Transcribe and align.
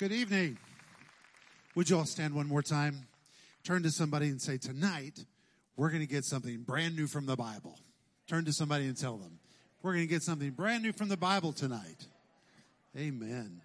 Good 0.00 0.12
evening. 0.12 0.56
Would 1.74 1.90
you 1.90 1.98
all 1.98 2.06
stand 2.06 2.34
one 2.34 2.48
more 2.48 2.62
time? 2.62 3.06
Turn 3.64 3.82
to 3.82 3.90
somebody 3.90 4.28
and 4.28 4.40
say, 4.40 4.56
Tonight, 4.56 5.26
we're 5.76 5.90
going 5.90 6.00
to 6.00 6.06
get 6.06 6.24
something 6.24 6.62
brand 6.62 6.96
new 6.96 7.06
from 7.06 7.26
the 7.26 7.36
Bible. 7.36 7.78
Turn 8.26 8.46
to 8.46 8.52
somebody 8.54 8.86
and 8.86 8.96
tell 8.96 9.18
them, 9.18 9.40
We're 9.82 9.92
going 9.92 10.04
to 10.04 10.10
get 10.10 10.22
something 10.22 10.52
brand 10.52 10.84
new 10.84 10.92
from 10.92 11.10
the 11.10 11.18
Bible 11.18 11.52
tonight. 11.52 12.06
Amen. 12.96 13.60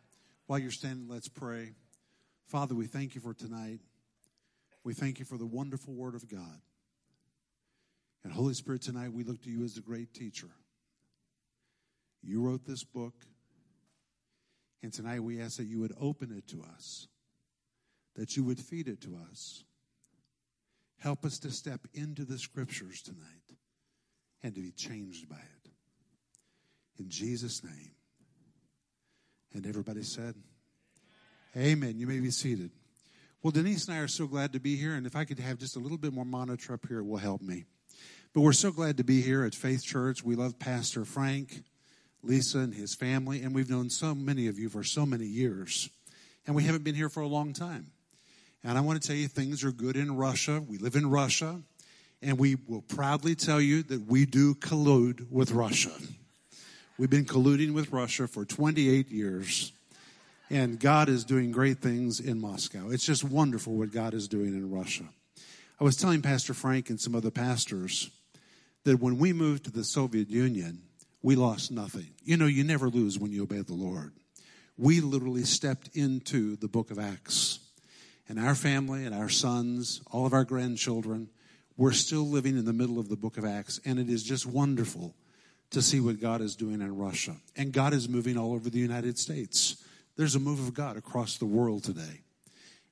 While 0.46 0.60
you're 0.60 0.72
standing, 0.72 1.08
let's 1.08 1.30
pray. 1.30 1.72
Father, 2.48 2.76
we 2.76 2.88
thank 2.88 3.16
you 3.16 3.22
for 3.22 3.34
tonight. 3.34 3.80
We 4.84 4.94
thank 4.94 5.20
you 5.20 5.26
for 5.26 5.38
the 5.38 5.46
wonderful 5.46 5.94
Word 5.94 6.16
of 6.16 6.30
God. 6.30 6.60
And 8.26 8.34
Holy 8.34 8.56
Spirit, 8.56 8.82
tonight 8.82 9.14
we 9.14 9.24
look 9.24 9.42
to 9.44 9.50
you 9.50 9.64
as 9.64 9.76
the 9.76 9.82
great 9.82 10.14
teacher. 10.14 10.50
You 12.22 12.42
wrote 12.42 12.66
this 12.66 12.84
book. 12.84 13.14
And 14.84 14.94
tonight 14.94 15.22
we 15.22 15.42
ask 15.42 15.58
that 15.58 15.66
you 15.66 15.80
would 15.80 15.94
open 16.00 16.32
it 16.32 16.48
to 16.50 16.64
us, 16.76 17.08
that 18.16 18.38
you 18.38 18.44
would 18.44 18.60
feed 18.60 18.88
it 18.88 19.02
to 19.02 19.18
us. 19.32 19.64
Help 20.98 21.26
us 21.26 21.40
to 21.40 21.52
step 21.52 21.82
into 21.94 22.24
the 22.24 22.38
scriptures 22.38 23.02
tonight 23.02 23.58
and 24.44 24.56
to 24.56 24.62
be 24.62 24.72
changed 24.72 25.28
by 25.28 25.36
it. 25.36 25.72
In 27.00 27.10
Jesus' 27.10 27.64
name. 27.64 27.92
And 29.54 29.66
everybody 29.66 30.04
said, 30.04 30.36
Amen. 31.58 31.98
You 31.98 32.08
may 32.08 32.20
be 32.20 32.32
seated. 32.32 32.72
Well, 33.42 33.52
Denise 33.52 33.88
and 33.88 33.96
I 33.96 34.00
are 34.00 34.08
so 34.08 34.28
glad 34.28 34.54
to 34.54 34.60
be 34.60 34.76
here, 34.76 34.96
and 34.96 35.06
if 35.06 35.16
I 35.16 35.24
could 35.24 35.40
have 35.40 35.58
just 35.58 35.76
a 35.76 35.80
little 35.80 35.98
bit 35.98 36.12
more 36.12 36.26
monitor 36.26 36.74
up 36.74 36.88
here, 36.88 37.00
it 37.00 37.06
will 37.06 37.18
help 37.18 37.42
me. 37.42 37.66
But 38.34 38.42
we're 38.42 38.54
so 38.54 38.72
glad 38.72 38.98
to 38.98 39.04
be 39.04 39.22
here 39.22 39.44
at 39.46 39.56
Faith 39.56 39.84
Church. 39.84 40.24
We 40.24 40.36
love 40.36 40.60
Pastor 40.60 41.06
Crank. 41.06 41.64
Lisa 42.26 42.60
and 42.60 42.74
his 42.74 42.96
family, 42.96 43.42
and 43.42 43.54
we've 43.54 43.70
known 43.70 43.90
so 43.90 44.16
many 44.16 44.48
of 44.48 44.60
you 44.60 44.70
for 44.70 44.84
so 44.84 45.06
many 45.06 45.26
years. 45.26 45.90
And 46.48 46.56
we 46.56 46.64
haven't 46.64 46.84
been 46.84 46.96
here 46.96 47.10
for 47.10 47.22
a 47.22 47.28
long 47.28 47.54
time. 47.54 47.92
And 48.64 48.78
I 48.78 48.82
want 48.82 49.02
to 49.02 49.08
tell 49.08 49.16
you, 49.16 49.28
things 49.28 49.64
are 49.64 49.72
good 49.72 49.96
in 49.96 50.16
Russia. 50.16 50.62
We 50.68 50.78
live 50.78 50.96
in 50.96 51.10
Russia, 51.10 51.62
and 52.22 52.40
we 52.40 52.56
will 52.68 52.82
proudly 52.82 53.36
tell 53.36 53.62
you 53.62 53.84
that 53.84 54.08
we 54.08 54.26
do 54.26 54.56
collude 54.56 55.30
with 55.30 55.52
Russia. 55.52 55.92
We've 56.98 57.10
been 57.10 57.26
colluding 57.26 57.74
with 57.74 57.92
Russia 57.92 58.28
for 58.28 58.46
28 58.46 59.12
years, 59.12 59.72
and 60.50 60.80
God 60.80 61.10
is 61.10 61.26
doing 61.26 61.52
great 61.52 61.80
things 61.80 62.20
in 62.20 62.40
Moscow. 62.40 62.90
It's 62.90 63.06
just 63.06 63.24
wonderful 63.24 63.74
what 63.74 63.92
God 63.92 64.14
is 64.14 64.28
doing 64.28 64.54
in 64.54 64.72
Russia. 64.72 65.04
I 65.80 65.84
was 65.84 65.98
telling 65.98 66.22
Pastor 66.22 66.54
Crank 66.54 66.90
and 66.90 67.00
some 67.00 67.14
other 67.14 67.32
pastors 67.32 68.10
that 68.86 69.02
when 69.02 69.18
we 69.18 69.34
moved 69.34 69.66
to 69.66 69.72
the 69.72 69.84
Soviet 69.84 70.30
Union, 70.30 70.82
we 71.26 71.36
lost 71.36 71.72
nothing. 71.72 72.12
You 72.24 72.38
know, 72.38 72.46
you 72.46 72.64
never 72.64 72.88
lose 72.88 73.18
when 73.18 73.32
you 73.32 73.42
obey 73.42 73.62
the 73.62 73.74
Lord. 73.74 74.14
We 74.78 75.02
literally 75.02 75.42
stepped 75.42 75.90
into 75.96 76.56
the 76.56 76.68
book 76.68 76.92
of 76.92 77.00
Acts. 77.00 77.58
And 78.30 78.40
our 78.40 78.54
family 78.54 79.06
and 79.06 79.16
our 79.16 79.30
sons, 79.30 80.02
all 80.12 80.28
of 80.28 80.34
our 80.34 80.44
grandchildren, 80.44 81.30
we're 81.78 81.94
still 81.94 82.28
living 82.28 82.60
in 82.60 82.66
the 82.66 82.74
middle 82.74 83.00
of 83.00 83.10
the 83.10 83.16
book 83.16 83.40
of 83.40 83.44
Acts. 83.44 83.82
And 83.86 83.98
it 83.98 84.08
is 84.08 84.24
just 84.24 84.46
wonderful 84.46 85.16
to 85.72 85.82
see 85.82 86.00
what 86.00 86.22
God 86.22 86.42
is 86.42 86.56
doing 86.56 86.80
in 86.80 86.96
Russia. 86.96 87.36
And 87.56 87.74
God 87.74 87.96
is 87.96 88.08
moving 88.08 88.38
all 88.38 88.54
over 88.54 88.70
the 88.70 88.78
United 88.78 89.18
States. 89.18 89.84
There's 90.18 90.36
a 90.36 90.40
move 90.40 90.60
of 90.60 90.76
God 90.76 90.96
across 90.96 91.40
the 91.40 91.46
world 91.48 91.84
today. 91.84 92.22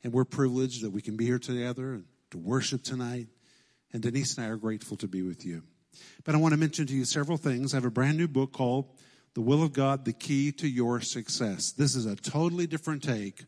And 0.04 0.12
we're 0.12 0.26
privileged 0.26 0.84
that 0.84 0.90
we 0.90 1.04
can 1.04 1.18
be 1.18 1.26
here 1.26 1.38
together 1.38 1.94
and 1.94 2.06
to 2.32 2.40
worship 2.40 2.82
tonight. 2.82 3.28
And 3.92 4.02
Denise 4.02 4.38
and 4.38 4.48
I 4.48 4.50
are 4.50 4.58
grateful 4.58 4.98
to 4.98 5.08
be 5.08 5.22
with 5.22 5.46
you. 5.46 5.62
But 6.24 6.36
I 6.36 6.38
want 6.38 6.54
to 6.54 6.60
mention 6.60 6.88
to 6.88 6.94
you 6.94 7.06
several 7.06 7.38
things. 7.38 7.74
I 7.74 7.78
have 7.78 7.86
a 7.86 7.92
brand 7.92 8.18
new 8.18 8.28
book 8.28 8.54
called 8.54 8.86
The 9.34 9.42
Will 9.42 9.64
of 9.64 9.74
God, 9.74 10.06
The 10.06 10.14
Key 10.14 10.52
to 10.54 10.68
Your 10.68 11.02
Success. 11.02 11.72
This 11.72 11.96
is 11.96 12.06
a 12.06 12.16
totally 12.16 12.68
different 12.68 13.04
take 13.04 13.46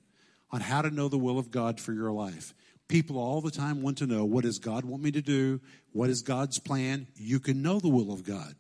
on 0.52 0.62
how 0.62 0.82
to 0.82 0.90
know 0.90 1.08
the 1.08 1.18
will 1.18 1.40
of 1.40 1.52
God 1.52 1.80
for 1.80 1.94
your 1.94 2.12
life. 2.12 2.54
People 2.88 3.18
all 3.18 3.42
the 3.42 3.52
time 3.52 3.82
want 3.82 3.98
to 3.98 4.06
know 4.06 4.26
what 4.26 4.44
does 4.44 4.60
God 4.60 4.86
want 4.86 5.02
me 5.02 5.12
to 5.12 5.22
do? 5.22 5.60
What 5.92 6.10
is 6.10 6.22
God's 6.22 6.60
plan? 6.60 7.08
You 7.16 7.39
can 7.39 7.61
know 7.61 7.80
the 7.80 7.89
will 7.89 8.14
of 8.14 8.23
God. 8.23 8.55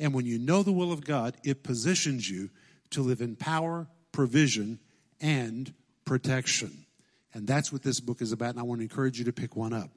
And 0.00 0.12
when 0.12 0.26
you 0.26 0.38
know 0.38 0.62
the 0.62 0.72
will 0.72 0.92
of 0.92 1.04
God, 1.04 1.36
it 1.44 1.62
positions 1.62 2.28
you 2.28 2.50
to 2.90 3.02
live 3.02 3.20
in 3.20 3.36
power, 3.36 3.86
provision, 4.10 4.80
and 5.20 5.72
protection. 6.04 6.86
And 7.34 7.46
that's 7.46 7.72
what 7.72 7.82
this 7.82 8.00
book 8.00 8.20
is 8.20 8.32
about, 8.32 8.50
and 8.50 8.58
I 8.58 8.62
want 8.64 8.80
to 8.80 8.82
encourage 8.82 9.18
you 9.18 9.24
to 9.26 9.32
pick 9.32 9.56
one 9.56 9.72
up. 9.72 9.90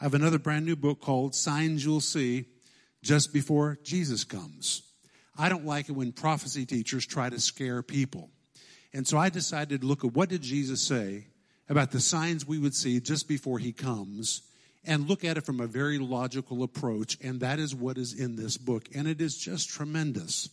I 0.00 0.04
have 0.04 0.14
another 0.14 0.38
brand 0.38 0.66
new 0.66 0.76
book 0.76 1.00
called 1.00 1.34
Signs 1.34 1.84
You'll 1.84 2.00
See 2.00 2.46
just 3.06 3.32
before 3.32 3.78
Jesus 3.84 4.24
comes. 4.24 4.82
I 5.38 5.48
don't 5.48 5.64
like 5.64 5.88
it 5.88 5.92
when 5.92 6.12
prophecy 6.12 6.66
teachers 6.66 7.06
try 7.06 7.30
to 7.30 7.38
scare 7.38 7.82
people. 7.82 8.30
And 8.92 9.06
so 9.06 9.16
I 9.16 9.28
decided 9.28 9.82
to 9.82 9.86
look 9.86 10.04
at 10.04 10.12
what 10.12 10.28
did 10.28 10.42
Jesus 10.42 10.82
say 10.82 11.26
about 11.68 11.92
the 11.92 12.00
signs 12.00 12.46
we 12.46 12.58
would 12.58 12.74
see 12.74 12.98
just 13.00 13.28
before 13.28 13.58
he 13.58 13.72
comes 13.72 14.42
and 14.84 15.08
look 15.08 15.24
at 15.24 15.36
it 15.36 15.44
from 15.44 15.60
a 15.60 15.66
very 15.66 15.98
logical 15.98 16.62
approach. 16.62 17.18
And 17.22 17.40
that 17.40 17.58
is 17.58 17.74
what 17.74 17.98
is 17.98 18.18
in 18.18 18.36
this 18.36 18.56
book. 18.56 18.88
And 18.94 19.06
it 19.06 19.20
is 19.20 19.36
just 19.36 19.68
tremendous. 19.68 20.48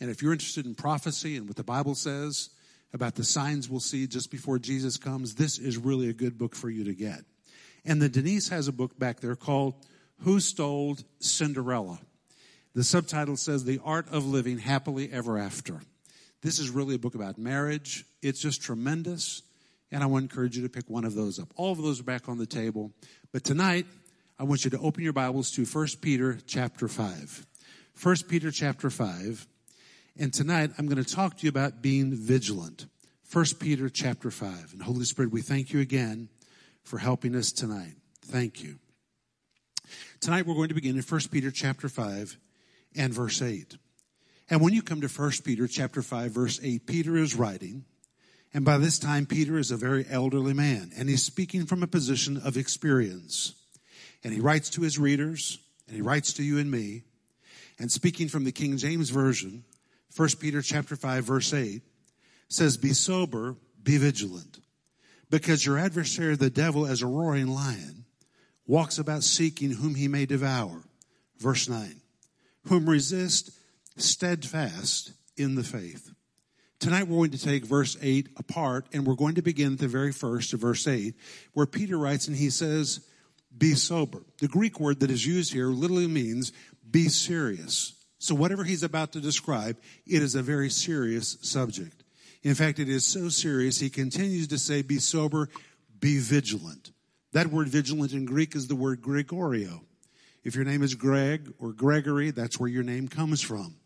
And 0.00 0.10
if 0.10 0.22
you're 0.22 0.32
interested 0.32 0.66
in 0.66 0.74
prophecy 0.74 1.36
and 1.36 1.46
what 1.46 1.56
the 1.56 1.64
Bible 1.64 1.94
says 1.94 2.50
about 2.94 3.16
the 3.16 3.24
signs 3.24 3.68
we'll 3.68 3.80
see 3.80 4.06
just 4.06 4.30
before 4.30 4.58
Jesus 4.58 4.96
comes, 4.96 5.34
this 5.34 5.58
is 5.58 5.76
really 5.76 6.08
a 6.08 6.14
good 6.14 6.38
book 6.38 6.54
for 6.54 6.70
you 6.70 6.84
to 6.84 6.94
get. 6.94 7.20
And 7.84 8.00
then 8.00 8.10
Denise 8.10 8.48
has 8.48 8.68
a 8.68 8.72
book 8.72 8.98
back 8.98 9.20
there 9.20 9.36
called 9.36 9.74
who 10.20 10.40
Stole 10.40 10.96
Cinderella? 11.20 12.00
The 12.74 12.84
subtitle 12.84 13.36
says 13.36 13.64
The 13.64 13.80
Art 13.84 14.08
of 14.10 14.26
Living 14.26 14.58
Happily 14.58 15.10
Ever 15.12 15.38
After. 15.38 15.80
This 16.42 16.58
is 16.58 16.70
really 16.70 16.94
a 16.94 16.98
book 16.98 17.14
about 17.14 17.38
marriage. 17.38 18.04
It's 18.22 18.40
just 18.40 18.62
tremendous. 18.62 19.42
And 19.90 20.02
I 20.02 20.06
want 20.06 20.22
to 20.22 20.32
encourage 20.32 20.56
you 20.56 20.62
to 20.62 20.68
pick 20.68 20.88
one 20.88 21.04
of 21.04 21.14
those 21.14 21.38
up. 21.38 21.48
All 21.56 21.72
of 21.72 21.78
those 21.78 22.00
are 22.00 22.04
back 22.04 22.28
on 22.28 22.38
the 22.38 22.46
table. 22.46 22.92
But 23.32 23.42
tonight, 23.42 23.86
I 24.38 24.44
want 24.44 24.64
you 24.64 24.70
to 24.70 24.78
open 24.78 25.02
your 25.02 25.12
Bibles 25.12 25.50
to 25.52 25.64
1 25.64 25.88
Peter 26.00 26.38
chapter 26.46 26.88
5. 26.88 27.46
1 28.00 28.16
Peter 28.28 28.50
chapter 28.50 28.90
5. 28.90 29.46
And 30.16 30.32
tonight, 30.32 30.70
I'm 30.78 30.86
going 30.86 31.02
to 31.02 31.14
talk 31.14 31.38
to 31.38 31.42
you 31.44 31.48
about 31.48 31.80
being 31.80 32.14
vigilant. 32.14 32.86
1 33.32 33.44
Peter 33.58 33.88
chapter 33.88 34.30
5. 34.30 34.72
And 34.72 34.82
Holy 34.82 35.04
Spirit, 35.04 35.32
we 35.32 35.42
thank 35.42 35.72
you 35.72 35.80
again 35.80 36.28
for 36.82 36.98
helping 36.98 37.34
us 37.34 37.50
tonight. 37.50 37.94
Thank 38.22 38.62
you. 38.62 38.78
Tonight 40.20 40.46
we're 40.46 40.54
going 40.54 40.68
to 40.68 40.74
begin 40.74 40.96
in 40.96 41.02
1 41.02 41.20
Peter 41.30 41.52
chapter 41.52 41.88
5 41.88 42.36
and 42.96 43.14
verse 43.14 43.40
8. 43.40 43.76
And 44.50 44.60
when 44.60 44.74
you 44.74 44.82
come 44.82 45.00
to 45.00 45.06
1 45.06 45.30
Peter 45.44 45.68
chapter 45.68 46.02
5 46.02 46.32
verse 46.32 46.58
8, 46.60 46.86
Peter 46.86 47.16
is 47.16 47.36
writing, 47.36 47.84
and 48.52 48.64
by 48.64 48.78
this 48.78 48.98
time 48.98 49.26
Peter 49.26 49.58
is 49.58 49.70
a 49.70 49.76
very 49.76 50.04
elderly 50.10 50.54
man, 50.54 50.90
and 50.98 51.08
he's 51.08 51.22
speaking 51.22 51.66
from 51.66 51.84
a 51.84 51.86
position 51.86 52.36
of 52.36 52.56
experience. 52.56 53.54
And 54.24 54.34
he 54.34 54.40
writes 54.40 54.70
to 54.70 54.82
his 54.82 54.98
readers, 54.98 55.58
and 55.86 55.94
he 55.94 56.02
writes 56.02 56.32
to 56.34 56.42
you 56.42 56.58
and 56.58 56.68
me, 56.70 57.04
and 57.78 57.92
speaking 57.92 58.26
from 58.26 58.42
the 58.42 58.50
King 58.50 58.76
James 58.76 59.10
Version, 59.10 59.62
1 60.16 60.28
Peter 60.40 60.62
chapter 60.62 60.96
5 60.96 61.24
verse 61.24 61.54
8 61.54 61.80
says, 62.48 62.76
Be 62.76 62.92
sober, 62.92 63.54
be 63.80 63.98
vigilant, 63.98 64.58
because 65.30 65.64
your 65.64 65.78
adversary 65.78 66.34
the 66.34 66.50
devil 66.50 66.86
as 66.86 67.02
a 67.02 67.06
roaring 67.06 67.46
lion 67.46 68.04
walks 68.68 68.98
about 68.98 69.24
seeking 69.24 69.72
whom 69.72 69.96
he 69.96 70.06
may 70.06 70.26
devour. 70.26 70.84
Verse 71.38 71.68
9. 71.68 72.00
Whom 72.68 72.88
resist 72.88 73.50
steadfast 73.96 75.12
in 75.36 75.56
the 75.56 75.64
faith. 75.64 76.12
Tonight 76.78 77.08
we're 77.08 77.16
going 77.16 77.30
to 77.32 77.44
take 77.44 77.64
verse 77.64 77.96
8 78.00 78.28
apart 78.36 78.86
and 78.92 79.04
we're 79.04 79.16
going 79.16 79.34
to 79.34 79.42
begin 79.42 79.72
at 79.72 79.78
the 79.80 79.88
very 79.88 80.12
first 80.12 80.52
of 80.52 80.60
verse 80.60 80.86
8 80.86 81.14
where 81.52 81.66
Peter 81.66 81.98
writes 81.98 82.28
and 82.28 82.36
he 82.36 82.50
says, 82.50 83.00
be 83.56 83.74
sober. 83.74 84.22
The 84.40 84.46
Greek 84.46 84.78
word 84.78 85.00
that 85.00 85.10
is 85.10 85.26
used 85.26 85.52
here 85.52 85.66
literally 85.66 86.06
means 86.06 86.52
be 86.88 87.08
serious. 87.08 87.94
So 88.18 88.34
whatever 88.34 88.62
he's 88.62 88.82
about 88.82 89.12
to 89.12 89.20
describe, 89.20 89.78
it 90.06 90.22
is 90.22 90.34
a 90.34 90.42
very 90.42 90.70
serious 90.70 91.36
subject. 91.42 92.04
In 92.42 92.54
fact, 92.54 92.78
it 92.78 92.88
is 92.88 93.06
so 93.06 93.28
serious, 93.28 93.80
he 93.80 93.90
continues 93.90 94.48
to 94.48 94.58
say, 94.58 94.82
be 94.82 94.98
sober, 94.98 95.48
be 95.98 96.18
vigilant. 96.18 96.92
That 97.32 97.48
word 97.48 97.68
vigilant 97.68 98.12
in 98.12 98.24
Greek 98.24 98.54
is 98.56 98.68
the 98.68 98.76
word 98.76 99.02
gregoreo. 99.02 99.80
If 100.44 100.54
your 100.54 100.64
name 100.64 100.82
is 100.82 100.94
Greg 100.94 101.52
or 101.58 101.72
Gregory, 101.72 102.30
that's 102.30 102.58
where 102.58 102.70
your 102.70 102.82
name 102.82 103.08
comes 103.08 103.42
from. 103.42 103.76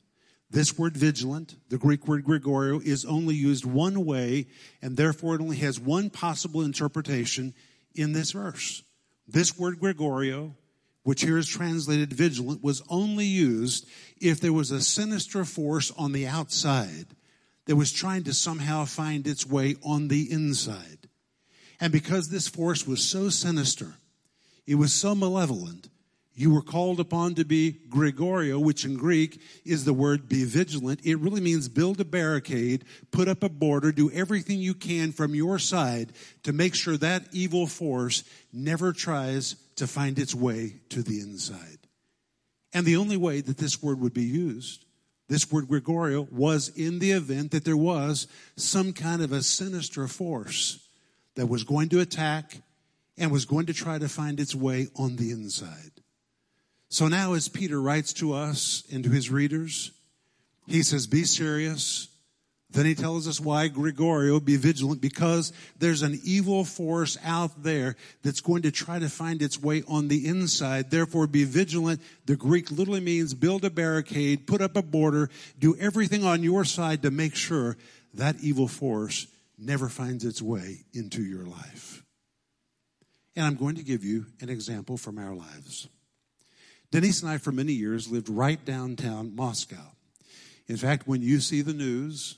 This 0.49 0.79
word 0.79 0.97
vigilant, 0.97 1.57
the 1.71 1.79
Greek 1.79 2.07
word 2.07 2.25
gregoreo, 2.25 2.85
is 2.85 3.05
only 3.05 3.35
used 3.35 3.65
one 3.65 4.05
way, 4.05 4.47
and 4.83 4.97
therefore 4.97 5.35
it 5.35 5.41
only 5.41 5.57
has 5.57 5.81
one 5.81 6.11
possible 6.11 6.63
interpretation 6.63 7.55
in 7.95 8.13
this 8.13 8.33
verse. 8.33 8.83
This 9.27 9.59
word 9.59 9.81
gregoreo, 9.81 10.55
which 11.05 11.23
here 11.23 11.39
is 11.39 11.49
translated 11.49 12.13
vigilant, 12.13 12.63
was 12.63 12.83
only 12.89 13.25
used 13.25 13.89
if 14.21 14.41
there 14.41 14.53
was 14.53 14.71
a 14.71 14.83
sinister 14.83 15.45
force 15.45 15.91
on 15.93 16.13
the 16.13 16.27
outside 16.27 17.07
that 17.65 17.77
was 17.77 17.91
trying 17.91 18.25
to 18.25 18.35
somehow 18.35 18.85
find 18.85 19.27
its 19.27 19.47
way 19.47 19.77
on 19.83 20.09
the 20.09 20.31
inside. 20.31 21.09
And 21.83 21.93
because 21.93 22.29
this 22.29 22.47
force 22.47 22.87
was 22.87 23.03
so 23.03 23.29
sinister, 23.29 23.95
it 24.69 24.77
was 24.77 24.93
so 24.93 25.17
malevolent, 25.17 25.89
you 26.33 26.55
were 26.55 26.63
called 26.63 27.01
upon 27.01 27.35
to 27.35 27.45
be 27.45 27.77
gregoreo, 27.89 28.63
which 28.63 28.85
in 28.85 28.97
Greek 28.97 29.41
is 29.65 29.85
the 29.85 29.93
word 29.93 30.29
be 30.29 30.45
vigilant. 30.45 31.01
It 31.03 31.19
really 31.19 31.41
means 31.41 31.69
build 31.69 32.01
a 32.01 32.05
barricade, 32.05 32.85
put 33.11 33.27
up 33.27 33.43
a 33.43 33.49
border, 33.49 33.91
do 33.91 34.13
everything 34.13 34.61
you 34.61 34.75
can 34.75 35.11
from 35.11 35.35
your 35.35 35.59
side 35.59 36.13
to 36.45 36.53
make 36.53 36.77
sure 36.77 36.97
that 36.99 37.27
evil 37.33 37.67
force 37.67 38.23
never 38.53 38.93
tries 38.93 39.57
to 39.75 39.89
find 39.89 40.21
its 40.21 40.37
way 40.37 40.77
to 40.91 41.03
the 41.03 41.19
inside. 41.19 41.79
And 42.73 42.87
the 42.87 42.97
only 42.97 43.17
way 43.17 43.41
that 43.41 43.59
this 43.59 43.83
word 43.83 43.99
would 43.99 44.15
be 44.15 44.23
used, 44.23 44.85
this 45.29 45.51
word 45.51 45.67
gregoreo, 45.67 46.31
was 46.31 46.69
in 46.69 47.01
the 47.01 47.11
event 47.11 47.51
that 47.51 47.65
there 47.65 47.77
was 47.77 48.29
some 48.55 48.93
kind 48.93 49.21
of 49.21 49.33
a 49.33 49.43
sinister 49.43 50.07
force 50.07 50.79
that 51.35 51.47
was 51.47 51.65
going 51.65 51.89
to 51.91 52.01
attack 52.01 52.63
and 53.17 53.31
was 53.31 53.45
going 53.45 53.67
to 53.67 53.75
try 53.75 53.99
to 53.99 54.09
find 54.09 54.41
its 54.41 54.55
way 54.55 54.89
on 54.97 55.17
the 55.17 55.31
inside. 55.31 55.93
So 56.89 57.09
now, 57.09 57.33
as 57.33 57.49
Peter 57.49 57.81
writes 57.81 58.13
to 58.15 58.35
us 58.35 58.85
and 58.93 59.03
to 59.05 59.11
his 59.11 59.31
readers, 59.31 59.93
he 60.67 60.83
says, 60.83 61.07
Be 61.07 61.25
serious. 61.25 62.09
Then 62.71 62.87
he 62.87 62.95
tells 62.95 63.29
us 63.29 63.39
why 63.39 63.69
gregoreo, 63.69 64.43
be 64.43 64.57
vigilant, 64.57 65.03
because 65.03 65.53
there's 65.79 66.01
an 66.01 66.19
evil 66.25 66.65
force 66.65 67.19
out 67.23 67.63
there 67.63 67.97
that's 68.23 68.41
going 68.41 68.63
to 68.63 68.71
try 68.71 68.99
to 68.99 69.11
find 69.11 69.43
its 69.43 69.61
way 69.61 69.83
on 69.87 70.09
the 70.09 70.27
inside. 70.27 70.91
Therefore, 70.91 71.27
be 71.27 71.45
vigilant. 71.45 72.01
The 72.25 72.37
Greek 72.37 72.71
literally 72.71 73.01
means 73.01 73.35
build 73.35 73.67
a 73.67 73.71
barricade, 73.71 74.47
put 74.47 74.63
up 74.63 74.75
a 74.75 74.83
border, 74.83 75.29
do 75.59 75.77
everything 75.77 76.25
on 76.25 76.43
your 76.43 76.65
side 76.65 77.03
to 77.03 77.11
make 77.11 77.35
sure 77.35 77.77
that 78.15 78.37
evil 78.41 78.69
force 78.69 79.27
never 79.65 79.89
finds 79.89 80.25
its 80.25 80.43
way 80.43 80.85
into 80.93 81.23
your 81.23 81.45
life. 81.45 82.03
And 83.35 83.47
I'm 83.47 83.57
going 83.57 83.77
to 83.77 83.83
give 83.83 84.05
you 84.05 84.27
an 84.41 84.49
example 84.49 84.97
from 84.97 85.19
our 85.19 85.35
lives. 85.35 85.89
Denise 86.91 87.23
and 87.23 87.31
I, 87.31 87.39
for 87.39 87.53
many 87.53 87.73
years, 87.73 88.11
lived 88.11 88.29
right 88.29 88.63
downtown 88.65 89.35
Moscow. 89.35 89.93
In 90.69 90.77
fact, 90.77 91.09
when 91.09 91.23
you 91.23 91.41
see 91.41 91.63
the 91.63 91.73
news 91.73 92.37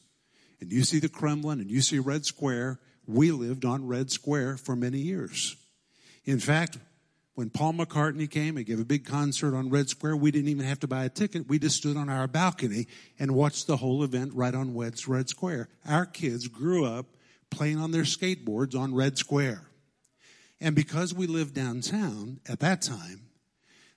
and 0.61 0.73
you 0.73 0.85
see 0.85 1.00
the 1.00 1.09
Kremlin 1.09 1.61
and 1.61 1.71
you 1.71 1.81
see 1.81 1.99
Red 1.99 2.25
Square, 2.25 2.79
we 3.06 3.32
lived 3.32 3.65
on 3.65 3.87
Red 3.87 4.11
Square 4.11 4.59
for 4.59 4.76
many 4.76 4.99
years. 4.99 5.56
In 6.25 6.38
fact, 6.38 6.79
when 7.35 7.50
Paul 7.50 7.73
McCartney 7.73 8.31
came 8.31 8.56
and 8.56 8.65
gave 8.65 8.79
a 8.79 8.85
big 8.85 9.05
concert 9.05 9.56
on 9.56 9.69
Red 9.69 9.88
Square, 9.88 10.17
we 10.19 10.31
didn't 10.31 10.49
even 10.49 10.65
have 10.65 10.81
to 10.81 10.87
buy 10.87 11.05
a 11.05 11.09
ticket. 11.09 11.49
We 11.49 11.59
just 11.59 11.76
stood 11.76 11.97
on 11.97 12.09
our 12.09 12.29
balcony 12.29 12.87
and 13.19 13.35
watched 13.35 13.67
the 13.67 13.76
whole 13.76 14.05
event 14.05 14.32
right 14.35 14.55
on 14.55 14.76
Red 14.76 14.99
Square. 15.29 15.69
Our 15.85 16.06
kids 16.06 16.47
grew 16.47 16.85
up 16.85 17.06
playing 17.54 17.78
on 17.78 17.92
their 17.92 18.02
skateboards 18.02 18.78
on 18.78 18.94
Red 18.94 19.16
Square. 19.16 19.62
And 20.60 20.74
because 20.74 21.14
we 21.14 21.26
lived 21.26 21.54
downtown 21.54 22.40
at 22.48 22.60
that 22.60 22.82
time, 22.82 23.28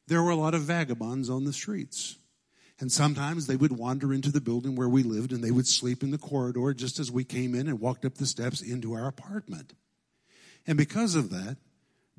there 0.07 0.21
were 0.21 0.31
a 0.31 0.35
lot 0.35 0.53
of 0.53 0.61
vagabonds 0.61 1.29
on 1.29 1.45
the 1.45 1.53
streets. 1.53 2.17
And 2.79 2.91
sometimes 2.91 3.47
they 3.47 3.55
would 3.55 3.71
wander 3.71 4.13
into 4.13 4.31
the 4.31 4.41
building 4.41 4.75
where 4.75 4.89
we 4.89 5.01
lived 5.01 5.31
and 5.31 5.43
they 5.43 5.51
would 5.51 5.67
sleep 5.67 6.03
in 6.03 6.11
the 6.11 6.17
corridor 6.17 6.73
just 6.73 6.99
as 6.99 7.11
we 7.11 7.23
came 7.23 7.55
in 7.55 7.67
and 7.67 7.79
walked 7.79 8.05
up 8.05 8.15
the 8.15 8.25
steps 8.25 8.61
into 8.61 8.93
our 8.93 9.07
apartment. 9.07 9.73
And 10.67 10.77
because 10.77 11.15
of 11.15 11.29
that, 11.31 11.57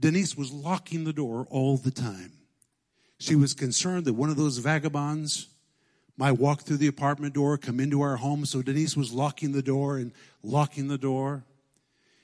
Denise 0.01 0.37
was 0.37 0.53
locking 0.53 1.05
the 1.05 1.13
door 1.13 1.47
all 1.51 1.77
the 1.77 1.91
time. 1.91 2.33
She 3.19 3.37
was 3.37 3.55
concerned 3.55 4.05
that 4.07 4.15
one 4.15 4.31
of 4.31 4.37
those 4.37 4.59
vagabonds 4.59 5.49
might 6.19 6.33
walk 6.33 6.63
through 6.63 6.77
the 6.77 6.89
apartment 6.89 7.33
door, 7.35 7.57
come 7.57 7.79
into 7.79 8.03
our 8.03 8.17
home. 8.17 8.45
So 8.45 8.61
Denise 8.61 8.97
was 8.97 9.13
locking 9.13 9.53
the 9.53 9.63
door 9.63 9.97
and 9.97 10.13
locking 10.43 10.89
the 10.89 10.99
door. 10.99 11.45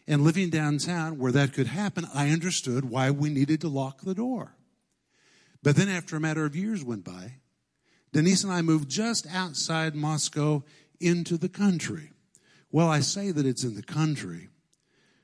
And 0.07 0.23
living 0.23 0.51
downtown 0.51 1.19
where 1.19 1.33
that 1.33 1.55
could 1.55 1.69
happen, 1.69 2.07
I 2.13 2.29
understood 2.29 2.91
why 2.91 3.11
we 3.11 3.31
needed 3.31 3.63
to 3.63 3.69
lock 3.69 4.03
the 4.03 4.15
door. 4.15 4.57
But 5.63 5.77
then, 5.77 5.89
after 5.89 6.17
a 6.17 6.21
matter 6.21 6.45
of 6.45 6.55
years 6.55 6.85
went 6.85 7.05
by, 7.05 7.37
Denise 8.13 8.45
and 8.45 8.53
I 8.53 8.61
moved 8.61 8.91
just 8.91 9.27
outside 9.33 9.95
Moscow 9.95 10.63
into 11.01 11.39
the 11.39 11.49
country. 11.49 12.11
Well, 12.71 12.89
I 12.89 13.01
say 13.01 13.31
that 13.31 13.47
it's 13.47 13.65
in 13.65 13.75
the 13.75 13.83
country, 13.83 14.49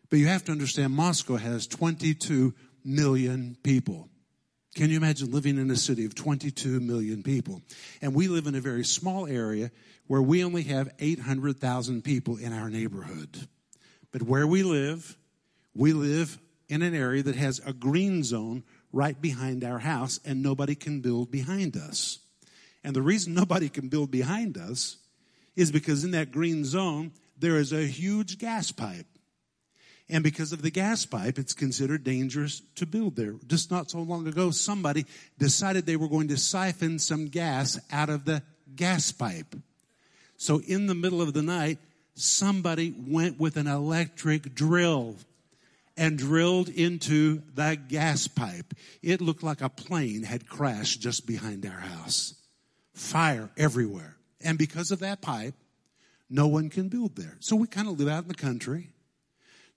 but 0.08 0.18
you 0.18 0.28
have 0.28 0.44
to 0.44 0.52
understand 0.52 0.94
Moscow 0.94 1.36
has 1.36 1.66
22 1.66 2.54
million 2.84 3.58
people. 3.62 4.09
Can 4.74 4.88
you 4.90 4.96
imagine 4.96 5.32
living 5.32 5.58
in 5.58 5.70
a 5.70 5.76
city 5.76 6.04
of 6.04 6.14
22 6.14 6.80
million 6.80 7.22
people? 7.22 7.62
And 8.00 8.14
we 8.14 8.28
live 8.28 8.46
in 8.46 8.54
a 8.54 8.60
very 8.60 8.84
small 8.84 9.26
area 9.26 9.72
where 10.06 10.22
we 10.22 10.44
only 10.44 10.62
have 10.64 10.92
800,000 10.98 12.02
people 12.02 12.36
in 12.36 12.52
our 12.52 12.70
neighborhood. 12.70 13.48
But 14.12 14.22
where 14.22 14.46
we 14.46 14.62
live, 14.62 15.16
we 15.74 15.92
live 15.92 16.38
in 16.68 16.82
an 16.82 16.94
area 16.94 17.22
that 17.24 17.36
has 17.36 17.60
a 17.66 17.72
green 17.72 18.22
zone 18.22 18.62
right 18.92 19.20
behind 19.20 19.64
our 19.64 19.78
house, 19.80 20.20
and 20.24 20.42
nobody 20.42 20.74
can 20.74 21.00
build 21.00 21.30
behind 21.30 21.76
us. 21.76 22.20
And 22.82 22.94
the 22.94 23.02
reason 23.02 23.34
nobody 23.34 23.68
can 23.68 23.88
build 23.88 24.10
behind 24.10 24.56
us 24.56 24.96
is 25.56 25.72
because 25.72 26.04
in 26.04 26.12
that 26.12 26.32
green 26.32 26.64
zone, 26.64 27.12
there 27.38 27.56
is 27.56 27.72
a 27.72 27.86
huge 27.86 28.38
gas 28.38 28.70
pipe. 28.70 29.06
And 30.10 30.24
because 30.24 30.52
of 30.52 30.62
the 30.62 30.70
gas 30.70 31.06
pipe, 31.06 31.38
it's 31.38 31.54
considered 31.54 32.02
dangerous 32.02 32.62
to 32.74 32.84
build 32.84 33.14
there. 33.14 33.34
Just 33.46 33.70
not 33.70 33.90
so 33.90 34.00
long 34.00 34.26
ago, 34.26 34.50
somebody 34.50 35.06
decided 35.38 35.86
they 35.86 35.96
were 35.96 36.08
going 36.08 36.28
to 36.28 36.36
siphon 36.36 36.98
some 36.98 37.26
gas 37.26 37.78
out 37.92 38.08
of 38.10 38.24
the 38.24 38.42
gas 38.74 39.12
pipe. 39.12 39.54
So 40.36 40.60
in 40.66 40.86
the 40.86 40.94
middle 40.94 41.22
of 41.22 41.32
the 41.32 41.42
night, 41.42 41.78
somebody 42.14 42.92
went 43.06 43.38
with 43.38 43.56
an 43.56 43.68
electric 43.68 44.54
drill 44.54 45.14
and 45.96 46.18
drilled 46.18 46.68
into 46.68 47.42
the 47.54 47.78
gas 47.88 48.26
pipe. 48.26 48.74
It 49.02 49.20
looked 49.20 49.42
like 49.42 49.60
a 49.60 49.68
plane 49.68 50.24
had 50.24 50.48
crashed 50.48 51.00
just 51.00 51.26
behind 51.26 51.64
our 51.66 51.72
house. 51.72 52.34
Fire 52.94 53.50
everywhere. 53.56 54.16
And 54.40 54.58
because 54.58 54.90
of 54.90 55.00
that 55.00 55.20
pipe, 55.20 55.54
no 56.28 56.48
one 56.48 56.68
can 56.68 56.88
build 56.88 57.16
there. 57.16 57.36
So 57.40 57.54
we 57.54 57.66
kind 57.66 57.86
of 57.86 57.98
live 57.98 58.08
out 58.08 58.22
in 58.22 58.28
the 58.28 58.34
country, 58.34 58.88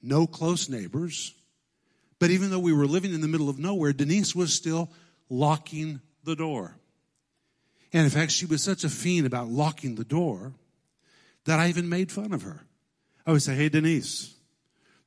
no 0.03 0.27
close 0.27 0.69
neighbors. 0.69 1.33
But 2.19 2.29
even 2.29 2.51
though 2.51 2.59
we 2.59 2.73
were 2.73 2.85
living 2.85 3.13
in 3.13 3.21
the 3.21 3.27
middle 3.27 3.49
of 3.49 3.57
nowhere, 3.57 3.93
Denise 3.93 4.35
was 4.35 4.53
still 4.53 4.91
locking 5.29 6.01
the 6.23 6.35
door. 6.35 6.75
And 7.91 8.03
in 8.03 8.09
fact, 8.09 8.31
she 8.31 8.45
was 8.45 8.61
such 8.61 8.83
a 8.83 8.89
fiend 8.89 9.25
about 9.25 9.47
locking 9.47 9.95
the 9.95 10.03
door 10.03 10.53
that 11.45 11.59
I 11.59 11.69
even 11.69 11.89
made 11.89 12.11
fun 12.11 12.33
of 12.33 12.43
her. 12.43 12.65
I 13.25 13.31
would 13.31 13.41
say, 13.41 13.55
Hey, 13.55 13.69
Denise, 13.69 14.33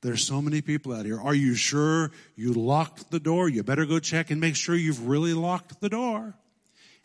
there's 0.02 0.25
so 0.25 0.40
many 0.40 0.60
people 0.60 0.93
out 0.93 1.06
here. 1.06 1.20
Are 1.20 1.34
you 1.34 1.54
sure 1.54 2.12
you 2.34 2.52
locked 2.52 3.10
the 3.10 3.20
door? 3.20 3.49
You 3.49 3.62
better 3.62 3.87
go 3.87 3.99
check 3.99 4.31
and 4.31 4.40
make 4.40 4.56
sure 4.56 4.75
you've 4.75 5.08
really 5.08 5.34
locked 5.34 5.81
the 5.81 5.88
door. 5.88 6.34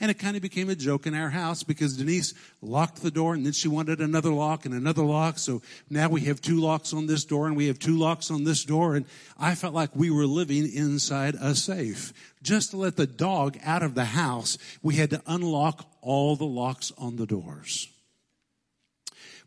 And 0.01 0.09
it 0.09 0.15
kind 0.15 0.35
of 0.35 0.41
became 0.41 0.67
a 0.67 0.75
joke 0.75 1.05
in 1.05 1.13
our 1.13 1.29
house 1.29 1.61
because 1.61 1.95
Denise 1.95 2.33
locked 2.59 3.03
the 3.03 3.11
door 3.11 3.35
and 3.35 3.45
then 3.45 3.53
she 3.53 3.67
wanted 3.67 4.01
another 4.01 4.31
lock 4.31 4.65
and 4.65 4.73
another 4.73 5.03
lock. 5.03 5.37
So 5.37 5.61
now 5.91 6.09
we 6.09 6.21
have 6.21 6.41
two 6.41 6.59
locks 6.59 6.91
on 6.91 7.05
this 7.05 7.23
door 7.23 7.45
and 7.45 7.55
we 7.55 7.67
have 7.67 7.77
two 7.77 7.95
locks 7.95 8.31
on 8.31 8.43
this 8.43 8.65
door. 8.65 8.95
And 8.95 9.05
I 9.37 9.53
felt 9.53 9.75
like 9.75 9.95
we 9.95 10.09
were 10.09 10.25
living 10.25 10.73
inside 10.73 11.35
a 11.35 11.53
safe. 11.53 12.13
Just 12.41 12.71
to 12.71 12.77
let 12.77 12.95
the 12.95 13.05
dog 13.05 13.59
out 13.63 13.83
of 13.83 13.93
the 13.93 14.05
house, 14.05 14.57
we 14.81 14.95
had 14.95 15.11
to 15.11 15.21
unlock 15.27 15.87
all 16.01 16.35
the 16.35 16.45
locks 16.45 16.91
on 16.97 17.17
the 17.17 17.27
doors. 17.27 17.87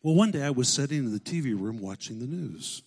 Well, 0.05 0.15
one 0.15 0.31
day 0.31 0.45
I 0.45 0.51
was 0.51 0.69
sitting 0.69 0.99
in 0.99 1.13
the 1.13 1.19
TV 1.19 1.61
room 1.61 1.81
watching 1.81 2.21
the 2.21 2.29
news. 2.29 2.83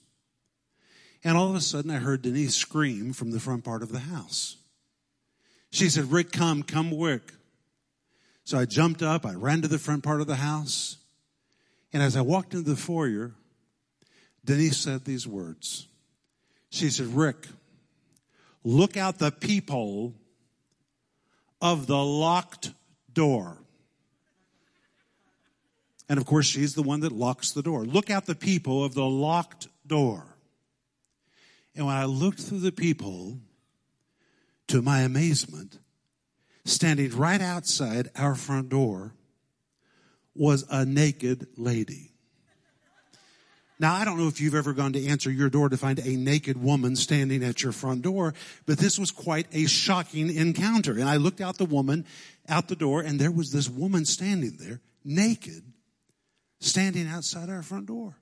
And 1.21 1.37
all 1.37 1.49
of 1.49 1.55
a 1.55 1.61
sudden, 1.61 1.91
I 1.91 1.97
heard 1.97 2.21
Denise 2.21 2.55
scream 2.55 3.11
from 3.11 3.31
the 3.31 3.41
front 3.41 3.65
part 3.65 3.83
of 3.83 3.91
the 3.91 3.99
house. 3.99 4.55
She 5.69 5.89
said, 5.89 6.13
Rick, 6.13 6.31
come, 6.31 6.63
come 6.63 6.95
quick. 6.95 7.33
So 8.47 8.57
I 8.57 8.63
jumped 8.63 9.03
up, 9.03 9.25
I 9.25 9.33
ran 9.33 9.63
to 9.63 9.67
the 9.67 9.77
front 9.77 10.03
part 10.03 10.21
of 10.21 10.27
the 10.27 10.37
house. 10.37 10.95
And 11.91 12.01
as 12.01 12.15
I 12.15 12.21
walked 12.21 12.53
into 12.53 12.69
the 12.69 12.77
foyer, 12.77 13.33
Denise 14.45 14.77
said 14.77 15.03
these 15.03 15.27
words. 15.27 15.85
She 16.69 16.89
said, 16.89 17.07
Rick, 17.07 17.45
look 18.63 18.95
out 18.95 19.19
the 19.19 19.31
peephole 19.31 20.15
of 21.61 21.87
the 21.87 21.97
locked 21.97 22.71
door. 23.11 23.57
And 26.07 26.17
of 26.17 26.25
course, 26.25 26.45
she's 26.45 26.73
the 26.73 26.83
one 26.83 27.01
that 27.01 27.11
locks 27.11 27.51
the 27.51 27.61
door. 27.61 27.83
Look 27.83 28.09
out 28.09 28.27
the 28.27 28.33
peephole 28.33 28.85
of 28.85 28.93
the 28.93 29.03
locked 29.03 29.67
door. 29.85 30.23
And 31.75 31.85
when 31.85 31.97
I 31.97 32.05
looked 32.05 32.39
through 32.39 32.61
the 32.61 32.71
peephole, 32.71 33.39
to 34.67 34.81
my 34.81 35.01
amazement, 35.01 35.79
standing 36.67 37.11
right 37.11 37.41
outside 37.41 38.09
our 38.15 38.35
front 38.35 38.69
door 38.69 39.13
was 40.35 40.65
a 40.69 40.85
naked 40.85 41.47
lady. 41.57 42.11
Now, 43.79 43.93
I 43.93 44.05
don't 44.05 44.17
know 44.17 44.27
if 44.27 44.41
you've 44.41 44.55
ever 44.55 44.73
gone 44.73 44.93
to 44.93 45.05
answer 45.05 45.29
your 45.29 45.49
door 45.49 45.69
to 45.69 45.77
find 45.77 45.99
a 45.99 46.15
naked 46.15 46.61
woman 46.61 46.95
standing 46.95 47.43
at 47.43 47.61
your 47.61 47.71
front 47.71 48.01
door, 48.01 48.33
but 48.65 48.79
this 48.79 48.97
was 48.97 49.11
quite 49.11 49.45
a 49.51 49.67
shocking 49.67 50.35
encounter. 50.35 50.93
And 50.93 51.03
I 51.03 51.17
looked 51.17 51.41
out 51.41 51.57
the 51.57 51.65
woman, 51.65 52.05
out 52.49 52.69
the 52.69 52.75
door, 52.75 53.01
and 53.01 53.19
there 53.19 53.31
was 53.31 53.51
this 53.51 53.69
woman 53.69 54.05
standing 54.05 54.57
there, 54.59 54.81
naked, 55.05 55.61
standing 56.59 57.07
outside 57.07 57.49
our 57.49 57.61
front 57.61 57.85
door. 57.85 58.15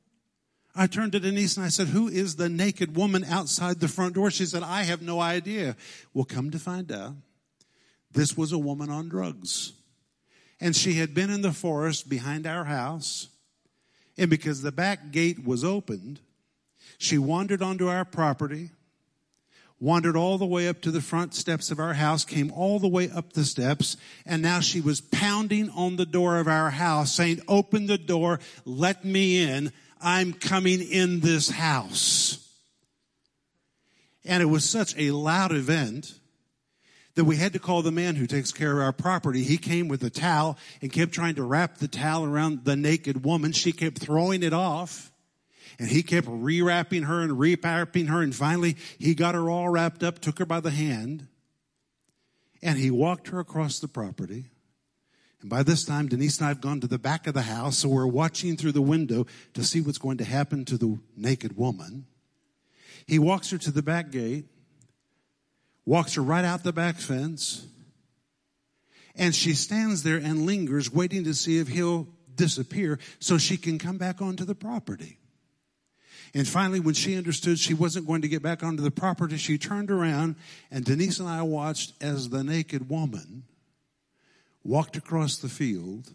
I 0.75 0.87
turned 0.87 1.13
to 1.13 1.21
Denise 1.21 1.55
and 1.55 1.65
I 1.65 1.69
said, 1.69 1.87
Who 1.87 2.09
is 2.09 2.35
the 2.35 2.49
naked 2.49 2.97
woman 2.97 3.23
outside 3.23 3.79
the 3.79 3.87
front 3.87 4.15
door? 4.15 4.29
She 4.29 4.45
said, 4.45 4.61
I 4.61 4.83
have 4.83 5.01
no 5.01 5.21
idea. 5.21 5.77
Well, 6.13 6.25
come 6.25 6.51
to 6.51 6.59
find 6.59 6.91
out, 6.91 7.13
This 8.15 8.38
was 8.38 8.53
a 8.53 8.57
woman 8.57 8.89
on 8.89 9.10
drugs. 9.10 9.74
And 10.62 10.75
she 10.75 10.93
had 10.93 11.13
been 11.13 11.29
in 11.29 11.41
the 11.41 11.51
forest 11.51 12.10
behind 12.10 12.48
our 12.48 12.63
house. 12.63 13.27
And 14.17 14.29
because 14.29 14.62
the 14.62 14.72
back 14.72 15.12
gate 15.12 15.45
was 15.45 15.65
opened, 15.65 16.22
she 16.98 17.17
wandered 17.17 17.62
onto 17.62 17.89
our 17.89 18.05
property, 18.05 18.69
wandered 19.81 20.15
all 20.15 20.38
the 20.38 20.45
way 20.45 20.69
up 20.69 20.81
to 20.81 20.91
the 20.91 21.01
front 21.01 21.36
steps 21.36 21.72
of 21.72 21.79
our 21.79 21.93
house, 21.93 22.24
came 22.24 22.53
all 22.53 22.79
the 22.79 22.88
way 22.88 23.10
up 23.10 23.34
the 23.34 23.43
steps, 23.43 23.98
and 24.25 24.41
now 24.41 24.62
she 24.62 24.79
was 24.79 25.01
pounding 25.01 25.69
on 25.72 25.98
the 25.98 26.05
door 26.05 26.39
of 26.39 26.48
our 26.48 26.69
house 26.69 27.12
saying, 27.12 27.41
open 27.50 27.86
the 27.86 27.98
door, 27.98 28.39
let 28.63 29.03
me 29.03 29.43
in, 29.43 29.74
I'm 30.01 30.31
coming 30.31 30.81
in 30.81 31.19
this 31.19 31.50
house. 31.50 32.41
And 34.24 34.41
it 34.41 34.45
was 34.45 34.67
such 34.67 34.95
a 34.98 35.12
loud 35.12 35.51
event 35.51 36.13
that 37.15 37.24
we 37.24 37.38
had 37.38 37.53
to 37.53 37.60
call 37.60 37.81
the 37.81 37.91
man 37.91 38.15
who 38.15 38.27
takes 38.27 38.51
care 38.51 38.74
of 38.74 38.79
our 38.79 38.93
property. 38.93 39.43
He 39.43 39.57
came 39.57 39.88
with 39.88 40.03
a 40.03 40.10
towel 40.10 40.57
and 40.81 40.91
kept 40.91 41.13
trying 41.13 41.36
to 41.36 41.43
wrap 41.43 41.77
the 41.77 41.88
towel 41.88 42.25
around 42.25 42.65
the 42.65 42.75
naked 42.75 43.25
woman. 43.25 43.53
She 43.53 43.72
kept 43.72 44.00
throwing 44.00 44.43
it 44.43 44.53
off. 44.53 45.12
And 45.77 45.89
he 45.89 46.03
kept 46.03 46.27
rewrapping 46.27 47.05
her 47.05 47.22
and 47.22 47.34
rewrapping 47.34 48.07
her. 48.07 48.22
And 48.22 48.34
finally, 48.34 48.77
he 48.98 49.13
got 49.13 49.36
her 49.36 49.50
all 49.50 49.67
wrapped 49.69 50.03
up, 50.03 50.19
took 50.19 50.39
her 50.39 50.45
by 50.45 50.62
the 50.62 50.72
hand, 50.72 51.27
and 52.62 52.79
he 52.79 52.89
walked 52.91 53.27
her 53.27 53.39
across 53.39 53.79
the 53.79 53.88
property. 53.88 54.45
And 55.41 55.50
by 55.50 55.63
this 55.63 55.84
time, 55.84 56.07
Denise 56.07 56.38
and 56.38 56.45
I 56.45 56.50
have 56.50 56.62
gone 56.62 56.79
to 56.81 56.88
the 56.88 56.98
back 56.98 57.27
of 57.27 57.34
the 57.34 57.43
house, 57.43 57.79
so 57.79 57.89
we're 57.89 58.07
watching 58.07 58.55
through 58.55 58.72
the 58.72 58.81
window 58.81 59.27
to 59.53 59.63
see 59.63 59.81
what's 59.81 59.98
going 59.98 60.17
to 60.17 60.24
happen 60.24 60.65
to 60.65 60.77
the 60.77 60.98
naked 61.15 61.57
woman. 61.57 62.05
He 63.05 63.19
walks 63.19 63.51
her 63.51 63.57
to 63.57 63.72
the 63.72 63.84
back 63.84 64.12
gate, 64.12 64.45
walks 65.85 66.15
her 66.15 66.21
right 66.21 66.45
out 66.45 66.63
the 66.63 66.73
back 66.73 66.97
fence, 66.97 67.65
and 69.15 69.33
she 69.33 69.53
stands 69.53 70.03
there 70.03 70.17
and 70.17 70.45
lingers, 70.45 70.91
waiting 70.91 71.23
to 71.23 71.33
see 71.33 71.59
if 71.59 71.67
he'll 71.67 72.07
disappear 72.35 72.99
so 73.19 73.37
she 73.37 73.57
can 73.57 73.77
come 73.77 73.97
back 73.97 74.21
onto 74.21 74.43
the 74.43 74.55
property. 74.55 75.17
And 76.33 76.45
finally, 76.45 76.81
when 76.81 76.95
she 76.95 77.15
understood 77.15 77.59
she 77.59 77.73
wasn't 77.73 78.07
going 78.07 78.21
to 78.23 78.27
get 78.27 78.43
back 78.43 78.61
onto 78.61 78.83
the 78.83 78.91
property, 78.91 79.37
she 79.37 79.57
turned 79.57 79.89
around 79.89 80.35
and 80.69 80.83
Denise 80.83 81.19
and 81.19 81.29
I 81.29 81.43
watched 81.43 81.93
as 82.03 82.27
the 82.27 82.43
naked 82.43 82.89
woman 82.89 83.43
walked 84.61 84.97
across 84.97 85.37
the 85.37 85.47
field 85.47 86.11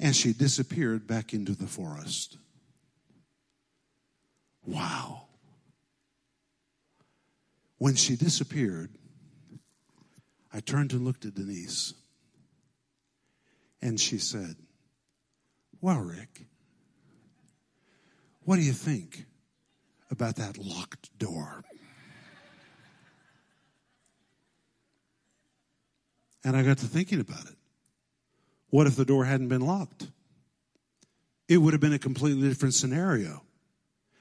and 0.00 0.16
she 0.16 0.32
disappeared 0.32 1.06
back 1.06 1.32
into 1.32 1.52
the 1.52 1.68
forest. 1.68 2.38
Wow. 4.64 5.25
When 7.78 7.94
she 7.94 8.16
disappeared, 8.16 8.90
I 10.52 10.60
turned 10.60 10.92
and 10.92 11.04
looked 11.04 11.24
at 11.24 11.34
Denise 11.34 11.92
and 13.82 14.00
she 14.00 14.18
said, 14.18 14.56
Well, 15.80 16.00
Rick, 16.00 16.46
what 18.44 18.56
do 18.56 18.62
you 18.62 18.72
think 18.72 19.26
about 20.10 20.36
that 20.36 20.56
locked 20.56 21.16
door? 21.18 21.62
And 26.42 26.56
I 26.56 26.62
got 26.62 26.78
to 26.78 26.86
thinking 26.86 27.20
about 27.20 27.44
it. 27.46 27.56
What 28.70 28.86
if 28.86 28.94
the 28.94 29.04
door 29.04 29.24
hadn't 29.24 29.48
been 29.48 29.62
locked? 29.62 30.08
It 31.48 31.58
would 31.58 31.74
have 31.74 31.80
been 31.80 31.92
a 31.92 31.98
completely 31.98 32.48
different 32.48 32.74
scenario. 32.74 33.42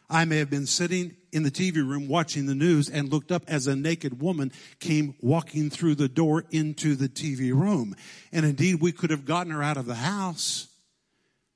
I 0.09 0.25
may 0.25 0.37
have 0.37 0.49
been 0.49 0.67
sitting 0.67 1.15
in 1.31 1.43
the 1.43 1.51
TV 1.51 1.75
room 1.75 2.07
watching 2.07 2.45
the 2.45 2.55
news 2.55 2.89
and 2.89 3.11
looked 3.11 3.31
up 3.31 3.43
as 3.47 3.67
a 3.67 3.75
naked 3.75 4.21
woman 4.21 4.51
came 4.79 5.15
walking 5.21 5.69
through 5.69 5.95
the 5.95 6.07
door 6.07 6.45
into 6.51 6.95
the 6.95 7.09
TV 7.09 7.51
room. 7.53 7.95
And 8.31 8.45
indeed, 8.45 8.81
we 8.81 8.91
could 8.91 9.09
have 9.09 9.25
gotten 9.25 9.51
her 9.51 9.63
out 9.63 9.77
of 9.77 9.85
the 9.85 9.95
house 9.95 10.67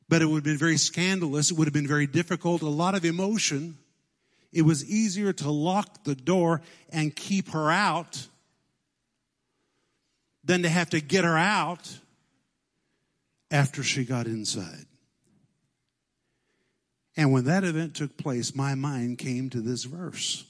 but 0.09 0.23
it 0.23 0.25
would 0.25 0.37
have 0.37 0.43
been 0.43 0.57
very 0.57 0.77
scandalous. 0.77 1.51
It 1.51 1.57
would 1.57 1.67
have 1.67 1.73
been 1.73 1.87
very 1.87 2.07
difficult, 2.07 2.63
a 2.63 2.67
lot 2.67 2.95
of 2.95 3.05
emotion. 3.05 3.77
It 4.51 4.63
was 4.63 4.83
easier 4.83 5.31
to 5.33 5.51
lock 5.51 6.03
the 6.03 6.15
door 6.15 6.61
and 6.91 7.15
keep 7.15 7.51
her 7.51 7.71
out 7.71 8.27
than 10.43 10.63
to 10.63 10.69
have 10.69 10.89
to 10.89 10.99
get 10.99 11.23
her 11.23 11.37
out 11.37 11.99
after 13.51 13.83
she 13.83 14.03
got 14.03 14.25
inside. 14.25 14.85
And 17.19 17.33
when 17.33 17.43
that 17.45 17.65
event 17.65 17.95
took 17.95 18.15
place, 18.15 18.55
my 18.55 18.75
mind 18.75 19.17
came 19.17 19.49
to 19.49 19.59
this 19.59 19.83
verse 19.83 20.45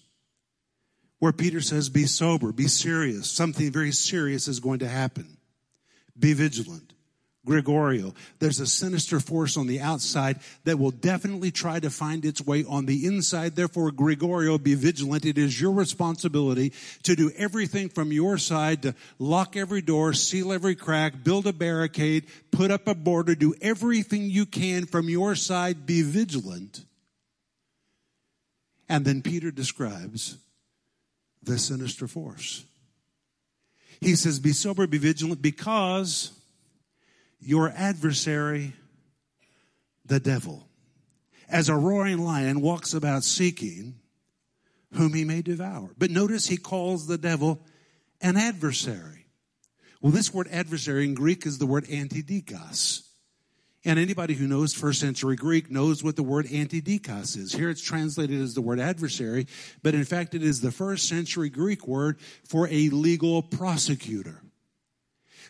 where 1.18 1.34
Peter 1.34 1.62
says, 1.62 1.90
Be 1.90 2.06
sober, 2.06 2.52
be 2.52 2.68
serious. 2.68 3.28
Something 3.28 3.72
very 3.72 3.92
serious 3.92 4.48
is 4.48 4.60
going 4.60 4.78
to 4.78 4.88
happen. 4.88 5.38
Be 6.18 6.34
vigilant. 6.34 6.94
Gregorio. 7.46 8.14
There's 8.40 8.60
a 8.60 8.68
sinister 8.68 9.20
force 9.20 9.56
on 9.56 9.66
the 9.66 9.80
outside 9.80 10.40
that 10.66 10.78
will 10.78 10.92
definitely 10.92 11.52
try 11.52 11.80
to 11.80 11.90
find 11.90 12.26
its 12.26 12.42
way 12.42 12.66
on 12.66 12.86
the 12.86 13.06
inside. 13.06 13.56
Therefore, 13.56 13.92
gregoreo, 13.92 14.62
be 14.62 14.76
vigilant. 14.76 15.26
It 15.26 15.38
is 15.38 15.60
your 15.60 15.72
responsibility 15.72 16.74
to 17.04 17.16
do 17.16 17.32
everything 17.38 17.90
from 17.90 18.12
your 18.12 18.38
side 18.38 18.84
to 18.84 18.94
lock 19.20 19.56
every 19.56 19.82
door, 19.82 20.14
seal 20.14 20.52
every 20.52 20.76
crack, 20.76 21.24
build 21.24 21.48
a 21.48 21.54
barricade, 21.54 22.28
put 22.52 22.72
up 22.72 22.88
a 22.88 22.96
border, 22.96 23.36
do 23.36 23.56
everything 23.62 24.30
you 24.30 24.46
can 24.46 24.86
from 24.86 25.10
your 25.10 25.34
side. 25.34 25.86
Be 25.86 26.02
vigilant. 26.02 26.84
And 28.90 29.06
then 29.06 29.22
Peter 29.22 29.50
describes 29.50 30.38
the 31.42 31.58
sinister 31.58 32.08
force. 32.08 32.66
He 34.02 34.16
says, 34.16 34.40
be 34.40 34.52
sober, 34.52 34.88
be 34.88 34.98
vigilant 34.98 35.42
because 35.42 36.32
your 37.40 37.70
adversary, 37.70 38.74
the 40.06 40.20
devil, 40.20 40.68
as 41.50 41.70
a 41.70 41.76
roaring 41.76 42.20
lion 42.20 42.62
walks 42.62 42.94
about 42.94 43.24
seeking 43.24 43.96
whom 44.94 45.14
he 45.14 45.24
may 45.24 45.42
devour. 45.42 45.92
But 45.98 46.12
notice 46.12 46.48
he 46.48 46.58
calls 46.58 47.08
the 47.08 47.18
devil 47.18 47.66
an 48.22 48.38
adversary. 48.38 49.28
Well, 50.02 50.12
this 50.12 50.34
word 50.34 50.48
adversary 50.52 51.06
in 51.06 51.14
Greek 51.14 51.46
is 51.46 51.58
the 51.58 51.66
word 51.66 51.86
antidikos. 51.86 53.04
And 53.86 53.98
anybody 53.98 54.34
who 54.34 54.48
knows 54.48 54.74
first 54.74 55.00
century 55.00 55.36
Greek 55.36 55.72
knows 55.72 56.04
what 56.04 56.16
the 56.16 56.24
word 56.24 56.48
antidikos 56.48 57.38
is. 57.38 57.54
Here 57.54 57.70
it's 57.70 57.82
translated 57.82 58.42
as 58.42 58.54
the 58.54 58.62
word 58.62 58.80
adversary, 58.80 59.48
but 59.82 59.96
in 59.96 60.04
fact 60.04 60.36
it 60.36 60.44
is 60.44 60.60
the 60.60 60.72
first 60.72 61.08
century 61.08 61.50
Greek 61.50 61.88
word 61.88 62.20
for 62.48 62.68
a 62.68 62.90
legal 62.90 63.42
prosecutor. 63.42 64.42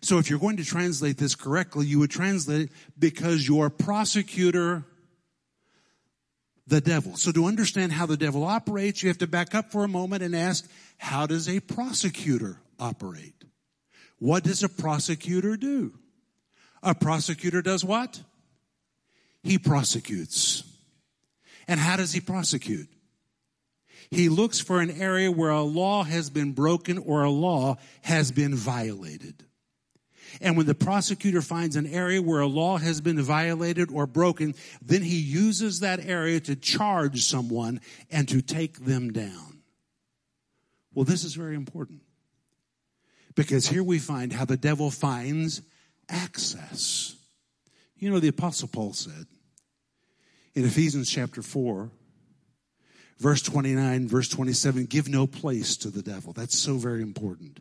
So 0.01 0.17
if 0.17 0.29
you're 0.29 0.39
going 0.39 0.57
to 0.57 0.65
translate 0.65 1.17
this 1.17 1.35
correctly, 1.35 1.85
you 1.85 1.99
would 1.99 2.11
translate 2.11 2.61
it 2.61 2.69
because 2.97 3.47
your 3.47 3.69
prosecutor, 3.69 4.85
the 6.67 6.81
devil. 6.81 7.17
So 7.17 7.31
to 7.31 7.45
understand 7.45 7.91
how 7.91 8.05
the 8.05 8.17
devil 8.17 8.43
operates, 8.43 9.03
you 9.03 9.09
have 9.09 9.17
to 9.19 9.27
back 9.27 9.53
up 9.53 9.71
for 9.71 9.83
a 9.83 9.87
moment 9.87 10.23
and 10.23 10.35
ask, 10.35 10.69
how 10.97 11.25
does 11.25 11.49
a 11.49 11.59
prosecutor 11.59 12.59
operate? 12.79 13.33
What 14.19 14.43
does 14.43 14.63
a 14.63 14.69
prosecutor 14.69 15.57
do? 15.57 15.93
A 16.81 16.95
prosecutor 16.95 17.61
does 17.61 17.83
what? 17.83 18.21
He 19.43 19.57
prosecutes. 19.57 20.63
And 21.67 21.79
how 21.79 21.97
does 21.97 22.13
he 22.13 22.21
prosecute? 22.21 22.87
He 24.11 24.29
looks 24.29 24.59
for 24.59 24.81
an 24.81 24.89
area 24.89 25.31
where 25.31 25.51
a 25.51 25.61
law 25.61 26.03
has 26.03 26.29
been 26.29 26.53
broken 26.53 26.97
or 26.97 27.23
a 27.23 27.29
law 27.29 27.77
has 28.01 28.31
been 28.31 28.55
violated. 28.55 29.45
And 30.41 30.57
when 30.57 30.65
the 30.65 30.75
prosecutor 30.75 31.41
finds 31.41 31.75
an 31.75 31.87
area 31.87 32.21
where 32.21 32.39
a 32.39 32.47
law 32.47 32.77
has 32.77 33.01
been 33.01 33.21
violated 33.21 33.89
or 33.91 34.07
broken, 34.07 34.55
then 34.81 35.01
he 35.01 35.17
uses 35.19 35.79
that 35.79 36.05
area 36.05 36.39
to 36.41 36.55
charge 36.55 37.23
someone 37.23 37.81
and 38.11 38.27
to 38.29 38.41
take 38.41 38.85
them 38.85 39.11
down. 39.11 39.61
Well, 40.93 41.05
this 41.05 41.23
is 41.23 41.35
very 41.35 41.55
important 41.55 42.01
because 43.35 43.67
here 43.67 43.83
we 43.83 43.99
find 43.99 44.33
how 44.33 44.45
the 44.45 44.57
devil 44.57 44.91
finds 44.91 45.61
access. 46.09 47.15
You 47.97 48.09
know, 48.11 48.19
the 48.19 48.27
Apostle 48.29 48.67
Paul 48.67 48.93
said 48.93 49.27
in 50.55 50.65
Ephesians 50.65 51.09
chapter 51.09 51.41
4, 51.41 51.89
verse 53.19 53.41
29, 53.41 54.07
verse 54.07 54.29
27, 54.29 54.85
give 54.85 55.07
no 55.07 55.27
place 55.27 55.77
to 55.77 55.89
the 55.89 56.01
devil. 56.01 56.33
That's 56.33 56.57
so 56.57 56.75
very 56.75 57.01
important. 57.01 57.59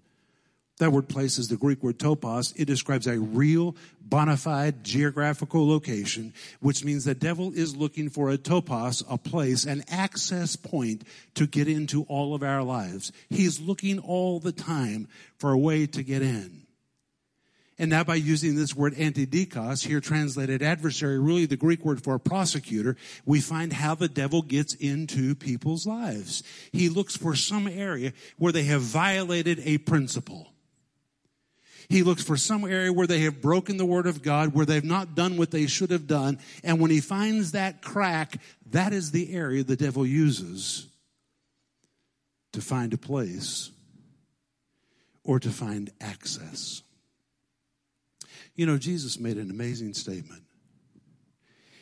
That 0.79 0.93
word 0.93 1.09
place 1.09 1.39
is 1.39 1.49
the 1.49 1.57
Greek 1.57 1.83
word 1.83 1.99
topos. 1.99 2.53
It 2.57 2.67
describes 2.67 3.09
a 3.09 3.19
real, 3.19 3.75
bona 4.01 4.37
fide 4.37 4.85
geographical 4.85 5.69
location, 5.69 6.33
which 6.61 6.85
means 6.85 7.05
the 7.05 7.15
devil 7.15 7.53
is 7.53 7.77
looking 7.77 8.09
for 8.09 8.31
a 8.31 8.39
topos, 8.39 9.03
a 9.11 9.19
place, 9.19 9.65
an 9.65 9.83
access 9.89 10.55
point 10.55 11.03
to 11.35 11.47
get 11.49 11.67
into 11.67 12.05
all 12.05 12.35
of 12.35 12.45
our 12.45 12.63
lives. 12.63 13.11
He's 13.29 13.61
looking 13.61 13.99
all 13.99 14.39
the 14.39 14.53
time 14.53 15.09
for 15.37 15.51
a 15.51 15.59
way 15.59 15.87
to 15.87 16.03
get 16.05 16.23
in. 16.23 16.63
And 17.81 17.91
now 17.91 18.03
by 18.03 18.17
using 18.17 18.57
this 18.57 18.75
word 18.75 18.95
antidikos, 18.95 19.87
here 19.87 20.01
translated 20.01 20.63
adversary, 20.63 21.19
really 21.19 21.47
the 21.47 21.57
Greek 21.57 21.85
word 21.85 22.03
for 22.03 22.15
a 22.15 22.21
prosecutor, 22.21 22.97
we 23.25 23.41
find 23.41 23.73
how 23.73 23.95
the 23.95 24.09
devil 24.09 24.43
gets 24.43 24.75
into 24.75 25.37
people's 25.37 25.87
lives. 25.87 26.43
He 26.73 26.89
looks 26.89 27.17
for 27.17 27.37
some 27.37 27.69
area 27.69 28.13
where 28.37 28.53
they 28.53 28.65
have 28.65 28.81
violated 28.81 29.61
a 29.65 29.79
principle 29.79 30.53
He 31.89 32.03
looks 32.03 32.23
for 32.23 32.37
some 32.37 32.65
area 32.65 32.93
where 32.93 33.07
they 33.07 33.21
have 33.21 33.41
broken 33.41 33.79
the 33.79 33.87
word 33.87 34.07
of 34.07 34.23
God, 34.23 34.53
where 34.53 34.67
they've 34.67 34.85
not 34.85 35.15
done 35.15 35.39
what 35.39 35.51
they 35.51 35.67
should 35.67 35.91
have 35.91 36.07
done. 36.07 36.39
And 36.63 36.81
when 36.81 36.91
he 36.91 37.01
finds 37.01 37.53
that 37.53 37.81
crack, 37.81 38.41
that 38.71 38.93
is 38.93 39.11
the 39.11 39.33
area 39.33 39.65
the 39.65 39.77
devil 39.77 40.05
uses 40.05 40.87
to 42.53 42.61
find 42.61 42.93
a 42.93 42.99
place 42.99 43.71
or 45.25 45.41
to 45.41 45.49
find 45.49 45.91
access. 46.01 46.83
You 48.55 48.67
know, 48.67 48.77
Jesus 48.77 49.19
made 49.19 49.39
an 49.39 49.51
amazing 49.51 49.95
statement 49.95 50.43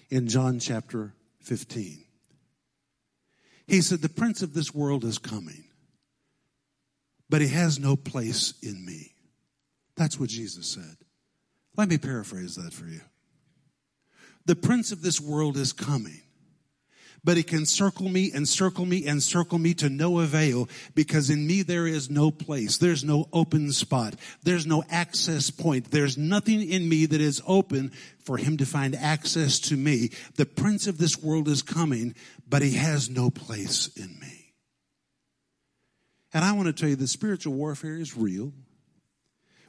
in 0.08 0.28
John 0.28 0.60
chapter 0.60 1.14
15. 1.40 2.04
He 3.66 3.80
said, 3.80 4.02
The 4.02 4.08
prince 4.08 4.42
of 4.42 4.54
this 4.54 4.72
world 4.72 5.04
is 5.04 5.18
coming, 5.18 5.64
but 7.28 7.40
he 7.40 7.48
has 7.48 7.80
no 7.80 7.96
place 7.96 8.54
in 8.62 8.84
me. 8.84 9.15
That's 9.96 10.20
what 10.20 10.28
Jesus 10.28 10.66
said. 10.66 10.96
Let 11.76 11.88
me 11.88 11.98
paraphrase 11.98 12.56
that 12.56 12.72
for 12.72 12.86
you. 12.86 13.00
The 14.46 14.56
prince 14.56 14.92
of 14.92 15.02
this 15.02 15.20
world 15.20 15.56
is 15.56 15.72
coming, 15.72 16.22
but 17.24 17.36
he 17.36 17.42
can 17.42 17.66
circle 17.66 18.08
me 18.08 18.30
and 18.32 18.48
circle 18.48 18.86
me 18.86 19.06
and 19.06 19.20
circle 19.20 19.58
me 19.58 19.74
to 19.74 19.88
no 19.88 20.20
avail 20.20 20.68
because 20.94 21.30
in 21.30 21.46
me 21.46 21.62
there 21.62 21.86
is 21.86 22.08
no 22.08 22.30
place. 22.30 22.78
There's 22.78 23.02
no 23.02 23.28
open 23.32 23.72
spot. 23.72 24.14
There's 24.44 24.66
no 24.66 24.84
access 24.88 25.50
point. 25.50 25.90
There's 25.90 26.16
nothing 26.16 26.62
in 26.70 26.88
me 26.88 27.06
that 27.06 27.20
is 27.20 27.42
open 27.46 27.90
for 28.20 28.36
him 28.36 28.56
to 28.58 28.66
find 28.66 28.94
access 28.94 29.58
to 29.60 29.76
me. 29.76 30.10
The 30.36 30.46
prince 30.46 30.86
of 30.86 30.98
this 30.98 31.20
world 31.20 31.48
is 31.48 31.62
coming, 31.62 32.14
but 32.48 32.62
he 32.62 32.74
has 32.74 33.10
no 33.10 33.30
place 33.30 33.88
in 33.96 34.18
me. 34.20 34.54
And 36.32 36.44
I 36.44 36.52
want 36.52 36.66
to 36.66 36.72
tell 36.72 36.88
you 36.88 36.96
that 36.96 37.08
spiritual 37.08 37.54
warfare 37.54 37.96
is 37.96 38.16
real. 38.16 38.52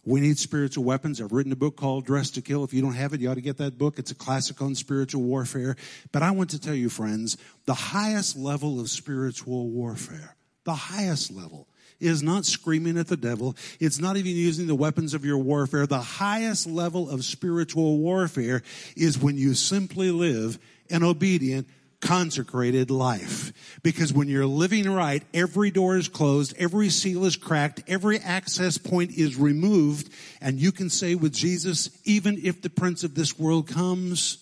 We 0.07 0.21
need 0.21 0.39
spiritual 0.39 0.85
weapons. 0.85 1.19
I've 1.19 1.33
written 1.33 1.51
a 1.51 1.57
book 1.57 1.75
called 1.75 2.05
Dress 2.05 2.29
to 2.31 2.41
Kill. 2.41 2.63
If 2.63 2.73
you 2.73 2.81
don't 2.81 2.93
have 2.93 3.11
it, 3.11 3.19
you 3.19 3.29
ought 3.29 3.33
to 3.33 3.41
get 3.41 3.57
that 3.57 3.77
book. 3.77 3.99
It's 3.99 4.09
a 4.09 4.15
classic 4.15 4.61
on 4.61 4.73
spiritual 4.73 5.21
warfare. 5.21 5.75
But 6.13 6.23
I 6.23 6.31
want 6.31 6.51
to 6.51 6.61
tell 6.61 6.73
you, 6.73 6.87
friends, 6.87 7.35
the 7.65 7.73
highest 7.73 8.37
level 8.37 8.79
of 8.79 8.89
spiritual 8.89 9.67
warfare, 9.67 10.37
the 10.63 10.75
highest 10.75 11.33
level, 11.33 11.67
is 11.99 12.23
not 12.23 12.45
screaming 12.45 12.97
at 12.97 13.07
the 13.07 13.17
devil. 13.17 13.57
It's 13.81 13.99
not 13.99 14.15
even 14.15 14.31
using 14.31 14.67
the 14.67 14.75
weapons 14.75 15.13
of 15.13 15.25
your 15.25 15.39
warfare. 15.39 15.85
The 15.85 15.99
highest 15.99 16.67
level 16.67 17.09
of 17.09 17.25
spiritual 17.25 17.97
warfare 17.97 18.63
is 18.95 19.19
when 19.19 19.35
you 19.35 19.55
simply 19.55 20.11
live 20.11 20.57
an 20.89 21.03
obedient, 21.03 21.67
consecrated 22.01 22.91
life. 22.91 23.79
Because 23.83 24.13
when 24.13 24.27
you're 24.27 24.45
living 24.45 24.89
right, 24.89 25.23
every 25.33 25.71
door 25.71 25.97
is 25.97 26.07
closed, 26.07 26.53
every 26.57 26.89
seal 26.89 27.25
is 27.25 27.35
cracked, 27.35 27.83
every 27.87 28.19
access 28.19 28.77
point 28.77 29.11
is 29.11 29.37
removed, 29.37 30.09
and 30.41 30.59
you 30.59 30.71
can 30.71 30.89
say 30.89 31.15
with 31.15 31.33
Jesus, 31.33 31.89
even 32.03 32.39
if 32.43 32.61
the 32.61 32.69
prince 32.69 33.03
of 33.03 33.15
this 33.15 33.37
world 33.39 33.67
comes, 33.67 34.37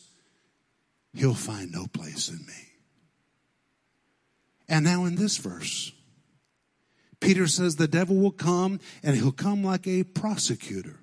he'll 1.13 1.33
find 1.33 1.71
no 1.71 1.87
place 1.87 2.29
in 2.29 2.45
me. 2.45 2.53
And 4.67 4.83
now 4.83 5.05
in 5.05 5.15
this 5.15 5.37
verse, 5.37 5.91
Peter 7.19 7.47
says 7.47 7.75
the 7.75 7.87
devil 7.87 8.17
will 8.17 8.31
come 8.31 8.79
and 9.03 9.15
he'll 9.15 9.31
come 9.31 9.63
like 9.63 9.87
a 9.87 10.03
prosecutor. 10.03 10.99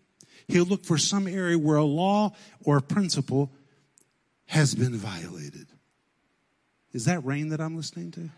He'll 0.49 0.65
look 0.65 0.85
for 0.85 0.99
some 0.99 1.27
area 1.27 1.59
where 1.59 1.77
a 1.77 1.85
law 1.85 2.33
or 2.65 2.77
a 2.77 2.83
principle 2.83 3.53
has 4.47 4.75
been 4.75 4.97
violated. 4.97 5.67
Is 6.93 7.07
that 7.07 7.25
rain 7.25 7.49
that 7.49 7.61
I'm 7.61 7.77
listening 7.77 8.11
to? 8.13 8.29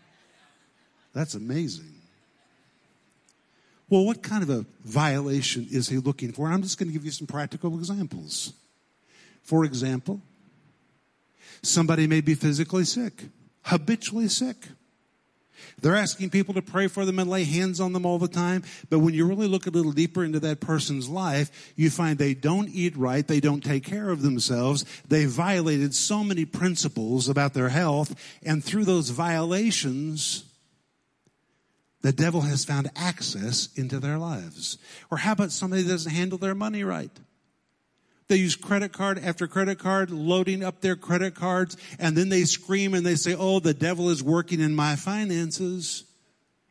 That's 1.13 1.33
amazing. 1.33 1.93
Well, 3.89 4.05
what 4.05 4.23
kind 4.23 4.43
of 4.43 4.49
a 4.49 4.65
violation 4.83 5.67
is 5.69 5.89
he 5.89 5.97
looking 5.97 6.31
for? 6.31 6.47
I'm 6.47 6.61
just 6.61 6.77
going 6.79 6.89
to 6.89 6.93
give 6.93 7.05
you 7.05 7.11
some 7.11 7.27
practical 7.27 7.77
examples. 7.77 8.53
For 9.43 9.63
example, 9.63 10.21
somebody 11.61 12.07
may 12.07 12.21
be 12.21 12.33
physically 12.33 12.85
sick, 12.85 13.25
habitually 13.63 14.27
sick. 14.27 14.55
They're 15.81 15.95
asking 15.95 16.29
people 16.29 16.53
to 16.55 16.61
pray 16.61 16.87
for 16.87 17.05
them 17.05 17.19
and 17.19 17.29
lay 17.29 17.43
hands 17.43 17.79
on 17.79 17.93
them 17.93 18.05
all 18.05 18.19
the 18.19 18.27
time. 18.27 18.63
But 18.89 18.99
when 18.99 19.13
you 19.13 19.25
really 19.25 19.47
look 19.47 19.67
a 19.67 19.71
little 19.71 19.91
deeper 19.91 20.23
into 20.23 20.39
that 20.41 20.59
person's 20.59 21.09
life, 21.09 21.73
you 21.75 21.89
find 21.89 22.17
they 22.17 22.33
don't 22.33 22.69
eat 22.69 22.95
right. 22.97 23.27
They 23.27 23.39
don't 23.39 23.63
take 23.63 23.83
care 23.83 24.09
of 24.09 24.21
themselves. 24.21 24.85
They 25.07 25.25
violated 25.25 25.93
so 25.93 26.23
many 26.23 26.45
principles 26.45 27.29
about 27.29 27.53
their 27.53 27.69
health. 27.69 28.15
And 28.43 28.63
through 28.63 28.85
those 28.85 29.09
violations, 29.09 30.43
the 32.01 32.13
devil 32.13 32.41
has 32.41 32.63
found 32.63 32.91
access 32.95 33.69
into 33.75 33.99
their 33.99 34.17
lives. 34.17 34.77
Or 35.09 35.17
how 35.17 35.31
about 35.31 35.51
somebody 35.51 35.81
that 35.81 35.89
doesn't 35.89 36.11
handle 36.11 36.37
their 36.37 36.53
money 36.53 36.83
right? 36.83 37.09
They 38.27 38.37
use 38.37 38.55
credit 38.55 38.91
card 38.91 39.19
after 39.19 39.47
credit 39.47 39.77
card, 39.77 40.09
loading 40.09 40.63
up 40.63 40.81
their 40.81 40.95
credit 40.95 41.35
cards, 41.35 41.77
and 41.99 42.17
then 42.17 42.29
they 42.29 42.43
scream 42.43 42.93
and 42.93 43.05
they 43.05 43.15
say, 43.15 43.35
Oh, 43.37 43.59
the 43.59 43.73
devil 43.73 44.09
is 44.09 44.23
working 44.23 44.59
in 44.59 44.75
my 44.75 44.95
finances. 44.95 46.05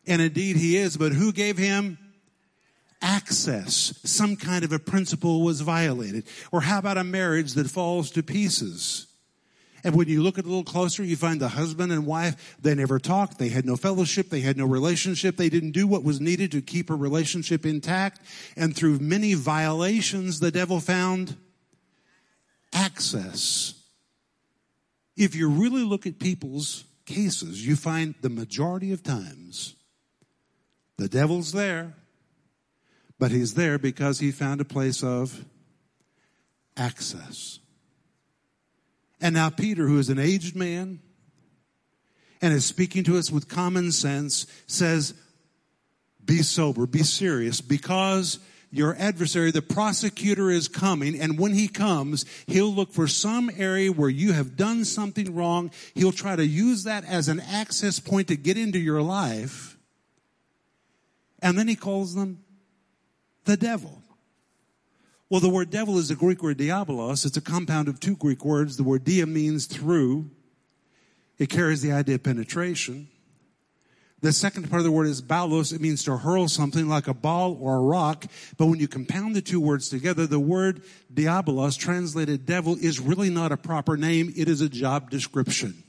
And 0.06 0.20
indeed 0.20 0.56
he 0.56 0.76
is, 0.76 0.96
but 0.96 1.12
who 1.12 1.32
gave 1.32 1.56
him 1.56 1.98
access? 3.00 3.98
Some 4.04 4.36
kind 4.36 4.64
of 4.64 4.72
a 4.72 4.78
principle 4.78 5.42
was 5.42 5.60
violated. 5.60 6.24
Or 6.52 6.62
how 6.62 6.78
about 6.78 6.98
a 6.98 7.04
marriage 7.04 7.54
that 7.54 7.70
falls 7.70 8.10
to 8.12 8.22
pieces? 8.22 9.06
And 9.84 9.94
when 9.94 10.08
you 10.08 10.22
look 10.22 10.38
at 10.38 10.46
a 10.46 10.48
little 10.48 10.64
closer, 10.64 11.04
you 11.04 11.14
find 11.14 11.38
the 11.38 11.48
husband 11.48 11.92
and 11.92 12.06
wife, 12.06 12.56
they 12.60 12.74
never 12.74 12.98
talked. 12.98 13.38
They 13.38 13.50
had 13.50 13.66
no 13.66 13.76
fellowship. 13.76 14.30
They 14.30 14.40
had 14.40 14.56
no 14.56 14.64
relationship. 14.64 15.36
They 15.36 15.50
didn't 15.50 15.72
do 15.72 15.86
what 15.86 16.02
was 16.02 16.22
needed 16.22 16.52
to 16.52 16.62
keep 16.62 16.88
a 16.88 16.94
relationship 16.94 17.66
intact. 17.66 18.22
And 18.56 18.74
through 18.74 18.98
many 19.00 19.34
violations, 19.34 20.40
the 20.40 20.50
devil 20.50 20.80
found 20.80 21.36
access. 22.74 23.74
If 25.16 25.34
you 25.34 25.48
really 25.48 25.84
look 25.84 26.06
at 26.06 26.18
people's 26.18 26.84
cases, 27.06 27.66
you 27.66 27.76
find 27.76 28.14
the 28.20 28.28
majority 28.28 28.92
of 28.92 29.02
times 29.02 29.76
the 30.96 31.08
devil's 31.08 31.52
there, 31.52 31.94
but 33.18 33.30
he's 33.30 33.54
there 33.54 33.78
because 33.78 34.18
he 34.18 34.30
found 34.30 34.60
a 34.60 34.64
place 34.64 35.02
of 35.02 35.44
access. 36.76 37.60
And 39.20 39.34
now 39.34 39.50
Peter, 39.50 39.86
who 39.86 39.98
is 39.98 40.10
an 40.10 40.18
aged 40.18 40.54
man 40.54 41.00
and 42.42 42.52
is 42.52 42.64
speaking 42.64 43.04
to 43.04 43.16
us 43.16 43.30
with 43.30 43.48
common 43.48 43.92
sense, 43.92 44.46
says, 44.66 45.14
be 46.24 46.42
sober, 46.42 46.86
be 46.86 47.02
serious, 47.02 47.60
because 47.60 48.38
your 48.74 48.96
adversary, 48.98 49.50
the 49.50 49.62
prosecutor 49.62 50.50
is 50.50 50.68
coming, 50.68 51.18
and 51.18 51.38
when 51.38 51.54
he 51.54 51.68
comes, 51.68 52.24
he'll 52.46 52.72
look 52.72 52.92
for 52.92 53.06
some 53.06 53.50
area 53.56 53.92
where 53.92 54.08
you 54.08 54.32
have 54.32 54.56
done 54.56 54.84
something 54.84 55.34
wrong. 55.34 55.70
He'll 55.94 56.12
try 56.12 56.36
to 56.36 56.46
use 56.46 56.84
that 56.84 57.04
as 57.04 57.28
an 57.28 57.40
access 57.40 58.00
point 58.00 58.28
to 58.28 58.36
get 58.36 58.58
into 58.58 58.78
your 58.78 59.00
life. 59.02 59.76
And 61.40 61.58
then 61.58 61.68
he 61.68 61.76
calls 61.76 62.14
them 62.14 62.42
the 63.44 63.56
devil. 63.56 64.02
Well, 65.30 65.40
the 65.40 65.48
word 65.48 65.70
devil 65.70 65.98
is 65.98 66.08
the 66.08 66.14
Greek 66.14 66.42
word 66.42 66.58
diabolos. 66.58 67.24
It's 67.26 67.36
a 67.36 67.40
compound 67.40 67.88
of 67.88 68.00
two 68.00 68.16
Greek 68.16 68.44
words. 68.44 68.76
The 68.76 68.82
word 68.82 69.04
dia 69.04 69.26
means 69.26 69.66
through. 69.66 70.30
It 71.38 71.48
carries 71.48 71.82
the 71.82 71.92
idea 71.92 72.16
of 72.16 72.22
penetration. 72.22 73.08
The 74.24 74.32
second 74.32 74.70
part 74.70 74.80
of 74.80 74.84
the 74.84 74.90
word 74.90 75.06
is 75.06 75.20
balos. 75.20 75.70
It 75.70 75.82
means 75.82 76.02
to 76.04 76.16
hurl 76.16 76.48
something 76.48 76.88
like 76.88 77.08
a 77.08 77.12
ball 77.12 77.58
or 77.60 77.76
a 77.76 77.80
rock. 77.82 78.24
But 78.56 78.68
when 78.68 78.80
you 78.80 78.88
compound 78.88 79.36
the 79.36 79.42
two 79.42 79.60
words 79.60 79.90
together, 79.90 80.26
the 80.26 80.40
word 80.40 80.82
diabolos, 81.12 81.76
translated 81.76 82.46
devil, 82.46 82.74
is 82.80 82.98
really 82.98 83.28
not 83.28 83.52
a 83.52 83.58
proper 83.58 83.98
name. 83.98 84.32
It 84.34 84.48
is 84.48 84.62
a 84.62 84.68
job 84.70 85.10
description. 85.10 85.84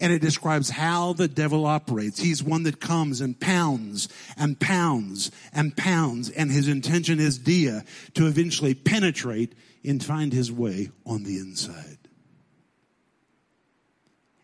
And 0.00 0.10
it 0.10 0.22
describes 0.22 0.70
how 0.70 1.12
the 1.12 1.28
devil 1.28 1.66
operates. 1.66 2.18
He's 2.18 2.42
one 2.42 2.62
that 2.62 2.80
comes 2.80 3.20
and 3.20 3.38
pounds 3.38 4.08
and 4.38 4.58
pounds 4.58 5.30
and 5.52 5.76
pounds. 5.76 6.30
And 6.30 6.50
his 6.50 6.66
intention 6.66 7.20
is 7.20 7.36
dia, 7.36 7.84
to 8.14 8.26
eventually 8.26 8.72
penetrate 8.72 9.54
and 9.84 10.02
find 10.02 10.32
his 10.32 10.50
way 10.50 10.88
on 11.04 11.24
the 11.24 11.36
inside. 11.36 12.01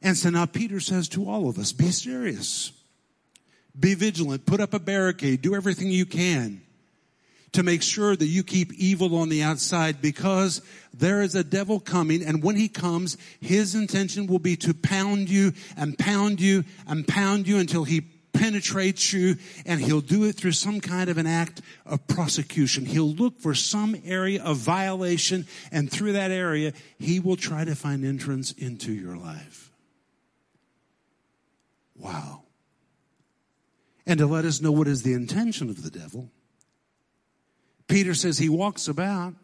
And 0.03 0.17
so 0.17 0.31
now 0.31 0.47
Peter 0.47 0.81
says 0.81 1.09
to 1.11 1.29
all 1.29 1.49
of 1.49 1.59
us, 1.59 1.73
be 1.73 1.91
serious. 1.91 2.73
Be 3.79 3.95
vigilant. 3.95 4.47
Put 4.47 4.61
up 4.61 4.75
a 4.75 4.79
barricade. 4.79 5.43
Do 5.43 5.55
everything 5.55 5.91
you 5.91 6.07
can 6.07 6.63
to 7.53 7.63
make 7.63 7.83
sure 7.83 8.15
that 8.15 8.27
you 8.27 8.43
keep 8.43 8.73
evil 8.75 9.17
on 9.17 9.29
the 9.29 9.43
outside 9.43 10.03
because 10.03 10.63
there 10.93 11.23
is 11.23 11.35
a 11.35 11.45
devil 11.45 11.81
coming 11.81 12.23
and 12.23 12.43
when 12.43 12.57
he 12.57 12.69
comes, 12.69 13.17
his 13.41 13.75
intention 13.75 14.27
will 14.27 14.39
be 14.39 14.57
to 14.57 14.75
pound 14.75 15.31
you 15.31 15.53
and 15.77 15.99
pound 15.99 16.41
you 16.41 16.65
and 16.87 17.07
pound 17.09 17.49
you 17.49 17.59
until 17.59 17.85
he 17.85 18.03
penetrates 18.33 19.13
you 19.13 19.37
and 19.67 19.81
he'll 19.81 20.01
do 20.01 20.25
it 20.25 20.35
through 20.35 20.53
some 20.53 20.81
kind 20.81 21.09
of 21.09 21.19
an 21.19 21.27
act 21.27 21.63
of 21.87 22.07
prosecution. 22.07 22.85
He'll 22.85 23.11
look 23.11 23.41
for 23.41 23.55
some 23.55 23.97
area 24.05 24.43
of 24.43 24.59
violation 24.59 25.47
and 25.73 25.91
through 25.91 26.13
that 26.13 26.31
area, 26.31 26.73
he 26.99 27.19
will 27.19 27.37
try 27.37 27.65
to 27.65 27.75
find 27.75 28.05
entrance 28.05 28.53
into 28.53 28.93
your 28.93 29.17
life. 29.17 29.68
Wow. 31.99 32.45
And 34.07 34.19
to 34.19 34.27
let 34.27 34.45
us 34.45 34.61
know 34.63 34.73
what 34.73 34.89
is 34.89 35.03
the 35.03 35.13
intention 35.13 35.69
of 35.69 35.83
the 35.83 35.91
devil, 35.91 36.31
Peter 37.89 38.15
says 38.15 38.39
he 38.39 38.49
walks 38.49 38.89
about 38.89 39.35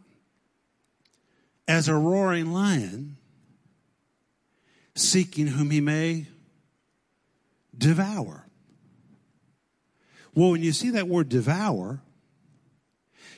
as 1.67 1.89
a 1.89 1.95
roaring 1.95 2.53
lion, 2.53 3.17
seeking 4.95 5.49
whom 5.49 5.71
he 5.71 5.81
may 5.81 6.29
devour. 7.77 8.47
Well, 10.35 10.51
when 10.51 10.63
you 10.63 10.73
see 10.73 10.91
that 10.91 11.09
word 11.09 11.29
devour, 11.29 12.01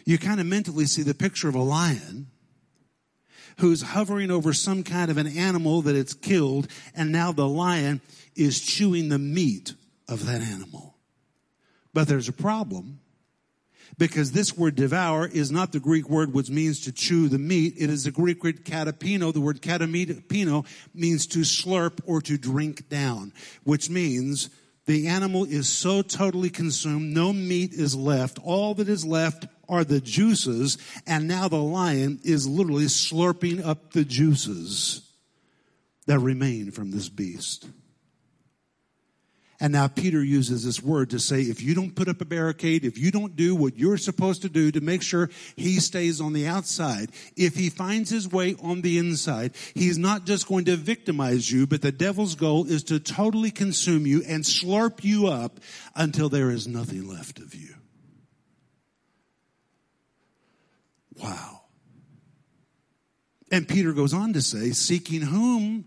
you 0.05 0.19
kind 0.19 0.41
of 0.41 0.47
mentally 0.47 0.87
see 0.87 1.03
the 1.03 1.15
picture 1.15 1.49
of 1.49 1.55
a 1.55 1.63
lion 1.63 2.29
who's 3.59 3.83
hovering 3.83 4.31
over 4.31 4.53
some 4.53 4.83
kind 4.83 5.11
of 5.11 5.17
an 5.17 5.27
animal 5.27 5.83
that 5.83 5.97
it's 5.97 6.15
killed, 6.15 6.69
and 6.95 7.13
now 7.13 7.33
the 7.33 7.49
lion 7.49 8.01
is 8.35 8.61
chewing 8.61 9.09
the 9.09 9.19
meat 9.19 9.75
of 10.09 10.27
that 10.27 10.43
animal. 10.43 10.95
But 11.93 12.09
there's 12.09 12.29
a 12.29 12.33
problem 12.33 13.01
because 13.99 14.33
this 14.33 14.57
word 14.57 14.75
devour 14.75 15.27
is 15.27 15.51
not 15.51 15.73
the 15.73 15.81
Greek 15.81 16.09
word 16.11 16.35
which 16.35 16.51
means 16.51 16.81
to 16.81 16.93
chew 16.93 17.29
the 17.29 17.39
meat. 17.39 17.75
It 17.79 17.89
is 17.89 18.05
the 18.05 18.11
Greek 18.11 18.45
word 18.45 18.65
katapino. 18.65 19.33
The 19.33 19.41
word 19.41 19.63
katapino 19.63 20.67
means 20.95 21.27
to 21.29 21.41
slurp 21.41 22.01
or 22.05 22.21
to 22.23 22.37
drink 22.37 22.89
down, 22.89 23.33
which 23.65 23.89
means 23.89 24.51
the 24.87 25.09
animal 25.09 25.45
is 25.45 25.69
so 25.69 26.03
totally 26.03 26.51
consumed, 26.51 27.13
no 27.13 27.33
meat 27.33 27.73
is 27.73 27.97
left. 27.97 28.39
All 28.45 28.75
that 28.75 28.89
is 28.89 29.05
left 29.05 29.47
are 29.69 29.85
the 29.85 30.01
juices, 30.01 30.79
and 31.07 31.29
now 31.29 31.49
the 31.49 31.57
lion 31.57 32.21
is 32.25 32.47
literally 32.49 32.87
slurping 32.87 33.65
up 33.65 33.93
the 33.93 34.05
juices 34.05 35.03
that 36.07 36.19
remain 36.19 36.71
from 36.71 36.91
this 36.91 37.09
beast. 37.09 37.67
And 39.59 39.73
now 39.73 39.89
Peter 39.89 40.23
uses 40.23 40.65
this 40.65 40.83
word 40.83 41.11
to 41.11 41.19
say, 41.19 41.41
if 41.41 41.63
you 41.63 41.75
don't 41.75 41.95
put 41.95 42.09
up 42.09 42.21
a 42.21 42.27
barricade, 42.27 42.85
if 42.85 42.99
you 42.99 43.11
don't 43.11 43.37
do 43.37 43.55
what 43.55 43.79
you're 43.79 43.97
supposed 43.97 44.43
to 44.43 44.51
do 44.51 44.71
to 44.71 44.83
make 44.83 45.03
sure 45.03 45.31
he 45.57 45.81
stays 45.81 46.21
on 46.21 46.35
the 46.35 46.47
outside, 46.47 47.11
if 47.37 47.57
he 47.57 47.71
finds 47.71 48.11
his 48.11 48.31
way 48.31 48.55
on 48.63 48.83
the 48.83 48.99
inside, 48.99 49.55
he's 49.75 49.97
not 49.97 50.27
just 50.27 50.47
going 50.47 50.67
to 50.67 50.77
victimize 50.77 51.51
you, 51.51 51.67
but 51.67 51.81
the 51.81 51.93
devil's 51.93 52.35
goal 52.35 52.67
is 52.67 52.83
to 52.85 53.01
totally 53.01 53.51
consume 53.51 54.07
you 54.07 54.23
and 54.29 54.45
slurp 54.45 55.03
you 55.03 55.29
up 55.29 55.59
until 55.95 56.29
there 56.29 56.51
is 56.51 56.69
nothing 56.69 57.09
left 57.09 57.39
of 57.39 57.55
you. 57.55 57.76
Wow. 61.23 61.63
And 63.51 63.69
Peter 63.69 63.93
goes 63.93 64.13
on 64.13 64.33
to 64.33 64.43
say, 64.43 64.71
seeking 64.71 65.23
whom 65.23 65.87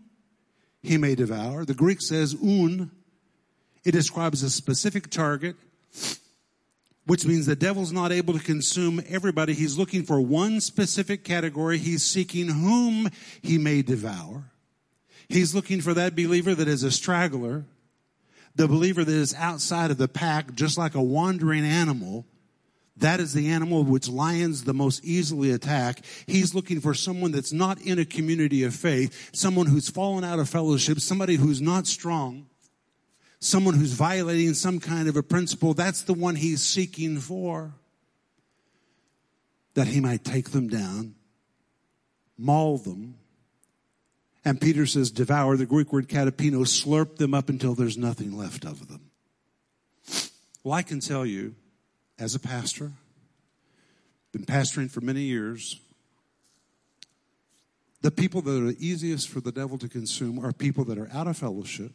he 0.82 0.98
may 0.98 1.16
devour. 1.16 1.66
The 1.66 1.74
Greek 1.74 2.02
says 2.02 2.36
un 2.42 2.92
it 3.84 3.92
describes 3.92 4.44
a 4.44 4.50
specific 4.50 5.10
target, 5.10 5.56
which 7.06 7.26
means 7.26 7.46
the 7.46 7.56
devil's 7.56 7.92
not 7.92 8.12
able 8.12 8.34
to 8.34 8.44
consume 8.44 9.02
everybody. 9.08 9.54
He's 9.54 9.78
looking 9.78 10.04
for 10.04 10.20
one 10.20 10.62
specific 10.62 11.24
category. 11.24 11.78
He's 11.78 12.04
seeking 12.04 12.50
whom 12.50 13.10
he 13.42 13.58
may 13.58 13.82
devour. 13.82 14.52
He's 15.28 15.56
looking 15.56 15.82
for 15.82 15.94
that 15.94 16.16
believer 16.16 16.54
that 16.56 16.68
is 16.68 16.84
a 16.84 16.92
straggler, 16.92 17.66
the 18.56 18.68
believer 18.68 19.04
that 19.04 19.14
is 19.14 19.34
outside 19.36 19.92
of 19.92 19.98
the 19.98 20.08
pack, 20.08 20.54
just 20.56 20.78
like 20.78 20.96
a 20.96 21.02
wandering 21.02 21.64
animal. 21.64 22.26
That 23.00 23.20
is 23.20 23.34
the 23.34 23.50
animal 23.50 23.84
which 23.84 24.08
lions 24.08 24.64
the 24.64 24.74
most 24.74 25.04
easily 25.04 25.52
attack. 25.52 26.02
He's 26.28 26.54
looking 26.54 26.80
for 26.82 26.94
someone 26.94 27.32
that's 27.32 27.54
not 27.54 27.82
in 27.82 28.00
a 28.00 28.06
community 28.06 28.64
of 28.64 28.76
faith, 28.76 29.30
someone 29.34 29.68
who's 29.68 29.90
fallen 29.90 30.24
out 30.24 30.40
of 30.40 30.50
fellowship, 30.50 31.00
somebody 31.00 31.36
who's 31.36 31.62
not 31.62 31.88
strong 31.88 32.46
someone 33.40 33.74
who's 33.74 33.94
violating 33.94 34.54
some 34.54 34.80
kind 34.80 35.08
of 35.08 35.16
a 35.16 35.24
principle, 35.24 35.74
that's 35.74 36.02
the 36.02 36.14
one 36.14 36.36
he's 36.36 36.62
seeking 36.62 37.20
for. 37.20 37.74
That 39.76 39.88
he 39.88 40.00
might 40.02 40.26
take 40.26 40.52
them 40.52 40.68
down, 40.68 41.16
maul 42.38 42.78
them. 42.78 43.16
And 44.44 44.60
Peter 44.60 44.86
says, 44.86 45.12
devour, 45.12 45.58
the 45.58 45.66
Greek 45.66 45.94
word 45.94 46.10
katapino, 46.10 46.62
slurp 46.62 47.18
them 47.18 47.34
up 47.34 47.50
until 47.50 47.76
there's 47.76 47.98
nothing 47.98 48.36
left 48.36 48.66
of 48.66 48.88
them. 48.88 49.12
Well, 50.64 50.74
I 50.74 50.82
can 50.82 51.00
tell 51.00 51.26
you, 51.26 51.56
as 52.20 52.36
a 52.36 52.40
pastor, 52.40 52.92
been 54.32 54.46
pastoring 54.46 54.92
for 54.92 55.02
many 55.02 55.22
years, 55.22 55.80
the 58.02 58.12
people 58.12 58.42
that 58.42 58.64
are 58.64 58.76
easiest 58.80 59.30
for 59.30 59.42
the 59.42 59.52
devil 59.52 59.78
to 59.78 59.88
consume 59.88 60.44
are 60.44 60.54
people 60.54 60.86
that 60.86 60.98
are 60.98 61.10
out 61.14 61.28
of 61.28 61.38
fellowship, 61.38 61.92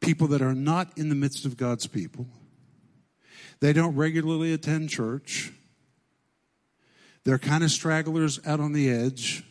people 0.00 0.26
that 0.28 0.42
are 0.42 0.54
not 0.54 0.96
in 0.96 1.08
the 1.08 1.14
midst 1.14 1.44
of 1.44 1.56
God's 1.56 1.86
people. 1.86 2.26
They 3.60 3.72
don't 3.72 3.94
regularly 3.94 4.52
attend 4.52 4.88
church. 4.88 5.52
They're 7.24 7.38
kind 7.38 7.62
of 7.62 7.70
stragglers 7.70 8.40
out 8.46 8.60
on 8.60 8.72
the 8.72 8.88
edge. 8.90 9.44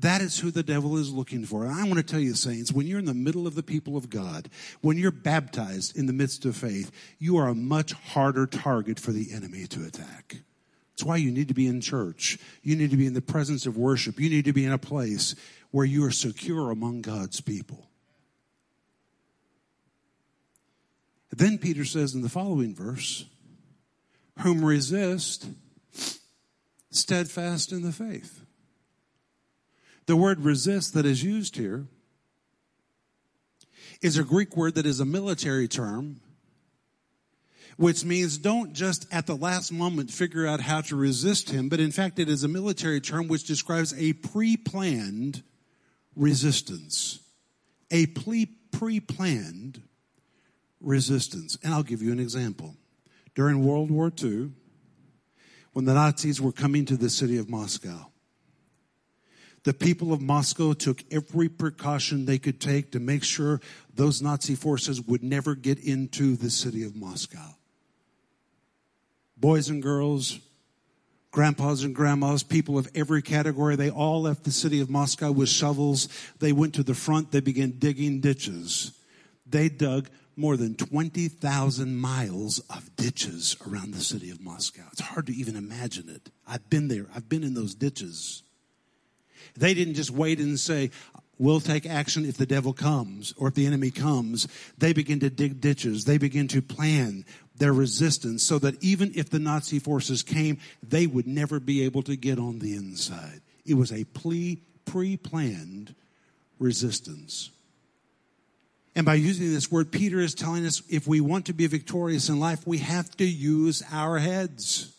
That 0.00 0.22
is 0.22 0.38
who 0.38 0.50
the 0.50 0.62
devil 0.62 0.96
is 0.96 1.12
looking 1.12 1.44
for. 1.44 1.64
And 1.64 1.74
I 1.74 1.84
want 1.84 1.96
to 1.96 2.02
tell 2.02 2.20
you, 2.20 2.34
saints, 2.34 2.72
when 2.72 2.86
you're 2.86 2.98
in 2.98 3.04
the 3.04 3.12
middle 3.12 3.46
of 3.46 3.54
the 3.54 3.62
people 3.62 3.98
of 3.98 4.08
God, 4.08 4.48
when 4.80 4.96
you're 4.96 5.10
baptized 5.10 5.96
in 5.96 6.06
the 6.06 6.12
midst 6.14 6.46
of 6.46 6.56
faith, 6.56 6.90
you 7.18 7.36
are 7.36 7.48
a 7.48 7.54
much 7.54 7.92
harder 7.92 8.46
target 8.46 8.98
for 8.98 9.12
the 9.12 9.32
enemy 9.32 9.66
to 9.66 9.84
attack. 9.84 10.38
That's 10.92 11.04
why 11.04 11.16
you 11.16 11.30
need 11.30 11.48
to 11.48 11.54
be 11.54 11.66
in 11.66 11.82
church. 11.82 12.38
You 12.62 12.76
need 12.76 12.90
to 12.90 12.96
be 12.96 13.06
in 13.06 13.12
the 13.12 13.20
presence 13.20 13.66
of 13.66 13.76
worship. 13.76 14.18
You 14.18 14.30
need 14.30 14.46
to 14.46 14.54
be 14.54 14.64
in 14.64 14.72
a 14.72 14.78
place 14.78 15.34
where 15.70 15.84
you 15.84 16.04
are 16.04 16.10
secure 16.10 16.70
among 16.70 17.02
God's 17.02 17.42
people. 17.42 17.86
Then 21.30 21.58
Peter 21.58 21.84
says 21.84 22.14
in 22.14 22.22
the 22.22 22.28
following 22.28 22.74
verse, 22.74 23.26
whom 24.40 24.64
resist 24.64 25.46
steadfast 26.90 27.70
in 27.70 27.82
the 27.82 27.92
faith. 27.92 28.39
The 30.10 30.16
word 30.16 30.44
resist 30.44 30.94
that 30.94 31.06
is 31.06 31.22
used 31.22 31.54
here 31.54 31.86
is 34.02 34.18
a 34.18 34.24
Greek 34.24 34.56
word 34.56 34.74
that 34.74 34.84
is 34.84 34.98
a 34.98 35.04
military 35.04 35.68
term, 35.68 36.20
which 37.76 38.04
means 38.04 38.36
don't 38.36 38.72
just 38.72 39.06
at 39.12 39.28
the 39.28 39.36
last 39.36 39.70
moment 39.70 40.10
figure 40.10 40.48
out 40.48 40.62
how 40.62 40.80
to 40.80 40.96
resist 40.96 41.50
him, 41.50 41.68
but 41.68 41.78
in 41.78 41.92
fact 41.92 42.18
it 42.18 42.28
is 42.28 42.42
a 42.42 42.48
military 42.48 43.00
term 43.00 43.28
which 43.28 43.44
describes 43.44 43.94
a 43.96 44.14
pre-planned 44.14 45.44
resistance. 46.16 47.20
A 47.92 48.06
pre-planned 48.06 49.80
resistance. 50.80 51.56
And 51.62 51.72
I'll 51.72 51.84
give 51.84 52.02
you 52.02 52.10
an 52.10 52.18
example. 52.18 52.74
During 53.36 53.64
World 53.64 53.92
War 53.92 54.10
II, 54.20 54.50
when 55.72 55.84
the 55.84 55.94
Nazis 55.94 56.40
were 56.40 56.50
coming 56.50 56.84
to 56.86 56.96
the 56.96 57.10
city 57.10 57.38
of 57.38 57.48
Moscow, 57.48 58.10
the 59.64 59.74
people 59.74 60.12
of 60.12 60.20
Moscow 60.20 60.72
took 60.72 61.02
every 61.10 61.48
precaution 61.48 62.24
they 62.24 62.38
could 62.38 62.60
take 62.60 62.92
to 62.92 63.00
make 63.00 63.22
sure 63.22 63.60
those 63.94 64.22
Nazi 64.22 64.54
forces 64.54 65.00
would 65.02 65.22
never 65.22 65.54
get 65.54 65.78
into 65.78 66.36
the 66.36 66.50
city 66.50 66.82
of 66.82 66.96
Moscow. 66.96 67.56
Boys 69.36 69.68
and 69.68 69.82
girls, 69.82 70.38
grandpas 71.30 71.82
and 71.82 71.94
grandmas, 71.94 72.42
people 72.42 72.78
of 72.78 72.88
every 72.94 73.22
category, 73.22 73.76
they 73.76 73.90
all 73.90 74.22
left 74.22 74.44
the 74.44 74.50
city 74.50 74.80
of 74.80 74.90
Moscow 74.90 75.30
with 75.30 75.48
shovels. 75.48 76.08
They 76.38 76.52
went 76.52 76.74
to 76.74 76.82
the 76.82 76.94
front, 76.94 77.30
they 77.30 77.40
began 77.40 77.78
digging 77.78 78.20
ditches. 78.20 78.92
They 79.46 79.68
dug 79.68 80.08
more 80.36 80.56
than 80.56 80.74
20,000 80.74 81.96
miles 81.96 82.60
of 82.70 82.96
ditches 82.96 83.56
around 83.68 83.92
the 83.92 84.00
city 84.00 84.30
of 84.30 84.40
Moscow. 84.40 84.84
It's 84.92 85.02
hard 85.02 85.26
to 85.26 85.34
even 85.34 85.56
imagine 85.56 86.08
it. 86.08 86.30
I've 86.46 86.70
been 86.70 86.88
there. 86.88 87.06
I've 87.14 87.28
been 87.28 87.44
in 87.44 87.52
those 87.52 87.74
ditches. 87.74 88.42
They 89.56 89.74
didn't 89.74 89.94
just 89.94 90.10
wait 90.10 90.38
and 90.38 90.58
say, 90.58 90.90
we'll 91.38 91.60
take 91.60 91.86
action 91.86 92.24
if 92.24 92.36
the 92.36 92.46
devil 92.46 92.72
comes 92.72 93.32
or 93.36 93.48
if 93.48 93.54
the 93.54 93.66
enemy 93.66 93.90
comes. 93.90 94.46
They 94.78 94.92
begin 94.92 95.20
to 95.20 95.30
dig 95.30 95.60
ditches. 95.60 96.04
They 96.04 96.18
begin 96.18 96.48
to 96.48 96.60
plan 96.62 97.24
their 97.56 97.72
resistance 97.72 98.42
so 98.42 98.58
that 98.58 98.82
even 98.82 99.12
if 99.14 99.30
the 99.30 99.38
Nazi 99.38 99.78
forces 99.78 100.22
came, 100.22 100.58
they 100.82 101.06
would 101.06 101.26
never 101.26 101.60
be 101.60 101.84
able 101.84 102.02
to 102.04 102.16
get 102.16 102.38
on 102.38 102.58
the 102.58 102.74
inside. 102.74 103.40
It 103.66 103.74
was 103.74 103.92
a 103.92 104.04
pre-planned 104.04 105.94
resistance. 106.58 107.50
And 108.96 109.06
by 109.06 109.14
using 109.14 109.52
this 109.52 109.70
word, 109.70 109.92
Peter 109.92 110.20
is 110.20 110.34
telling 110.34 110.66
us 110.66 110.82
if 110.90 111.06
we 111.06 111.20
want 111.20 111.46
to 111.46 111.52
be 111.52 111.66
victorious 111.66 112.28
in 112.28 112.40
life, 112.40 112.66
we 112.66 112.78
have 112.78 113.10
to 113.18 113.24
use 113.24 113.82
our 113.92 114.18
heads. 114.18 114.92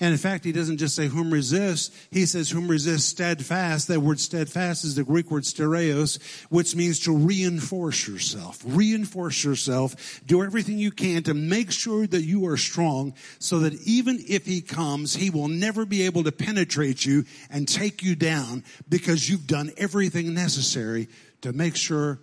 And 0.00 0.12
in 0.12 0.18
fact, 0.18 0.44
he 0.44 0.52
doesn't 0.52 0.76
just 0.76 0.94
say 0.94 1.08
whom 1.08 1.32
resist, 1.32 1.92
he 2.12 2.24
says 2.24 2.48
whom 2.48 2.68
resist 2.68 3.08
steadfast. 3.08 3.88
That 3.88 4.00
word 4.00 4.20
steadfast 4.20 4.84
is 4.84 4.94
the 4.94 5.02
Greek 5.02 5.28
word 5.28 5.44
stereos, 5.44 6.20
which 6.50 6.76
means 6.76 7.00
to 7.00 7.16
reinforce 7.16 8.06
yourself. 8.06 8.62
Reinforce 8.64 9.42
yourself. 9.42 10.20
Do 10.24 10.44
everything 10.44 10.78
you 10.78 10.92
can 10.92 11.24
to 11.24 11.34
make 11.34 11.72
sure 11.72 12.06
that 12.06 12.22
you 12.22 12.46
are 12.46 12.56
strong 12.56 13.14
so 13.40 13.58
that 13.60 13.74
even 13.82 14.22
if 14.28 14.46
he 14.46 14.60
comes, 14.60 15.16
he 15.16 15.30
will 15.30 15.48
never 15.48 15.84
be 15.84 16.02
able 16.02 16.22
to 16.24 16.32
penetrate 16.32 17.04
you 17.04 17.24
and 17.50 17.66
take 17.66 18.02
you 18.02 18.14
down 18.14 18.62
because 18.88 19.28
you've 19.28 19.48
done 19.48 19.72
everything 19.76 20.32
necessary 20.32 21.08
to 21.40 21.52
make 21.52 21.74
sure 21.74 22.20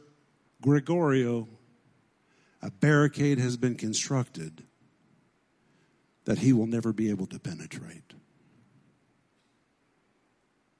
gregoreo, 0.63 1.47
a 2.61 2.71
barricade 2.71 3.37
has 3.37 3.57
been 3.57 3.75
constructed 3.75 4.64
that 6.25 6.39
he 6.39 6.53
will 6.53 6.67
never 6.67 6.91
be 6.91 7.09
able 7.09 7.27
to 7.27 7.39
penetrate. 7.39 8.13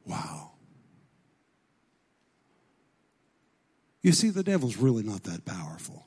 Wow. 0.06 0.52
You 4.02 4.12
see, 4.12 4.30
the 4.30 4.44
devil's 4.44 4.78
really 4.78 5.04
not 5.04 5.24
that 5.24 5.46
powerful. 5.46 6.06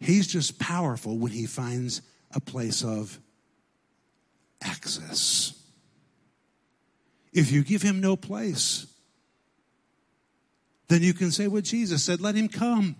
He's 0.00 0.26
just 0.26 0.58
powerful 0.58 1.18
when 1.18 1.32
he 1.32 1.46
finds 1.46 2.02
a 2.32 2.40
place 2.40 2.82
of 2.82 3.18
access. 4.62 5.54
If 7.32 7.52
you 7.52 7.62
give 7.62 7.82
him 7.82 8.00
no 8.00 8.16
place, 8.16 8.86
then 10.88 11.02
you 11.02 11.14
can 11.14 11.30
say 11.30 11.46
what 11.46 11.64
Jesus 11.64 12.04
said 12.04 12.20
let 12.20 12.34
him 12.34 12.48
come. 12.48 12.96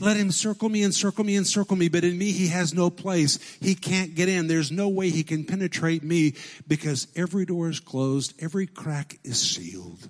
Let 0.00 0.16
him 0.16 0.32
circle 0.32 0.70
me 0.70 0.82
and 0.82 0.94
circle 0.94 1.24
me 1.24 1.36
and 1.36 1.46
circle 1.46 1.76
me, 1.76 1.88
but 1.88 2.04
in 2.04 2.16
me 2.16 2.32
he 2.32 2.48
has 2.48 2.72
no 2.72 2.88
place. 2.88 3.38
He 3.60 3.74
can't 3.74 4.14
get 4.14 4.30
in. 4.30 4.46
There's 4.46 4.72
no 4.72 4.88
way 4.88 5.10
he 5.10 5.22
can 5.22 5.44
penetrate 5.44 6.02
me 6.02 6.34
because 6.66 7.06
every 7.14 7.44
door 7.44 7.68
is 7.68 7.80
closed, 7.80 8.32
every 8.42 8.66
crack 8.66 9.18
is 9.24 9.38
sealed. 9.38 10.08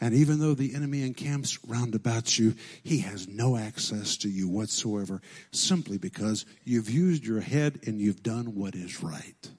And 0.00 0.14
even 0.14 0.38
though 0.38 0.54
the 0.54 0.76
enemy 0.76 1.02
encamps 1.02 1.58
round 1.66 1.96
about 1.96 2.38
you, 2.38 2.54
he 2.84 2.98
has 2.98 3.26
no 3.26 3.56
access 3.56 4.16
to 4.18 4.28
you 4.28 4.48
whatsoever, 4.48 5.20
simply 5.50 5.98
because 5.98 6.46
you've 6.62 6.88
used 6.88 7.24
your 7.24 7.40
head 7.40 7.80
and 7.84 8.00
you've 8.00 8.22
done 8.22 8.54
what 8.54 8.76
is 8.76 9.02
right. 9.02 9.50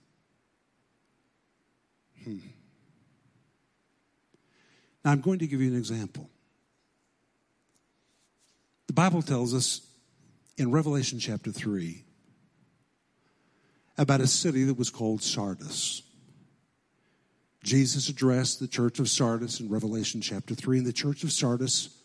Hmm. 2.24 2.38
Now, 5.04 5.12
I'm 5.12 5.20
going 5.20 5.40
to 5.40 5.48
give 5.48 5.60
you 5.60 5.70
an 5.70 5.78
example. 5.78 6.30
The 8.90 8.94
Bible 8.94 9.22
tells 9.22 9.54
us 9.54 9.82
in 10.58 10.72
Revelation 10.72 11.20
chapter 11.20 11.52
3 11.52 12.04
about 14.00 14.20
a 14.20 14.26
city 14.26 14.64
that 14.64 14.80
was 14.80 14.90
called 14.90 15.22
Sardis. 15.22 16.02
Jesus 17.64 18.10
addressed 18.10 18.60
the 18.60 18.68
church 18.68 18.98
of 18.98 19.08
Sardis 19.08 19.60
in 19.60 19.70
Revelation 19.70 20.22
chapter 20.22 20.56
3, 20.56 20.80
and 20.80 20.88
the 20.88 20.92
church 20.92 21.24
of 21.24 21.32
Sardis 21.32 21.96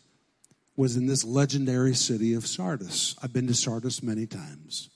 was 0.76 0.94
in 0.98 1.06
this 1.06 1.24
legendary 1.24 1.94
city 1.94 2.34
of 2.34 2.46
Sardis. 2.46 3.16
I've 3.22 3.32
been 3.32 3.46
to 3.46 3.54
Sardis 3.54 4.02
many 4.02 4.26
times. 4.26 4.90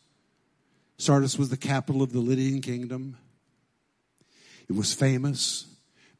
Sardis 0.98 1.38
was 1.38 1.48
the 1.48 1.56
capital 1.56 2.02
of 2.02 2.12
the 2.12 2.20
Lydian 2.20 2.60
kingdom. 2.60 3.16
It 4.68 4.76
was 4.76 4.92
famous 4.92 5.64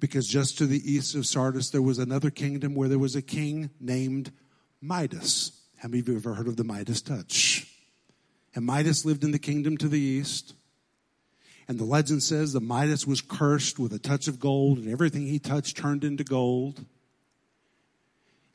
because 0.00 0.26
just 0.26 0.56
to 0.56 0.66
the 0.66 0.80
east 0.90 1.14
of 1.14 1.26
Sardis 1.26 1.68
there 1.68 1.82
was 1.82 1.98
another 1.98 2.30
kingdom 2.30 2.74
where 2.74 2.88
there 2.88 2.98
was 2.98 3.14
a 3.14 3.20
king 3.20 3.68
named 3.78 4.32
Midas. 4.80 5.52
How 5.78 5.88
many 5.88 6.00
of 6.00 6.08
you 6.08 6.14
have 6.14 6.26
ever 6.26 6.34
heard 6.34 6.48
of 6.48 6.56
the 6.56 6.64
Midas 6.64 7.00
touch? 7.00 7.66
And 8.54 8.64
Midas 8.66 9.04
lived 9.04 9.22
in 9.22 9.30
the 9.30 9.38
kingdom 9.38 9.76
to 9.78 9.88
the 9.88 10.00
east. 10.00 10.54
And 11.68 11.78
the 11.78 11.84
legend 11.84 12.22
says 12.22 12.52
the 12.52 12.60
Midas 12.60 13.06
was 13.06 13.20
cursed 13.20 13.78
with 13.78 13.92
a 13.92 13.98
touch 13.98 14.26
of 14.26 14.40
gold, 14.40 14.78
and 14.78 14.88
everything 14.88 15.26
he 15.26 15.38
touched 15.38 15.76
turned 15.76 16.02
into 16.02 16.24
gold. 16.24 16.84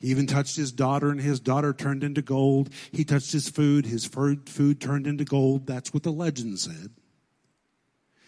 He 0.00 0.08
even 0.08 0.26
touched 0.26 0.56
his 0.56 0.70
daughter, 0.70 1.10
and 1.10 1.20
his 1.20 1.40
daughter 1.40 1.72
turned 1.72 2.04
into 2.04 2.20
gold. 2.20 2.68
He 2.92 3.04
touched 3.04 3.32
his 3.32 3.48
food, 3.48 3.86
his 3.86 4.04
food, 4.04 4.80
turned 4.80 5.06
into 5.06 5.24
gold. 5.24 5.66
That's 5.66 5.94
what 5.94 6.02
the 6.02 6.12
legend 6.12 6.58
said. 6.58 6.90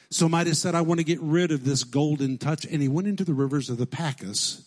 So 0.08 0.28
Midas 0.28 0.60
said, 0.60 0.74
I 0.74 0.80
want 0.80 1.00
to 1.00 1.04
get 1.04 1.20
rid 1.20 1.50
of 1.50 1.64
this 1.64 1.84
golden 1.84 2.38
touch. 2.38 2.64
And 2.64 2.80
he 2.80 2.88
went 2.88 3.08
into 3.08 3.24
the 3.24 3.34
rivers 3.34 3.68
of 3.68 3.76
the 3.76 3.86
Pacus 3.86 4.66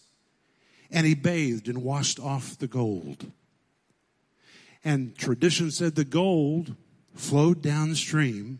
and 0.91 1.05
he 1.05 1.15
bathed 1.15 1.67
and 1.67 1.83
washed 1.83 2.19
off 2.19 2.57
the 2.57 2.67
gold. 2.67 3.31
And 4.83 5.17
tradition 5.17 5.71
said 5.71 5.95
the 5.95 6.05
gold 6.05 6.75
flowed 7.13 7.61
downstream 7.61 8.59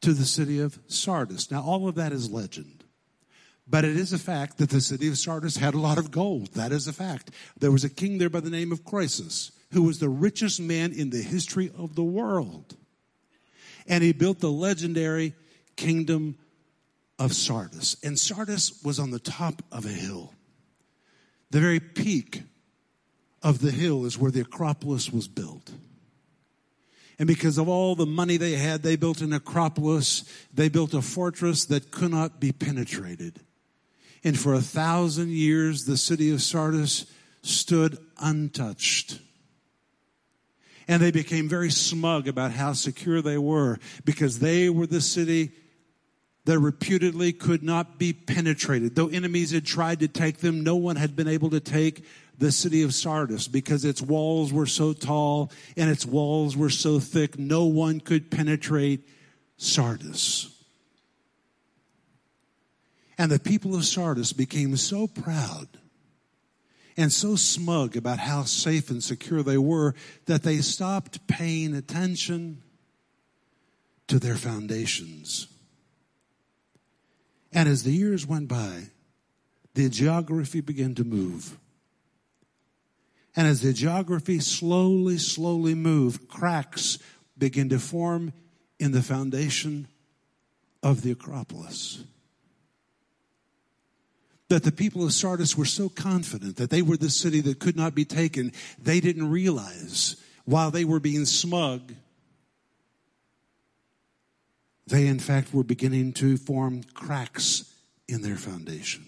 to 0.00 0.12
the 0.12 0.24
city 0.24 0.58
of 0.60 0.78
Sardis. 0.86 1.50
Now, 1.50 1.62
all 1.62 1.88
of 1.88 1.94
that 1.96 2.12
is 2.12 2.30
legend. 2.30 2.84
But 3.66 3.84
it 3.84 3.96
is 3.96 4.12
a 4.12 4.18
fact 4.18 4.58
that 4.58 4.70
the 4.70 4.80
city 4.80 5.08
of 5.08 5.18
Sardis 5.18 5.56
had 5.56 5.74
a 5.74 5.78
lot 5.78 5.98
of 5.98 6.10
gold. 6.10 6.48
That 6.54 6.72
is 6.72 6.88
a 6.88 6.92
fact. 6.92 7.30
There 7.58 7.70
was 7.70 7.84
a 7.84 7.90
king 7.90 8.18
there 8.18 8.28
by 8.28 8.40
the 8.40 8.50
name 8.50 8.72
of 8.72 8.84
Croesus, 8.84 9.52
who 9.70 9.82
was 9.82 9.98
the 9.98 10.08
richest 10.08 10.60
man 10.60 10.92
in 10.92 11.10
the 11.10 11.22
history 11.22 11.70
of 11.78 11.94
the 11.94 12.04
world. 12.04 12.76
And 13.86 14.02
he 14.02 14.12
built 14.12 14.40
the 14.40 14.50
legendary 14.50 15.34
kingdom 15.76 16.36
of 17.18 17.32
Sardis. 17.34 17.96
And 18.02 18.18
Sardis 18.18 18.82
was 18.84 18.98
on 18.98 19.10
the 19.10 19.18
top 19.18 19.62
of 19.70 19.86
a 19.86 19.90
hill. 19.90 20.34
The 21.50 21.60
very 21.60 21.80
peak 21.80 22.42
of 23.42 23.60
the 23.60 23.70
hill 23.70 24.04
is 24.04 24.18
where 24.18 24.30
the 24.30 24.40
Acropolis 24.40 25.10
was 25.10 25.28
built. 25.28 25.70
And 27.18 27.26
because 27.26 27.58
of 27.58 27.68
all 27.68 27.94
the 27.94 28.06
money 28.06 28.36
they 28.36 28.52
had, 28.52 28.82
they 28.82 28.96
built 28.96 29.20
an 29.20 29.32
Acropolis. 29.32 30.24
They 30.52 30.68
built 30.68 30.94
a 30.94 31.02
fortress 31.02 31.66
that 31.66 31.90
could 31.90 32.10
not 32.10 32.40
be 32.40 32.52
penetrated. 32.52 33.40
And 34.24 34.38
for 34.38 34.54
a 34.54 34.60
thousand 34.60 35.30
years, 35.30 35.84
the 35.84 35.96
city 35.96 36.32
of 36.32 36.42
Sardis 36.42 37.06
stood 37.42 37.98
untouched. 38.18 39.18
And 40.88 41.02
they 41.02 41.10
became 41.10 41.48
very 41.48 41.70
smug 41.70 42.28
about 42.28 42.52
how 42.52 42.72
secure 42.72 43.22
they 43.22 43.38
were 43.38 43.78
because 44.04 44.38
they 44.38 44.68
were 44.68 44.86
the 44.86 45.00
city 45.00 45.52
that 46.44 46.58
reputedly 46.58 47.32
could 47.32 47.62
not 47.62 47.98
be 47.98 48.12
penetrated. 48.12 48.96
Though 48.96 49.08
enemies 49.08 49.52
had 49.52 49.64
tried 49.64 50.00
to 50.00 50.08
take 50.08 50.38
them, 50.38 50.64
no 50.64 50.76
one 50.76 50.96
had 50.96 51.14
been 51.14 51.28
able 51.28 51.50
to 51.50 51.60
take 51.60 52.04
the 52.38 52.50
city 52.50 52.82
of 52.82 52.94
Sardis 52.94 53.46
because 53.46 53.84
its 53.84 54.02
walls 54.02 54.52
were 54.52 54.66
so 54.66 54.92
tall 54.92 55.52
and 55.76 55.88
its 55.88 56.04
walls 56.04 56.56
were 56.56 56.70
so 56.70 56.98
thick, 56.98 57.38
no 57.38 57.66
one 57.66 58.00
could 58.00 58.30
penetrate 58.30 59.08
Sardis. 59.56 60.48
And 63.16 63.30
the 63.30 63.38
people 63.38 63.76
of 63.76 63.84
Sardis 63.84 64.32
became 64.32 64.76
so 64.76 65.06
proud 65.06 65.68
and 66.96 67.12
so 67.12 67.36
smug 67.36 67.96
about 67.96 68.18
how 68.18 68.42
safe 68.42 68.90
and 68.90 69.04
secure 69.04 69.44
they 69.44 69.58
were 69.58 69.94
that 70.26 70.42
they 70.42 70.58
stopped 70.58 71.26
paying 71.28 71.76
attention 71.76 72.62
to 74.08 74.18
their 74.18 74.34
foundations. 74.34 75.46
And 77.52 77.68
as 77.68 77.82
the 77.82 77.92
years 77.92 78.26
went 78.26 78.48
by, 78.48 78.84
the 79.74 79.88
geography 79.88 80.60
began 80.60 80.94
to 80.94 81.04
move. 81.04 81.58
And 83.34 83.46
as 83.46 83.62
the 83.62 83.72
geography 83.72 84.40
slowly, 84.40 85.18
slowly 85.18 85.74
moved, 85.74 86.28
cracks 86.28 86.98
began 87.38 87.68
to 87.70 87.78
form 87.78 88.32
in 88.78 88.92
the 88.92 89.02
foundation 89.02 89.88
of 90.82 91.02
the 91.02 91.12
Acropolis. 91.12 92.04
That 94.48 94.64
the 94.64 94.72
people 94.72 95.04
of 95.04 95.12
Sardis 95.12 95.56
were 95.56 95.64
so 95.64 95.88
confident 95.88 96.56
that 96.56 96.68
they 96.68 96.82
were 96.82 96.98
the 96.98 97.08
city 97.08 97.40
that 97.42 97.58
could 97.58 97.76
not 97.76 97.94
be 97.94 98.04
taken, 98.04 98.52
they 98.78 99.00
didn't 99.00 99.30
realize 99.30 100.16
while 100.44 100.70
they 100.70 100.84
were 100.84 101.00
being 101.00 101.24
smug 101.24 101.94
they, 104.86 105.06
in 105.06 105.18
fact, 105.18 105.54
were 105.54 105.64
beginning 105.64 106.12
to 106.14 106.36
form 106.36 106.82
cracks 106.94 107.72
in 108.08 108.22
their 108.22 108.36
foundation. 108.36 109.06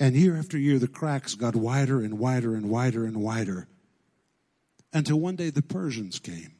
And 0.00 0.14
year 0.14 0.36
after 0.36 0.58
year, 0.58 0.78
the 0.78 0.88
cracks 0.88 1.34
got 1.34 1.56
wider 1.56 2.00
and 2.00 2.18
wider 2.18 2.54
and 2.54 2.70
wider 2.70 3.04
and 3.04 3.22
wider 3.22 3.68
until 4.92 5.18
one 5.18 5.36
day 5.36 5.50
the 5.50 5.62
Persians 5.62 6.18
came. 6.18 6.54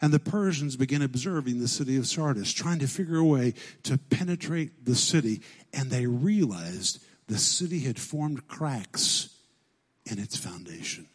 And 0.00 0.12
the 0.12 0.20
Persians 0.20 0.76
began 0.76 1.02
observing 1.02 1.58
the 1.58 1.68
city 1.68 1.96
of 1.96 2.06
Sardis, 2.06 2.52
trying 2.52 2.78
to 2.78 2.86
figure 2.86 3.16
a 3.16 3.24
way 3.24 3.54
to 3.82 3.98
penetrate 3.98 4.84
the 4.84 4.94
city. 4.94 5.42
And 5.72 5.90
they 5.90 6.06
realized 6.06 7.04
the 7.26 7.38
city 7.38 7.80
had 7.80 7.98
formed 7.98 8.46
cracks 8.46 9.36
in 10.06 10.18
its 10.18 10.36
foundation. 10.36 11.08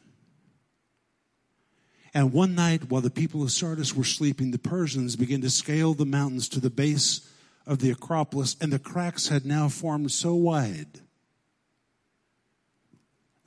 And 2.14 2.32
one 2.32 2.54
night, 2.54 2.90
while 2.90 3.02
the 3.02 3.10
people 3.10 3.42
of 3.42 3.52
Sardis 3.52 3.96
were 3.96 4.04
sleeping, 4.04 4.52
the 4.52 4.60
Persians 4.60 5.16
began 5.16 5.42
to 5.42 5.50
scale 5.50 5.94
the 5.94 6.06
mountains 6.06 6.48
to 6.50 6.60
the 6.60 6.70
base 6.70 7.28
of 7.66 7.80
the 7.80 7.90
Acropolis, 7.90 8.56
and 8.62 8.72
the 8.72 8.80
cracks 8.80 9.30
had 9.30 9.46
now 9.46 9.68
formed 9.68 10.12
so 10.12 10.36
wide 10.36 11.00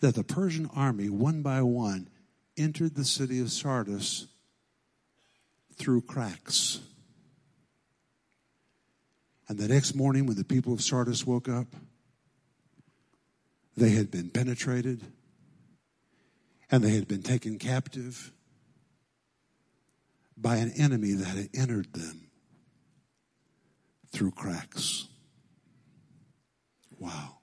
that 0.00 0.14
the 0.14 0.24
Persian 0.24 0.68
army, 0.74 1.09
one 1.09 1.42
by 1.42 1.62
one, 1.62 2.09
entered 2.57 2.94
the 2.94 3.05
city 3.05 3.40
of 3.40 3.52
Sardis 3.52 4.26
through 5.74 6.02
cracks. 6.02 6.81
And 9.48 9.59
the 9.59 9.68
next 9.68 9.94
morning, 9.94 10.26
when 10.26 10.37
the 10.37 10.44
people 10.44 10.72
of 10.72 10.83
Sardis 10.83 11.26
woke 11.26 11.48
up, 11.48 11.68
they 13.76 13.90
had 13.90 14.11
been 14.11 14.31
penetrated 14.31 15.02
and 16.70 16.83
they 16.83 16.90
had 16.90 17.07
been 17.07 17.22
taken 17.22 17.59
captive 17.59 18.33
by 20.37 20.57
an 20.57 20.72
enemy 20.77 21.12
that 21.12 21.37
had 21.37 21.49
entered 21.55 21.92
them 21.92 22.31
through 24.12 24.33
cracks. 24.33 25.07
Wow. 26.99 27.38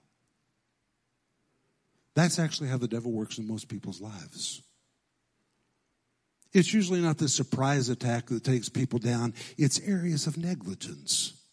That's 2.14 2.38
actually 2.38 2.68
how 2.68 2.78
the 2.78 2.88
devil 2.88 3.12
works 3.12 3.38
in 3.38 3.46
most 3.46 3.68
people's 3.68 4.00
lives. 4.00 4.62
It's 6.52 6.72
usually 6.72 7.00
not 7.00 7.18
the 7.18 7.28
surprise 7.28 7.88
attack 7.88 8.26
that 8.26 8.44
takes 8.44 8.68
people 8.68 9.00
down, 9.00 9.34
it's 9.58 9.80
areas 9.80 10.26
of 10.28 10.38
negligence 10.38 11.43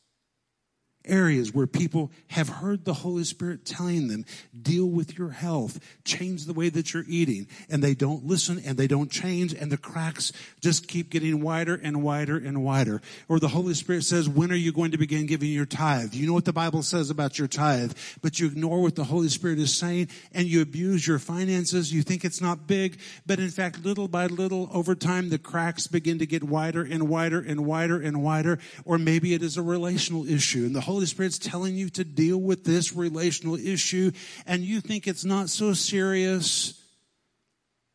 areas 1.06 1.54
where 1.54 1.68
people 1.68 2.12
have 2.28 2.50
heard 2.50 2.86
the 2.86 2.94
Holy 2.94 3.24
Spirit 3.24 3.66
telling 3.66 4.08
them, 4.08 4.26
deal 4.60 4.86
with 4.86 5.18
your 5.18 5.30
health, 5.32 5.80
change 6.04 6.46
the 6.46 6.54
way 6.54 6.70
that 6.70 6.94
you're 6.94 7.06
eating, 7.08 7.48
and 7.70 7.84
they 7.84 7.94
don't 7.94 8.26
listen 8.26 8.62
and 8.66 8.78
they 8.78 8.88
don't 8.88 9.12
change, 9.12 9.54
and 9.54 9.72
the 9.72 9.78
cracks 9.78 10.32
just 10.60 10.88
keep 10.88 11.10
getting 11.10 11.42
wider 11.42 11.76
and 11.76 12.04
wider 12.04 12.38
and 12.38 12.64
wider. 12.64 13.02
Or 13.28 13.40
the 13.40 13.48
Holy 13.48 13.74
Spirit 13.74 14.04
says, 14.04 14.30
when 14.30 14.52
are 14.52 14.56
you 14.56 14.72
going 14.72 14.92
to 14.92 14.98
begin 14.98 15.26
giving 15.26 15.50
your 15.50 15.66
tithe? 15.66 16.14
You 16.14 16.28
know 16.28 16.34
what 16.34 16.46
the 16.46 16.54
Bible 16.54 16.84
says 16.84 17.10
about 17.10 17.40
your 17.40 17.48
tithe, 17.48 17.94
but 18.22 18.40
you 18.40 18.48
ignore 18.48 18.82
what 18.82 18.96
the 18.96 19.04
Holy 19.04 19.30
Spirit 19.30 19.60
is 19.60 19.76
saying, 19.76 20.10
and 20.34 20.48
you 20.48 20.62
abuse 20.62 21.08
your 21.08 21.20
finances. 21.20 21.94
You 21.94 22.04
think 22.04 22.24
it's 22.24 22.42
not 22.42 22.68
big, 22.68 23.00
but 23.26 23.40
in 23.40 23.50
fact, 23.50 23.84
little 23.84 24.08
by 24.08 24.28
little, 24.28 24.70
over 24.74 24.96
time, 24.96 25.30
the 25.30 25.40
cracks 25.40 25.88
begin 25.88 26.20
to 26.20 26.26
get 26.26 26.44
wider 26.44 26.84
and 26.84 27.10
wider 27.10 27.40
and 27.40 27.66
wider 27.66 28.02
and 28.02 28.22
wider, 28.22 28.60
or 28.86 28.98
maybe 28.98 29.34
it 29.34 29.42
is 29.42 29.58
a 29.58 29.62
relational 29.62 30.28
issue, 30.28 30.66
and 30.66 30.76
the 30.76 30.82
Holy 30.92 31.06
Spirit's 31.06 31.40
telling 31.40 31.78
you 31.78 31.90
to 31.90 32.04
deal 32.04 32.38
with 32.38 32.66
this 32.66 32.94
relational 32.94 33.56
issue 33.56 34.12
and 34.46 34.62
you 34.62 34.82
think 34.82 35.08
it's 35.08 35.24
not 35.24 35.48
so 35.48 35.72
serious, 35.72 36.84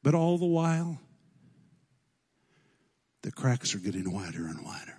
but 0.02 0.14
all 0.14 0.38
the 0.38 0.46
while, 0.46 0.98
the 3.20 3.30
cracks 3.30 3.74
are 3.74 3.80
getting 3.80 4.10
wider 4.10 4.46
and 4.46 4.64
wider. 4.64 4.96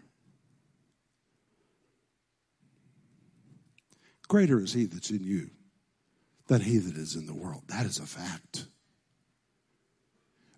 Greater 4.28 4.60
is 4.62 4.74
he 4.74 4.86
that's 4.86 5.10
in 5.10 5.24
you 5.24 5.50
than 6.46 6.62
he 6.62 6.78
that 6.78 6.98
is 6.98 7.16
in 7.16 7.26
the 7.26 7.34
world. 7.34 7.64
That 7.70 7.88
is 7.88 7.98
a 7.98 8.06
fact. 8.06 8.68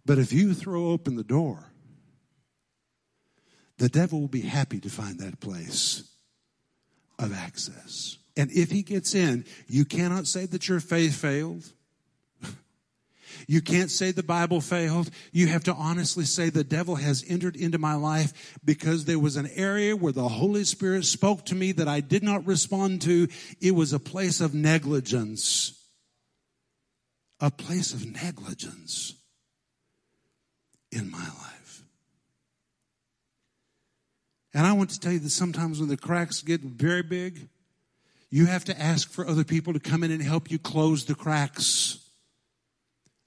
But 0.06 0.18
if 0.18 0.34
you 0.34 0.54
throw 0.54 0.90
open 0.90 1.16
the 1.16 1.24
door, 1.24 1.72
the 3.78 3.88
devil 3.88 4.20
will 4.20 4.28
be 4.28 4.42
happy 4.42 4.82
to 4.82 4.90
find 4.90 5.20
that 5.20 5.40
place 5.40 6.04
of 7.20 7.34
access. 7.34 8.18
And 8.38 8.50
if 8.52 8.72
he 8.72 8.84
gets 8.84 9.14
in, 9.14 9.46
you 9.68 9.86
cannot 9.86 10.26
say 10.26 10.46
that 10.48 10.68
your 10.68 10.80
faith 10.80 11.16
failed. 11.16 11.64
You 13.48 13.62
can't 13.62 13.90
say 13.90 14.12
the 14.12 14.22
Bible 14.22 14.60
failed. 14.60 15.10
You 15.32 15.48
have 15.48 15.64
to 15.64 15.74
honestly 15.74 16.26
say 16.26 16.50
the 16.50 16.64
devil 16.64 16.96
has 16.96 17.24
entered 17.28 17.56
into 17.56 17.78
my 17.78 17.96
life 17.96 18.60
because 18.64 19.06
there 19.06 19.18
was 19.18 19.38
an 19.38 19.50
area 19.56 19.96
where 19.96 20.12
the 20.12 20.28
Holy 20.28 20.64
Spirit 20.66 21.06
spoke 21.06 21.46
to 21.46 21.56
me 21.56 21.72
that 21.72 21.88
I 21.88 22.02
did 22.02 22.22
not 22.22 22.46
respond 22.46 23.02
to. 23.04 23.28
It 23.62 23.72
was 23.72 23.94
a 23.94 24.00
place 24.00 24.42
of 24.42 24.54
negligence. 24.54 25.74
A 27.40 27.50
place 27.50 27.94
of 27.94 28.06
negligence 28.06 29.16
in 30.92 31.10
my 31.10 31.18
life. 31.18 31.59
And 34.54 34.66
I 34.66 34.74
want 34.74 34.90
to 34.92 35.00
tell 35.00 35.12
you 35.12 35.20
that 35.20 35.30
sometimes 35.30 35.80
when 35.80 35.90
the 35.90 35.98
cracks 35.98 36.42
get 36.42 36.62
very 36.62 37.04
big, 37.04 37.50
you 38.30 38.46
have 38.46 38.66
to 38.66 38.80
ask 38.80 39.12
for 39.12 39.28
other 39.28 39.44
people 39.44 39.74
to 39.74 39.80
come 39.80 40.04
in 40.04 40.12
and 40.12 40.22
help 40.22 40.52
you 40.52 40.60
close 40.60 41.06
the 41.06 41.16
cracks. 41.16 42.00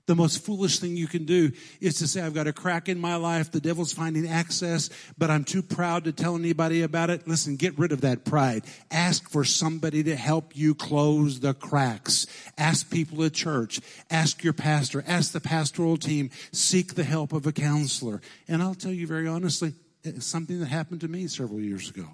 The 0.06 0.16
most 0.16 0.44
foolish 0.44 0.80
thing 0.80 0.96
you 0.96 1.06
can 1.06 1.26
do 1.26 1.52
is 1.80 1.98
to 1.98 2.08
say, 2.08 2.22
I've 2.22 2.35
got 2.35 2.48
a 2.48 2.52
crack 2.52 2.88
in 2.88 2.98
my 2.98 3.14
life. 3.14 3.52
The 3.52 3.61
devil's 3.61 3.92
finding 3.92 4.26
access, 4.26 4.90
but 5.16 5.30
I'm 5.30 5.44
too 5.44 5.62
proud 5.62 6.04
to 6.04 6.12
tell 6.12 6.35
anybody 6.35 6.82
about 6.82 7.08
it. 7.08 7.28
Listen, 7.28 7.54
get 7.54 7.78
rid 7.78 7.92
of 7.92 8.00
that 8.00 8.24
pride. 8.24 8.64
Ask 8.90 9.30
for 9.30 9.44
somebody 9.44 10.02
to 10.02 10.16
help 10.16 10.56
you 10.56 10.74
close 10.74 11.38
the 11.38 11.54
cracks. 11.54 12.26
Ask 12.58 12.90
people 12.90 13.22
at 13.22 13.32
church. 13.32 13.80
Ask 14.11 14.42
your 14.42 14.52
pastor. 14.52 15.04
Ask 15.06 15.32
the 15.32 15.40
pastoral 15.40 15.96
team. 15.96 16.30
Seek 16.50 16.94
the 16.94 17.04
help 17.04 17.32
of 17.32 17.46
a 17.46 17.52
counselor. 17.52 18.20
And 18.48 18.61
I'll 18.61 18.74
tell 18.74 18.92
you 18.92 19.06
very 19.06 19.28
honestly, 19.28 19.72
something 20.20 20.60
that 20.60 20.66
happened 20.66 21.00
to 21.02 21.08
me 21.08 21.26
several 21.26 21.60
years 21.60 21.90
ago. 21.90 22.08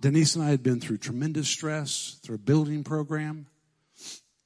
Denise 0.00 0.36
and 0.36 0.44
I 0.44 0.50
had 0.50 0.62
been 0.62 0.80
through 0.80 0.98
tremendous 0.98 1.48
stress 1.48 2.18
through 2.22 2.36
a 2.36 2.38
building 2.38 2.84
program. 2.84 3.46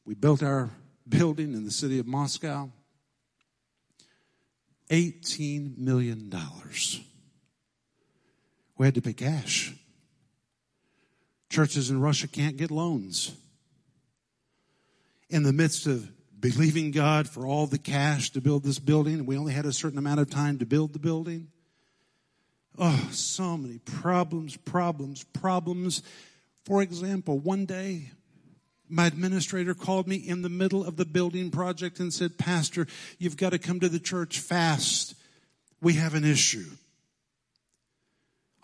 We 0.05 0.15
built 0.15 0.43
our 0.43 0.71
building 1.09 1.53
in 1.53 1.65
the 1.65 1.71
city 1.71 1.99
of 1.99 2.07
Moscow. 2.07 2.71
$18 4.91 5.79
million. 5.79 6.33
We 8.79 8.87
had 8.87 8.95
to 8.95 9.03
pay 9.03 9.13
cash. 9.13 9.75
Churches 11.49 11.91
in 11.91 12.01
Russia 12.01 12.29
can't 12.29 12.57
get 12.57 12.71
loans. 12.71 13.33
In 15.29 15.43
the 15.43 15.53
midst 15.53 15.87
of 15.87 16.11
believing 16.43 16.91
God 16.91 17.29
for 17.29 17.47
all 17.47 17.67
the 17.67 17.79
cash 17.79 18.31
to 18.31 18.41
build 18.41 18.65
this 18.65 18.81
building. 18.81 19.25
We 19.25 19.39
only 19.39 19.53
had 19.53 19.65
a 19.65 19.73
certain 19.73 19.97
amount 19.97 20.21
of 20.21 20.29
time 20.29 20.59
to 20.59 20.67
build 20.67 20.93
the 20.93 20.99
building. 20.99 21.47
Oh, 22.77 23.09
so 23.13 23.57
many 23.57 23.79
problems, 23.79 24.57
problems, 24.57 25.23
problems. 25.23 26.03
For 26.65 26.83
example, 26.83 27.39
one 27.39 27.65
day, 27.65 28.11
my 28.89 29.07
administrator 29.07 29.73
called 29.73 30.09
me 30.09 30.17
in 30.17 30.43
the 30.43 30.49
middle 30.49 30.85
of 30.85 30.97
the 30.97 31.07
building 31.07 31.51
project 31.51 32.01
and 32.01 32.13
said, 32.13 32.39
Pastor, 32.39 32.89
you've 33.19 33.37
got 33.37 33.51
to 33.51 33.59
come 33.59 33.79
to 33.79 33.89
the 33.89 34.01
church 34.01 34.41
fast. 34.41 35.15
We 35.81 35.95
have 35.95 36.15
an 36.15 36.25
issue. 36.25 36.71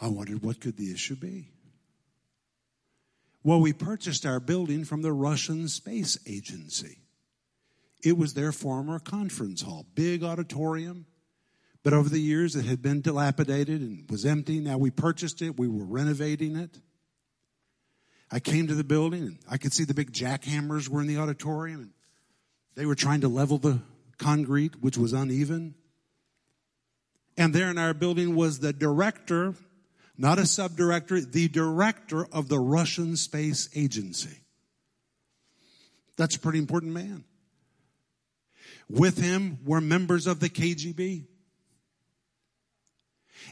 I 0.00 0.08
wondered 0.08 0.42
what 0.42 0.60
could 0.60 0.76
the 0.76 0.92
issue 0.92 1.16
be? 1.16 1.48
Well, 3.44 3.60
we 3.60 3.72
purchased 3.72 4.26
our 4.26 4.40
building 4.40 4.84
from 4.84 5.02
the 5.02 5.12
Russian 5.12 5.68
Space 5.68 6.18
Agency. 6.26 6.98
It 8.02 8.16
was 8.16 8.34
their 8.34 8.52
former 8.52 8.98
conference 8.98 9.62
hall, 9.62 9.86
big 9.94 10.22
auditorium. 10.22 11.06
But 11.82 11.92
over 11.92 12.08
the 12.08 12.20
years, 12.20 12.54
it 12.54 12.64
had 12.64 12.82
been 12.82 13.00
dilapidated 13.00 13.80
and 13.80 14.10
was 14.10 14.26
empty. 14.26 14.60
Now 14.60 14.78
we 14.78 14.90
purchased 14.90 15.42
it, 15.42 15.58
we 15.58 15.68
were 15.68 15.84
renovating 15.84 16.56
it. 16.56 16.78
I 18.30 18.40
came 18.40 18.66
to 18.66 18.74
the 18.74 18.84
building 18.84 19.22
and 19.22 19.38
I 19.50 19.56
could 19.56 19.72
see 19.72 19.84
the 19.84 19.94
big 19.94 20.12
jackhammers 20.12 20.88
were 20.88 21.00
in 21.00 21.06
the 21.06 21.18
auditorium 21.18 21.80
and 21.80 21.90
they 22.74 22.84
were 22.84 22.94
trying 22.94 23.22
to 23.22 23.28
level 23.28 23.58
the 23.58 23.80
concrete, 24.18 24.82
which 24.82 24.98
was 24.98 25.12
uneven. 25.12 25.74
And 27.36 27.54
there 27.54 27.70
in 27.70 27.78
our 27.78 27.94
building 27.94 28.36
was 28.36 28.58
the 28.58 28.72
director, 28.72 29.54
not 30.16 30.38
a 30.38 30.42
subdirector, 30.42 31.32
the 31.32 31.48
director 31.48 32.26
of 32.26 32.48
the 32.48 32.58
Russian 32.58 33.16
Space 33.16 33.70
Agency. 33.74 34.40
That's 36.16 36.36
a 36.36 36.40
pretty 36.40 36.58
important 36.58 36.92
man. 36.92 37.24
With 38.88 39.18
him 39.18 39.58
were 39.64 39.80
members 39.80 40.26
of 40.26 40.40
the 40.40 40.48
KGB. 40.48 41.26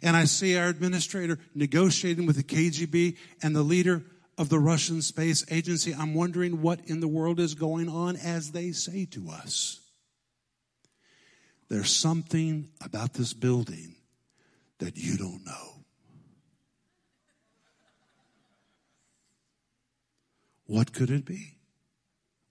And 0.03 0.16
I 0.16 0.25
see 0.25 0.57
our 0.57 0.68
administrator 0.68 1.38
negotiating 1.55 2.27
with 2.27 2.37
the 2.37 2.42
KGB 2.42 3.16
and 3.42 3.55
the 3.55 3.62
leader 3.62 4.03
of 4.38 4.49
the 4.49 4.59
Russian 4.59 5.03
Space 5.03 5.44
Agency. 5.51 5.94
I'm 5.94 6.14
wondering 6.14 6.62
what 6.62 6.81
in 6.87 7.01
the 7.01 7.09
world 7.09 7.40
is 7.40 7.55
going 7.55 7.88
on 7.88 8.16
as 8.16 8.53
they 8.53 8.72
say 8.72 9.07
to 9.12 9.31
us. 9.31 9.81
There's 11.68 11.94
something 11.94 12.68
about 12.85 13.14
this 13.14 13.33
building 13.33 13.96
that 14.79 14.96
you 14.96 15.16
don't 15.16 15.44
know. 15.44 15.85
What 20.66 20.92
could 20.92 21.11
it 21.11 21.25
be? 21.25 21.56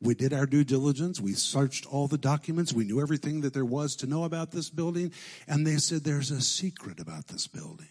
We 0.01 0.13
did 0.13 0.33
our 0.33 0.45
due 0.45 0.63
diligence. 0.63 1.21
We 1.21 1.33
searched 1.33 1.85
all 1.85 2.07
the 2.07 2.17
documents. 2.17 2.73
We 2.73 2.85
knew 2.85 3.01
everything 3.01 3.41
that 3.41 3.53
there 3.53 3.65
was 3.65 3.95
to 3.97 4.07
know 4.07 4.23
about 4.23 4.51
this 4.51 4.69
building. 4.69 5.11
And 5.47 5.65
they 5.65 5.77
said 5.77 6.03
there's 6.03 6.31
a 6.31 6.41
secret 6.41 6.99
about 6.99 7.27
this 7.27 7.47
building. 7.47 7.87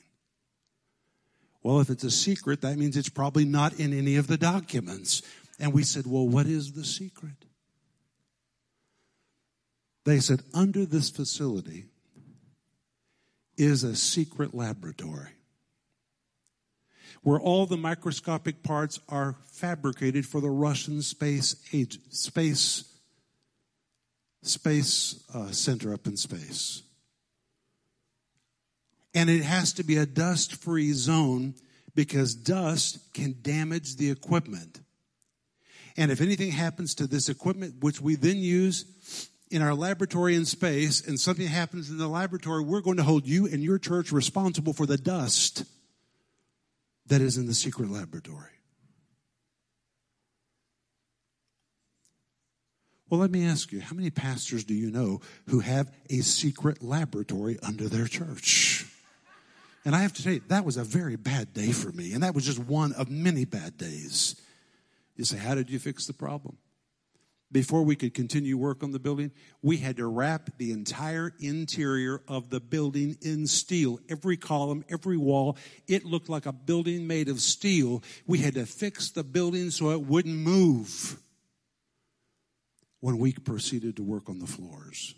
Well, 1.63 1.81
if 1.81 1.89
it's 1.89 2.05
a 2.05 2.11
secret, 2.11 2.61
that 2.61 2.77
means 2.77 2.97
it's 2.97 3.09
probably 3.09 3.47
not 3.47 3.81
in 3.81 3.97
any 3.97 4.17
of 4.17 4.27
the 4.27 4.37
documents. 4.37 5.23
And 5.59 5.73
we 5.73 5.83
said, 5.83 6.07
well, 6.07 6.29
what 6.29 6.47
is 6.47 6.73
the 6.73 6.85
secret? 6.85 7.47
They 10.05 10.21
said, 10.21 10.43
under 10.53 10.85
this 10.85 11.09
facility 11.09 11.87
is 13.57 13.83
a 13.83 13.97
secret 13.97 14.55
laboratory 14.55 15.31
where 17.25 17.41
all 17.41 17.65
the 17.65 17.77
microscopic 17.77 18.63
parts 18.63 19.01
are 19.09 19.35
fabricated 19.47 20.27
for 20.27 20.41
the 20.43 20.51
Russian 20.51 21.01
space 21.03 21.57
age, 21.73 21.99
space 22.11 22.85
space 24.43 25.25
uh, 25.35 25.51
center 25.51 25.95
up 25.95 26.07
in 26.07 26.19
space. 26.19 26.83
And 29.15 29.31
it 29.31 29.43
has 29.43 29.73
to 29.75 29.85
be 29.85 29.97
a 29.97 30.05
dust 30.05 30.57
free 30.57 30.93
zone 30.93 31.55
because 31.95 32.35
dust 32.35 33.15
can 33.15 33.37
damage 33.41 33.97
the 33.97 34.11
equipment. 34.11 34.81
And 35.97 36.11
if 36.11 36.21
anything 36.21 36.51
happens 36.51 36.95
to 36.97 37.07
this 37.07 37.31
equipment, 37.31 37.77
which 37.81 38.03
we 38.03 38.17
then 38.17 38.37
use 38.37 39.31
in 39.51 39.63
our 39.63 39.75
laboratory 39.75 40.35
in 40.35 40.45
space, 40.45 41.07
and 41.07 41.19
something 41.19 41.47
happens 41.47 41.89
in 41.89 41.97
the 41.97 42.09
laboratory, 42.09 42.63
we're 42.63 42.83
going 42.83 42.99
to 42.99 43.03
hold 43.03 43.27
you 43.27 43.47
and 43.47 43.63
your 43.63 43.79
church 43.79 44.13
responsible 44.13 44.75
for 44.75 44.85
the 44.85 44.99
dust 44.99 45.65
that 47.07 47.21
is 47.21 47.37
in 47.37 47.47
the 47.47 47.55
secret 47.55 47.91
laboratory. 47.91 48.51
Well, 53.11 53.21
let 53.21 53.31
me 53.31 53.47
ask 53.47 53.71
you, 53.71 53.81
how 53.81 53.95
many 53.95 54.11
pastors 54.11 54.65
do 54.65 54.75
you 54.75 54.91
know 54.91 55.21
who 55.49 55.61
have 55.61 55.93
a 56.11 56.21
secret 56.21 56.83
laboratory 56.83 57.59
under 57.63 57.89
their 57.89 58.07
church? 58.07 58.87
And 59.85 59.95
I 59.95 60.01
have 60.01 60.15
to 60.15 60.23
tell 60.23 60.33
you, 60.33 60.43
that 60.49 60.65
was 60.65 60.79
a 60.79 60.85
very 60.85 61.17
bad 61.17 61.53
day 61.53 61.71
for 61.71 61.93
me. 61.93 62.15
And 62.15 62.23
that 62.23 62.35
was 62.35 62.45
just 62.45 62.59
one 62.59 62.93
of 62.95 63.11
many 63.11 63.45
bad 63.45 63.77
days. 63.77 64.41
You 65.17 65.25
say, 65.25 65.37
how 65.37 65.55
did 65.55 65.71
you 65.71 65.79
fix 65.79 66.07
the 66.07 66.15
problem? 66.15 66.57
Before 67.55 67.85
we 67.85 67.95
could 67.95 68.15
continue 68.15 68.57
work 68.57 68.83
on 68.83 68.91
the 68.91 68.99
building, 68.99 69.31
we 69.63 69.77
had 69.77 69.99
to 69.99 70.09
wrap 70.09 70.51
the 70.59 70.73
entire 70.73 71.33
interior 71.39 72.21
of 72.27 72.51
the 72.51 72.59
building 72.59 73.17
in 73.23 73.47
steel. 73.47 74.01
Every 74.09 74.37
column, 74.37 74.85
every 74.89 75.17
wall, 75.17 75.57
it 75.87 76.05
looked 76.05 76.29
like 76.29 76.47
a 76.47 76.53
building 76.53 77.07
made 77.07 77.29
of 77.29 77.39
steel. 77.39 78.03
We 78.27 78.39
had 78.39 78.55
to 78.55 78.67
fix 78.67 79.13
the 79.13 79.23
building 79.23 79.71
so 79.71 79.91
it 79.93 80.01
wouldn't 80.01 80.35
move 80.35 81.17
when 82.99 83.19
we 83.19 83.33
proceeded 83.35 83.99
to 83.99 84.03
work 84.03 84.29
on 84.29 84.41
the 84.41 84.49
floors. 84.49 85.15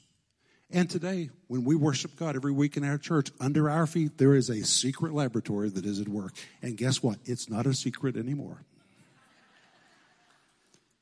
And 0.70 0.90
today, 0.90 1.30
when 1.46 1.64
we 1.64 1.74
worship 1.74 2.16
God 2.16 2.36
every 2.36 2.52
week 2.52 2.76
in 2.76 2.84
our 2.84 2.98
church, 2.98 3.30
under 3.40 3.70
our 3.70 3.86
feet, 3.86 4.18
there 4.18 4.34
is 4.34 4.50
a 4.50 4.62
secret 4.62 5.14
laboratory 5.14 5.70
that 5.70 5.86
is 5.86 6.00
at 6.00 6.08
work. 6.08 6.34
And 6.60 6.76
guess 6.76 7.02
what? 7.02 7.16
It's 7.24 7.48
not 7.48 7.64
a 7.64 7.72
secret 7.72 8.14
anymore. 8.14 8.66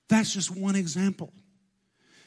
That's 0.09 0.33
just 0.33 0.51
one 0.51 0.77
example. 0.77 1.33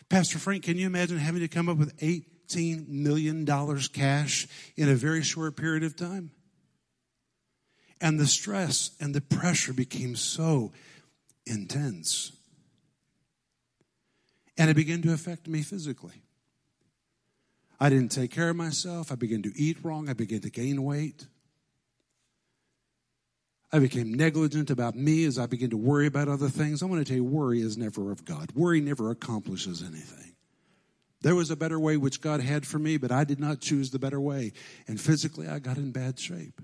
Pastor 0.09 0.39
Crank, 0.39 0.63
can 0.63 0.77
you 0.77 0.87
imagine 0.87 1.17
having 1.17 1.41
to 1.41 1.47
come 1.47 1.69
up 1.69 1.77
with 1.77 1.97
$18 1.99 2.87
million 2.87 3.45
cash 3.93 4.47
in 4.75 4.89
a 4.89 4.95
very 4.95 5.21
short 5.21 5.57
period 5.57 5.83
of 5.83 5.95
time? 5.95 6.31
And 7.99 8.19
the 8.19 8.27
stress 8.27 8.91
and 8.99 9.13
the 9.13 9.21
pressure 9.21 9.73
became 9.73 10.15
so 10.15 10.71
intense. 11.45 12.31
And 14.57 14.69
it 14.69 14.75
began 14.75 15.01
to 15.03 15.13
affect 15.13 15.47
me 15.47 15.61
physically. 15.61 16.23
I 17.79 17.89
didn't 17.89 18.09
take 18.09 18.31
care 18.31 18.49
of 18.49 18.55
myself. 18.55 19.11
I 19.11 19.15
began 19.15 19.43
to 19.43 19.51
eat 19.55 19.77
wrong. 19.83 20.09
I 20.09 20.13
began 20.13 20.41
to 20.41 20.49
gain 20.49 20.83
weight. 20.83 21.27
I 23.71 23.79
became 23.79 24.13
negligent 24.13 24.69
about 24.69 24.95
me 24.95 25.25
as 25.25 25.37
I 25.37 25.45
began 25.45 25.71
to 25.71 25.77
worry 25.77 26.07
about 26.07 26.29
other 26.29 26.47
things. 26.47 26.81
I 26.81 26.85
want 26.85 27.05
to 27.05 27.05
tell 27.05 27.17
you, 27.17 27.23
worry 27.23 27.61
is 27.61 27.77
never 27.77 28.11
of 28.11 28.23
God. 28.23 28.51
Worry 28.55 28.79
never 28.79 29.11
accomplishes 29.11 29.81
anything. 29.81 30.35
There 31.21 31.35
was 31.35 31.51
a 31.51 31.55
better 31.55 31.79
way 31.79 31.97
which 31.97 32.21
God 32.21 32.39
had 32.39 32.65
for 32.65 32.79
me, 32.79 32.97
but 32.97 33.11
I 33.11 33.23
did 33.23 33.39
not 33.39 33.59
choose 33.59 33.89
the 33.89 33.99
better 33.99 34.21
way. 34.21 34.53
And 34.87 35.01
physically, 35.01 35.47
I 35.47 35.59
got 35.59 35.77
in 35.77 35.91
bad 35.91 36.19
shape. 36.19 36.61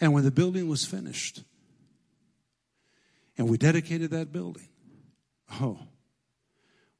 And 0.00 0.12
when 0.12 0.24
the 0.24 0.30
building 0.30 0.68
was 0.68 0.84
finished, 0.84 1.42
and 3.38 3.48
we 3.48 3.56
dedicated 3.56 4.10
that 4.10 4.32
building, 4.32 4.68
oh, 5.60 5.78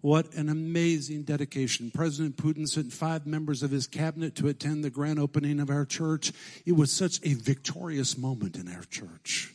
what 0.02 0.34
an 0.34 0.48
amazing 0.48 1.22
dedication. 1.22 1.90
President 1.94 2.36
Putin 2.36 2.68
sent 2.68 2.92
five 2.92 3.24
members 3.24 3.62
of 3.62 3.70
his 3.70 3.86
cabinet 3.86 4.34
to 4.34 4.48
attend 4.48 4.84
the 4.84 4.90
grand 4.90 5.20
opening 5.20 5.60
of 5.60 5.70
our 5.70 5.84
church. 5.84 6.32
It 6.66 6.72
was 6.72 6.90
such 6.90 7.20
a 7.24 7.34
victorious 7.34 8.18
moment 8.18 8.56
in 8.56 8.68
our 8.68 8.82
church. 8.82 9.54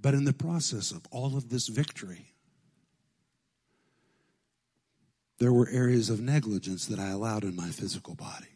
But 0.00 0.14
in 0.14 0.24
the 0.24 0.32
process 0.32 0.92
of 0.92 1.02
all 1.10 1.36
of 1.36 1.50
this 1.50 1.66
victory, 1.66 2.32
there 5.38 5.52
were 5.52 5.68
areas 5.68 6.10
of 6.10 6.20
negligence 6.20 6.86
that 6.86 7.00
I 7.00 7.08
allowed 7.08 7.42
in 7.42 7.56
my 7.56 7.70
physical 7.70 8.14
body. 8.14 8.46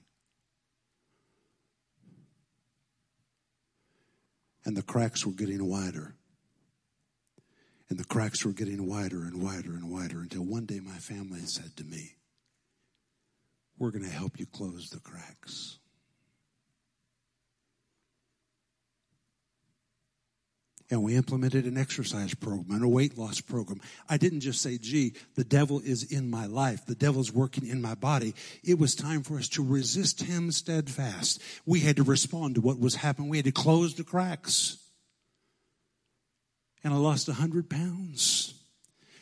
And 4.64 4.76
the 4.76 4.82
cracks 4.82 5.26
were 5.26 5.32
getting 5.32 5.68
wider. 5.68 6.14
And 7.92 8.00
the 8.00 8.04
cracks 8.04 8.42
were 8.42 8.54
getting 8.54 8.88
wider 8.88 9.24
and 9.24 9.42
wider 9.42 9.74
and 9.74 9.90
wider 9.90 10.22
until 10.22 10.46
one 10.46 10.64
day 10.64 10.80
my 10.80 10.96
family 10.96 11.40
said 11.40 11.76
to 11.76 11.84
me, 11.84 12.14
We're 13.76 13.90
going 13.90 14.06
to 14.06 14.10
help 14.10 14.40
you 14.40 14.46
close 14.46 14.88
the 14.88 14.98
cracks. 14.98 15.76
and 20.90 21.02
we 21.02 21.16
implemented 21.16 21.64
an 21.64 21.78
exercise 21.78 22.34
program 22.34 22.70
and 22.70 22.84
a 22.84 22.88
weight 22.88 23.16
loss 23.16 23.40
program. 23.40 23.80
I 24.10 24.18
didn't 24.18 24.40
just 24.40 24.60
say, 24.60 24.76
gee, 24.76 25.14
the 25.36 25.44
devil 25.44 25.80
is 25.80 26.12
in 26.12 26.28
my 26.28 26.44
life. 26.44 26.84
The 26.84 26.94
devil's 26.94 27.32
working 27.32 27.66
in 27.66 27.80
my 27.80 27.94
body. 27.94 28.34
It 28.62 28.78
was 28.78 28.94
time 28.94 29.22
for 29.22 29.38
us 29.38 29.48
to 29.50 29.66
resist 29.66 30.20
him 30.20 30.52
steadfast. 30.52 31.40
We 31.64 31.80
had 31.80 31.96
to 31.96 32.02
respond 32.02 32.56
to 32.56 32.60
what 32.60 32.78
was 32.78 32.96
happening. 32.96 33.30
We 33.30 33.38
had 33.38 33.46
to 33.46 33.52
close 33.52 33.94
the 33.94 34.04
cracks 34.04 34.81
and 36.84 36.92
I 36.92 36.96
lost 36.96 37.28
100 37.28 37.68
pounds. 37.68 38.54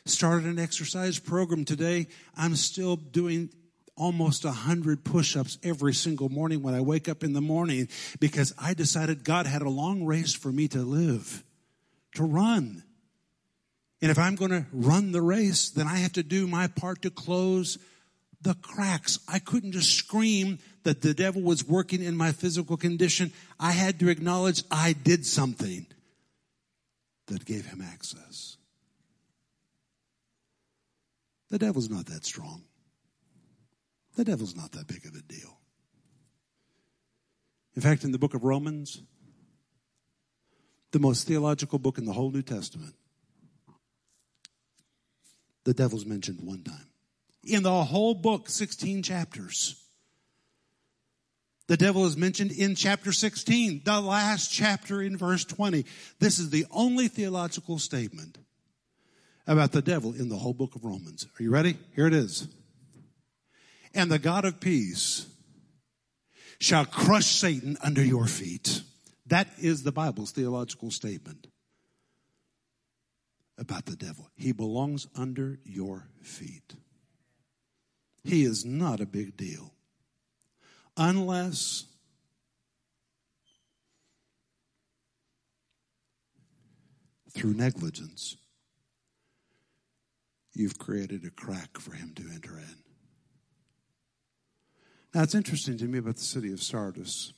Started 0.07 0.47
an 0.47 0.59
exercise 0.59 1.19
program 1.19 1.65
today. 1.65 2.09
I'm 2.37 2.57
still 2.57 2.97
doing 2.97 3.51
almost 3.97 4.45
100 4.45 5.05
push 5.05 5.37
ups 5.37 5.59
every 5.63 5.93
single 5.93 6.31
morning 6.31 6.63
when 6.63 6.75
I 6.75 6.81
wake 6.81 7.09
up 7.09 7.23
in 7.23 7.35
the 7.35 7.41
morning 7.41 7.89
because 8.19 8.55
I 8.59 8.73
decided 8.73 9.25
God 9.25 9.47
had 9.47 9.63
a 9.63 9.69
long 9.69 10.07
race 10.07 10.33
for 10.33 10.51
me 10.51 10.69
to 10.69 10.79
live, 10.79 11.45
to 12.15 12.25
run. 12.25 12.83
And 14.01 14.11
if 14.11 14.19
I'm 14.19 14.37
going 14.37 14.53
to 14.53 14.65
run 14.73 15.13
the 15.13 15.21
race, 15.21 15.69
then 15.69 15.87
I 15.87 15.97
have 15.97 16.15
to 16.15 16.23
do 16.23 16.47
my 16.47 16.67
part 16.69 17.03
to 17.03 17.11
close 17.11 17.77
the 18.41 18.55
cracks. 18.55 19.19
I 19.29 19.39
couldn't 19.39 19.73
just 19.73 19.95
scream 19.95 20.59
that 20.85 21.03
the 21.03 21.13
devil 21.13 21.43
was 21.43 21.69
working 21.69 22.03
in 22.03 22.17
my 22.17 22.33
physical 22.33 22.79
condition. 22.79 23.33
I 23.59 23.73
had 23.73 24.01
to 24.01 24.09
acknowledge 24.09 24.65
I 24.71 24.95
did 24.95 25.27
something 25.27 25.87
that 27.31 27.45
gave 27.45 27.67
him 27.67 27.81
access. 27.81 28.59
The 31.49 31.59
devil's 31.59 31.91
not 31.91 32.07
that 32.07 32.25
strong. 32.25 32.65
The 34.17 34.25
devil's 34.25 34.55
not 34.55 34.73
that 34.73 34.87
big 34.87 35.07
of 35.07 35.15
a 35.15 35.23
deal. 35.23 35.59
In 37.75 37.83
fact, 37.83 38.05
in 38.05 38.13
the 38.13 38.19
book 38.19 38.35
of 38.35 38.45
Romans, 38.45 39.03
the 40.91 40.99
most 40.99 41.27
theological 41.27 41.79
book 41.79 41.99
in 41.99 42.05
the 42.05 42.13
whole 42.13 42.31
New 42.31 42.43
Testament, 42.43 42.95
the 45.65 45.75
devil's 45.75 46.05
mentioned 46.05 46.41
one 46.43 46.63
time. 46.63 46.89
In 47.45 47.63
the 47.63 47.85
whole 47.85 48.15
book, 48.15 48.49
16 48.49 49.03
chapters. 49.03 49.80
The 51.71 51.77
devil 51.77 52.05
is 52.05 52.17
mentioned 52.17 52.51
in 52.51 52.75
chapter 52.75 53.13
16, 53.13 53.83
the 53.85 54.01
last 54.01 54.53
chapter 54.53 55.01
in 55.01 55.17
verse 55.17 55.45
20. 55.45 55.87
This 56.19 56.41
is 56.41 56.51
the 56.51 56.67
only 56.73 57.07
theological 57.07 57.79
statement 57.79 58.39
about 59.47 59.71
the 59.71 59.81
devil 59.81 60.13
in 60.13 60.29
the 60.29 60.35
whole 60.35 60.53
book 60.53 60.75
of 60.75 60.85
Romans. 60.85 61.29
Are 61.39 61.43
you 61.45 61.53
ready? 61.53 61.79
Here 61.95 62.09
it 62.09 62.13
is. 62.13 62.49
And 63.95 64.11
the 64.11 64.19
God 64.19 64.45
of 64.45 64.59
peace 64.59 65.27
shall 66.59 66.87
crush 66.87 67.27
Satan 67.27 67.77
under 67.85 68.03
your 68.05 68.27
feet. 68.27 68.83
That 69.27 69.47
is 69.57 69.85
the 69.85 69.93
Bible's 69.93 70.33
theological 70.33 70.91
statement 70.91 71.47
about 73.57 73.87
the 73.87 73.95
devil. 73.95 74.29
He 74.35 74.51
belongs 74.51 75.07
under 75.15 75.61
your 75.63 76.09
feet. 76.21 76.75
He 78.25 78.43
is 78.43 78.65
not 78.65 79.01
a 79.01 79.07
big 79.07 79.37
deal 79.37 79.73
unless 81.01 81.85
through 87.33 87.55
negligence 87.55 88.37
you've 90.53 90.79
created 90.79 91.25
a 91.25 91.31
crack 91.31 91.79
for 91.79 91.95
him 91.95 92.13
to 92.15 92.23
enter 92.35 92.59
in. 92.59 92.77
Now, 95.15 95.23
it's 95.23 95.35
interesting 95.35 95.79
to 95.79 95.87
me 95.87 95.99
about 95.99 96.17
the 96.17 96.23
city 96.23 96.53
of 96.53 96.63
Sardis 96.63 97.33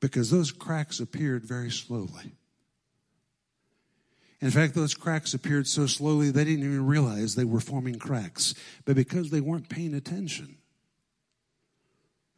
because 0.00 0.30
those 0.30 0.50
cracks 0.52 1.00
appeared 1.00 1.44
very 1.44 1.70
slowly. 1.70 2.32
In 4.40 4.50
fact, 4.50 4.74
those 4.74 4.94
cracks 4.94 5.32
appeared 5.32 5.66
so 5.66 5.86
slowly 5.86 6.30
they 6.30 6.44
didn't 6.44 6.64
even 6.64 6.86
realize 6.86 7.34
they 7.34 7.44
were 7.44 7.60
forming 7.60 7.98
cracks. 7.98 8.54
But 8.84 8.96
because 8.96 9.30
they 9.30 9.40
weren't 9.40 9.68
paying 9.68 9.94
attention, 9.94 10.58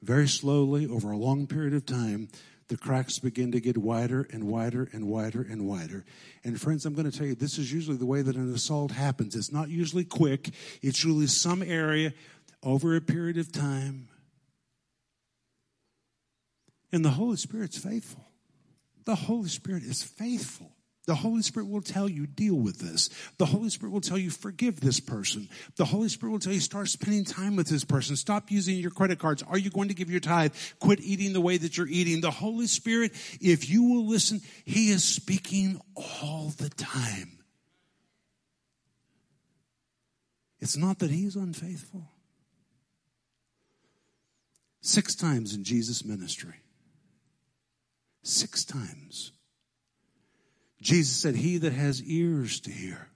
very 0.02 0.28
slowly, 0.28 0.86
over 0.86 1.10
a 1.10 1.16
long 1.16 1.46
period 1.46 1.74
of 1.74 1.86
time, 1.86 2.28
the 2.68 2.76
cracks 2.76 3.18
begin 3.18 3.52
to 3.52 3.60
get 3.60 3.76
wider 3.76 4.26
and 4.32 4.44
wider 4.44 4.88
and 4.92 5.06
wider 5.06 5.40
and 5.42 5.66
wider. 5.66 6.04
And 6.44 6.60
friends, 6.60 6.84
I'm 6.84 6.94
going 6.94 7.10
to 7.10 7.16
tell 7.16 7.26
you, 7.26 7.34
this 7.34 7.58
is 7.58 7.72
usually 7.72 7.96
the 7.96 8.06
way 8.06 8.22
that 8.22 8.36
an 8.36 8.52
assault 8.54 8.90
happens. 8.90 9.34
It's 9.34 9.52
not 9.52 9.68
usually 9.68 10.04
quick, 10.04 10.50
it's 10.82 11.04
usually 11.04 11.28
some 11.28 11.62
area 11.62 12.12
over 12.62 12.96
a 12.96 13.00
period 13.00 13.38
of 13.38 13.52
time. 13.52 14.08
And 16.92 17.04
the 17.04 17.10
Holy 17.10 17.36
Spirit's 17.36 17.78
faithful. 17.78 18.24
The 19.04 19.14
Holy 19.14 19.48
Spirit 19.48 19.82
is 19.82 20.02
faithful. 20.02 20.75
The 21.06 21.14
Holy 21.14 21.42
Spirit 21.42 21.68
will 21.68 21.82
tell 21.82 22.08
you, 22.08 22.26
deal 22.26 22.56
with 22.56 22.80
this. 22.80 23.10
The 23.38 23.46
Holy 23.46 23.70
Spirit 23.70 23.92
will 23.92 24.00
tell 24.00 24.18
you, 24.18 24.28
forgive 24.28 24.80
this 24.80 24.98
person. 24.98 25.48
The 25.76 25.84
Holy 25.84 26.08
Spirit 26.08 26.32
will 26.32 26.40
tell 26.40 26.52
you, 26.52 26.58
start 26.58 26.88
spending 26.88 27.24
time 27.24 27.54
with 27.54 27.68
this 27.68 27.84
person. 27.84 28.16
Stop 28.16 28.50
using 28.50 28.76
your 28.76 28.90
credit 28.90 29.20
cards. 29.20 29.44
Are 29.44 29.56
you 29.56 29.70
going 29.70 29.86
to 29.88 29.94
give 29.94 30.10
your 30.10 30.18
tithe? 30.20 30.52
Quit 30.80 31.00
eating 31.00 31.32
the 31.32 31.40
way 31.40 31.58
that 31.58 31.76
you're 31.76 31.86
eating. 31.86 32.20
The 32.20 32.32
Holy 32.32 32.66
Spirit, 32.66 33.12
if 33.40 33.70
you 33.70 33.84
will 33.84 34.06
listen, 34.06 34.40
He 34.64 34.90
is 34.90 35.04
speaking 35.04 35.80
all 35.94 36.52
the 36.58 36.70
time. 36.70 37.38
It's 40.58 40.76
not 40.76 40.98
that 40.98 41.12
He's 41.12 41.36
unfaithful. 41.36 42.10
Six 44.80 45.14
times 45.14 45.54
in 45.54 45.62
Jesus' 45.62 46.04
ministry. 46.04 46.54
Six 48.24 48.64
times 48.64 49.30
Jesus 50.80 51.16
said, 51.16 51.36
He 51.36 51.58
that 51.58 51.72
has 51.72 52.02
ears 52.02 52.60
to 52.60 52.70
hear, 52.70 53.08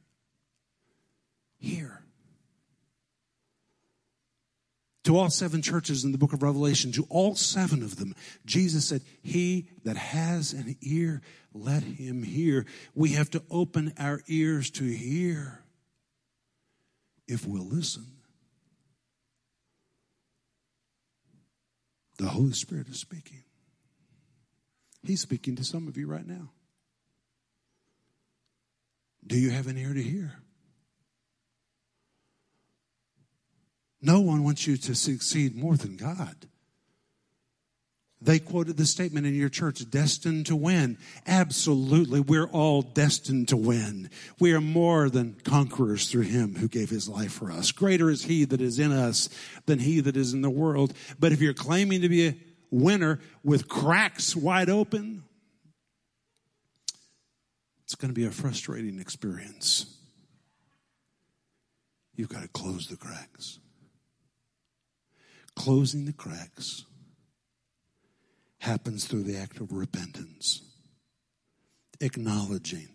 hear. 1.58 2.02
To 5.04 5.16
all 5.16 5.30
seven 5.30 5.62
churches 5.62 6.04
in 6.04 6.12
the 6.12 6.18
book 6.18 6.32
of 6.32 6.42
Revelation, 6.42 6.92
to 6.92 7.06
all 7.08 7.34
seven 7.34 7.82
of 7.82 7.96
them, 7.96 8.14
Jesus 8.44 8.86
said, 8.86 9.02
He 9.22 9.68
that 9.84 9.96
has 9.96 10.52
an 10.52 10.76
ear, 10.82 11.22
let 11.54 11.82
him 11.82 12.22
hear. 12.22 12.66
We 12.94 13.10
have 13.10 13.30
to 13.30 13.42
open 13.50 13.94
our 13.98 14.20
ears 14.28 14.70
to 14.72 14.84
hear 14.84 15.64
if 17.26 17.46
we'll 17.46 17.66
listen. 17.66 18.06
The 22.18 22.28
Holy 22.28 22.52
Spirit 22.52 22.88
is 22.88 23.00
speaking. 23.00 23.44
He's 25.02 25.22
speaking 25.22 25.56
to 25.56 25.64
some 25.64 25.88
of 25.88 25.96
you 25.96 26.06
right 26.06 26.26
now. 26.26 26.50
Do 29.26 29.38
you 29.38 29.50
have 29.50 29.66
an 29.66 29.76
ear 29.76 29.94
to 29.94 30.02
hear? 30.02 30.32
No 34.02 34.20
one 34.20 34.44
wants 34.44 34.66
you 34.66 34.76
to 34.76 34.94
succeed 34.94 35.54
more 35.54 35.76
than 35.76 35.96
God. 35.96 36.46
They 38.22 38.38
quoted 38.38 38.76
the 38.76 38.84
statement 38.84 39.26
in 39.26 39.34
your 39.34 39.48
church, 39.48 39.88
destined 39.88 40.46
to 40.46 40.56
win. 40.56 40.98
Absolutely. 41.26 42.20
We're 42.20 42.48
all 42.48 42.82
destined 42.82 43.48
to 43.48 43.56
win. 43.56 44.10
We 44.38 44.52
are 44.52 44.60
more 44.60 45.08
than 45.08 45.36
conquerors 45.42 46.10
through 46.10 46.22
him 46.22 46.56
who 46.56 46.68
gave 46.68 46.90
his 46.90 47.08
life 47.08 47.32
for 47.32 47.50
us. 47.50 47.72
Greater 47.72 48.10
is 48.10 48.24
he 48.24 48.44
that 48.44 48.60
is 48.60 48.78
in 48.78 48.92
us 48.92 49.30
than 49.64 49.78
he 49.78 50.00
that 50.00 50.18
is 50.18 50.34
in 50.34 50.42
the 50.42 50.50
world. 50.50 50.92
But 51.18 51.32
if 51.32 51.40
you're 51.40 51.54
claiming 51.54 52.02
to 52.02 52.10
be 52.10 52.26
a 52.28 52.36
winner 52.70 53.20
with 53.42 53.68
cracks 53.68 54.36
wide 54.36 54.68
open, 54.68 55.22
it's 57.90 57.96
going 57.96 58.14
to 58.14 58.20
be 58.20 58.24
a 58.24 58.30
frustrating 58.30 59.00
experience. 59.00 59.96
You've 62.14 62.28
got 62.28 62.42
to 62.42 62.48
close 62.48 62.86
the 62.86 62.96
cracks. 62.96 63.58
Closing 65.56 66.04
the 66.04 66.12
cracks 66.12 66.84
happens 68.58 69.06
through 69.06 69.24
the 69.24 69.36
act 69.36 69.58
of 69.58 69.72
repentance, 69.72 70.62
acknowledging 72.00 72.90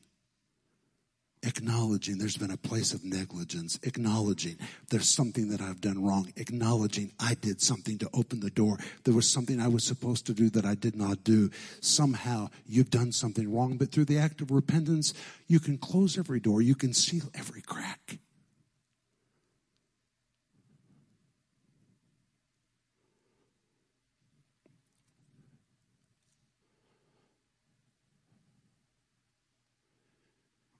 acknowledging 1.45 2.17
there's 2.17 2.37
been 2.37 2.51
a 2.51 2.57
place 2.57 2.93
of 2.93 3.03
negligence, 3.03 3.79
acknowledging 3.83 4.57
there's 4.89 5.13
something 5.13 5.49
that 5.49 5.61
I've 5.61 5.81
done 5.81 6.03
wrong, 6.03 6.31
acknowledging 6.35 7.11
I 7.19 7.35
did 7.35 7.61
something 7.61 7.97
to 7.99 8.09
open 8.13 8.39
the 8.39 8.49
door. 8.49 8.77
There 9.03 9.13
was 9.13 9.31
something 9.31 9.61
I 9.61 9.67
was 9.67 9.85
supposed 9.85 10.25
to 10.27 10.33
do 10.33 10.49
that 10.51 10.65
I 10.65 10.75
did 10.75 10.95
not 10.95 11.23
do. 11.23 11.51
Somehow 11.81 12.49
you've 12.65 12.89
done 12.89 13.11
something 13.11 13.53
wrong, 13.53 13.77
but 13.77 13.91
through 13.91 14.05
the 14.05 14.17
act 14.17 14.41
of 14.41 14.51
repentance, 14.51 15.13
you 15.47 15.59
can 15.59 15.77
close 15.77 16.17
every 16.17 16.39
door, 16.39 16.61
you 16.61 16.75
can 16.75 16.93
seal 16.93 17.29
every 17.35 17.61
crack. 17.61 18.19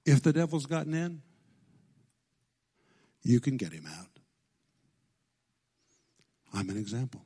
If 0.06 0.22
the 0.22 0.32
devil's 0.32 0.66
gotten 0.66 0.94
in, 0.94 1.20
you 3.22 3.40
can 3.40 3.56
get 3.56 3.72
him 3.72 3.86
out. 3.86 4.06
I'm 6.54 6.70
an 6.70 6.76
example. 6.76 7.22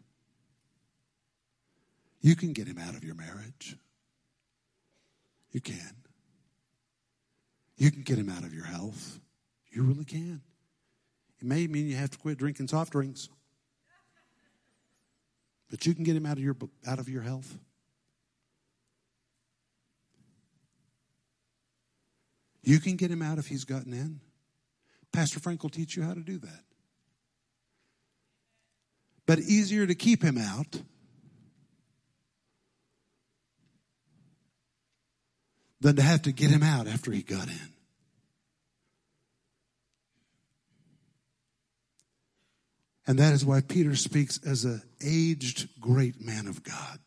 You 2.22 2.35
can 2.35 2.55
get 2.55 2.66
him 2.66 2.78
out 2.78 2.95
of 2.95 3.05
your 3.05 3.14
marriage. 3.14 3.76
You 5.53 5.61
can. 5.61 5.95
You 7.76 7.91
can 7.91 8.03
get 8.03 8.18
him 8.18 8.31
out 8.31 8.45
of 8.45 8.55
your 8.55 8.64
health. 8.64 9.20
You 9.70 9.83
really 9.83 10.07
can. 10.07 10.41
It 11.39 11.47
may 11.47 11.66
mean 11.66 11.87
you 11.87 11.97
have 11.97 12.11
to 12.11 12.18
quit 12.18 12.39
drinking 12.39 12.68
soft 12.68 12.93
drinks. 12.93 13.28
But 15.70 15.87
you 15.87 15.95
can 15.95 16.05
get 16.05 16.16
him 16.16 16.24
out 16.24 16.39
of 16.39 16.43
your 16.43 16.57
out 16.87 16.99
of 16.99 17.09
your 17.09 17.22
health. 17.22 17.59
You 22.70 22.78
can 22.78 22.94
get 22.94 23.10
him 23.10 23.20
out 23.20 23.38
if 23.38 23.48
he's 23.48 23.64
gotten 23.64 23.92
in. 23.92 24.20
Pastor 25.12 25.40
Crank 25.40 25.64
will 25.64 25.70
teach 25.70 25.96
you 25.96 26.04
how 26.04 26.14
to 26.14 26.20
do 26.20 26.38
that. 26.38 26.62
But 29.26 29.40
easier 29.40 29.88
to 29.88 29.94
keep 29.96 30.22
him 30.22 30.38
out 30.38 30.80
than 35.80 35.96
to 35.96 36.02
have 36.02 36.22
to 36.22 36.32
get 36.32 36.50
him 36.50 36.62
out 36.62 36.86
after 36.86 37.10
he 37.10 37.22
got 37.22 37.48
in. 37.48 37.72
And 43.04 43.18
that 43.18 43.32
is 43.32 43.44
why 43.44 43.62
Peter 43.62 43.96
speaks 43.96 44.38
as 44.46 44.64
an 44.64 44.80
aged 45.04 45.80
great 45.80 46.20
man 46.20 46.46
of 46.46 46.62
God 46.62 47.00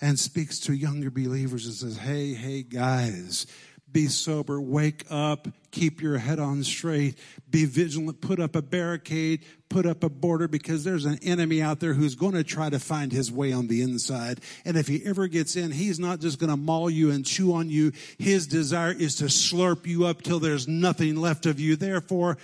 and 0.00 0.18
speaks 0.18 0.60
to 0.60 0.72
younger 0.72 1.10
believers 1.10 1.66
and 1.66 1.74
says, 1.74 1.98
Hey, 1.98 2.32
hey, 2.32 2.62
guys, 2.62 3.46
be 3.92 4.06
sober, 4.06 4.60
wake 4.60 5.04
up, 5.10 5.48
keep 5.70 6.00
your 6.00 6.18
head 6.18 6.38
on 6.38 6.62
straight, 6.62 7.18
be 7.50 7.64
vigilant, 7.64 8.20
put 8.20 8.38
up 8.40 8.54
a 8.54 8.62
barricade, 8.62 9.44
put 9.68 9.86
up 9.86 10.04
a 10.04 10.08
border 10.08 10.48
because 10.48 10.84
there's 10.84 11.04
an 11.04 11.18
enemy 11.22 11.62
out 11.62 11.80
there 11.80 11.94
who's 11.94 12.14
going 12.14 12.34
to 12.34 12.44
try 12.44 12.68
to 12.70 12.78
find 12.78 13.12
his 13.12 13.32
way 13.32 13.52
on 13.52 13.66
the 13.66 13.82
inside. 13.82 14.40
And 14.64 14.76
if 14.76 14.86
he 14.86 15.04
ever 15.04 15.26
gets 15.26 15.56
in, 15.56 15.70
he's 15.70 15.98
not 15.98 16.20
just 16.20 16.38
going 16.38 16.50
to 16.50 16.56
maul 16.56 16.90
you 16.90 17.10
and 17.10 17.24
chew 17.24 17.54
on 17.54 17.70
you. 17.70 17.92
His 18.18 18.46
desire 18.46 18.92
is 18.92 19.16
to 19.16 19.24
slurp 19.24 19.86
you 19.86 20.06
up 20.06 20.22
till 20.22 20.40
there's 20.40 20.68
nothing 20.68 21.16
left 21.16 21.46
of 21.46 21.58
you. 21.58 21.76
Therefore, 21.76 22.38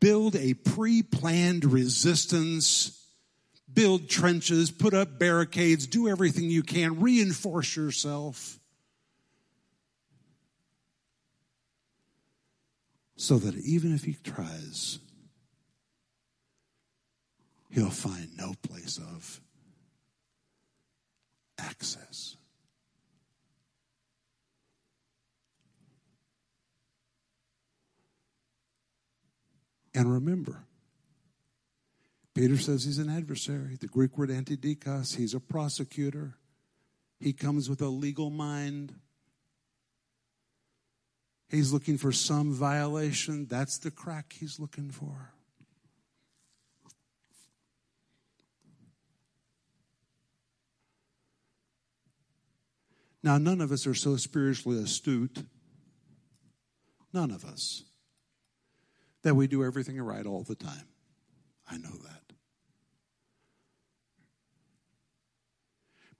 build 0.00 0.36
a 0.36 0.54
pre-planned 0.54 1.64
resistance 1.64 2.96
build 3.72 4.08
trenches, 4.08 4.70
put 4.70 4.94
up 4.94 5.18
barricades, 5.18 5.86
do 5.86 6.08
everything 6.08 6.50
you 6.50 6.62
can, 6.62 7.00
reinforce 7.00 7.76
yourself. 7.76 8.59
So 13.20 13.36
that 13.36 13.54
even 13.56 13.94
if 13.94 14.04
he 14.04 14.16
tries, 14.24 14.98
he'll 17.70 17.90
find 17.90 18.30
no 18.38 18.54
place 18.66 18.96
of 18.96 19.42
access. 21.58 22.38
And 29.94 30.10
remember, 30.10 30.64
Peter 32.34 32.56
says 32.56 32.84
he's 32.84 32.96
an 32.96 33.10
adversary. 33.10 33.76
The 33.78 33.86
Greek 33.86 34.16
word 34.16 34.30
antidikos, 34.30 35.16
he's 35.16 35.34
a 35.34 35.40
prosecutor. 35.40 36.38
He 37.18 37.34
comes 37.34 37.68
with 37.68 37.82
a 37.82 37.88
legal 37.88 38.30
mind. 38.30 38.94
He's 41.50 41.72
looking 41.72 41.98
for 41.98 42.12
some 42.12 42.54
violation. 42.54 43.46
That's 43.46 43.78
the 43.78 43.90
crack 43.90 44.34
he's 44.38 44.60
looking 44.60 44.90
for. 44.90 45.32
Now, 53.22 53.36
none 53.36 53.60
of 53.60 53.72
us 53.72 53.86
are 53.86 53.94
so 53.94 54.16
spiritually 54.16 54.82
astute, 54.82 55.44
none 57.12 57.30
of 57.30 57.44
us, 57.44 57.82
that 59.22 59.34
we 59.34 59.46
do 59.46 59.62
everything 59.62 60.00
right 60.00 60.24
all 60.24 60.42
the 60.42 60.54
time. 60.54 60.86
I 61.70 61.76
know 61.76 61.90
that. 61.90 62.32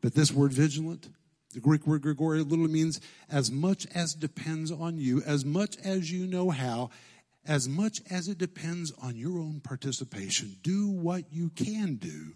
But 0.03 0.15
this 0.15 0.33
word 0.33 0.53
vigilant, 0.53 1.09
the 1.53 1.61
Greek 1.61 1.87
word 1.87 2.03
gregoreo 2.03 2.49
literally 2.49 2.73
means 2.73 3.01
as 3.29 3.51
much 3.51 3.87
as 3.95 4.15
depends 4.15 4.71
on 4.71 4.99
you, 4.99 5.23
as 5.23 5.45
much 5.45 5.77
as 5.79 6.11
you 6.11 6.27
know 6.27 6.51
how, 6.51 6.91
as 7.47 7.69
much 7.69 8.01
as 8.11 8.29
it 8.29 8.39
depends 8.39 8.93
on 9.03 9.17
your 9.17 9.41
own 9.41 9.61
participation. 9.61 10.57
Do 10.63 10.89
what 10.89 11.33
you 11.33 11.51
can 11.51 11.97
do 11.97 12.35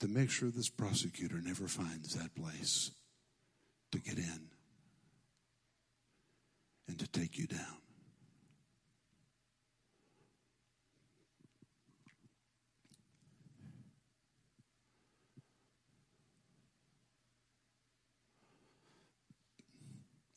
to 0.00 0.08
make 0.08 0.30
sure 0.30 0.50
this 0.50 0.68
prosecutor 0.68 1.40
never 1.42 1.66
finds 1.66 2.14
that 2.14 2.34
place 2.34 2.90
to 3.92 3.98
get 3.98 4.18
in 4.18 4.48
and 6.88 6.98
to 6.98 7.06
take 7.06 7.38
you 7.38 7.46
down. 7.46 7.83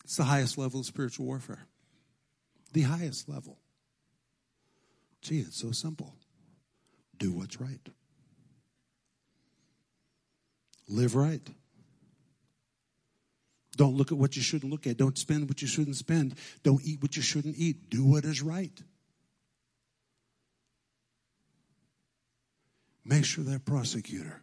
It's 0.08 0.16
the 0.16 0.24
highest 0.24 0.58
level 0.58 0.80
of 0.80 0.86
spiritual 0.86 1.26
warfare. 1.26 1.68
The 2.72 2.84
highest 2.84 3.28
level. 3.28 3.58
Gee, 5.22 5.39
it's 5.39 5.58
so 5.58 5.72
simple. 5.72 6.16
Do 7.18 7.34
what's 7.34 7.60
right. 7.60 7.82
Live 10.88 11.14
right. 11.14 11.45
Don't 13.76 13.97
look 13.97 14.14
at 14.14 14.18
what 14.18 14.38
you 14.38 14.41
shouldn't 14.41 14.72
look 14.72 14.88
at. 14.88 14.95
Don't 14.95 15.18
spend 15.18 15.49
what 15.49 15.62
you 15.62 15.68
shouldn't 15.68 15.97
spend. 15.97 16.36
Don't 16.64 16.82
eat 16.86 17.01
what 17.01 17.18
you 17.18 17.22
shouldn't 17.22 17.58
eat. 17.58 17.89
Do 17.89 18.05
what 18.05 18.24
is 18.24 18.41
right. 18.41 18.82
Make 23.03 23.26
sure 23.26 23.43
that 23.43 23.66
prosecutor 23.66 24.41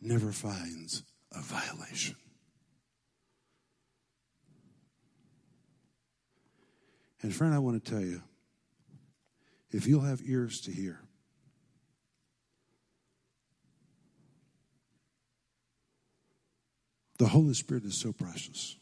never 0.00 0.30
finds 0.30 1.02
a 1.32 1.40
violation. 1.40 2.14
And 7.22 7.34
friend, 7.34 7.54
I 7.54 7.58
want 7.58 7.82
to 7.82 7.90
tell 7.90 8.00
you 8.00 8.22
if 9.70 9.86
you'll 9.86 10.02
have 10.02 10.22
ears 10.24 10.60
to 10.62 10.70
hear, 10.70 11.00
the 17.18 17.26
Holy 17.26 17.54
Spirit 17.54 17.84
is 17.84 17.96
so 17.96 18.12
precious. 18.12 18.76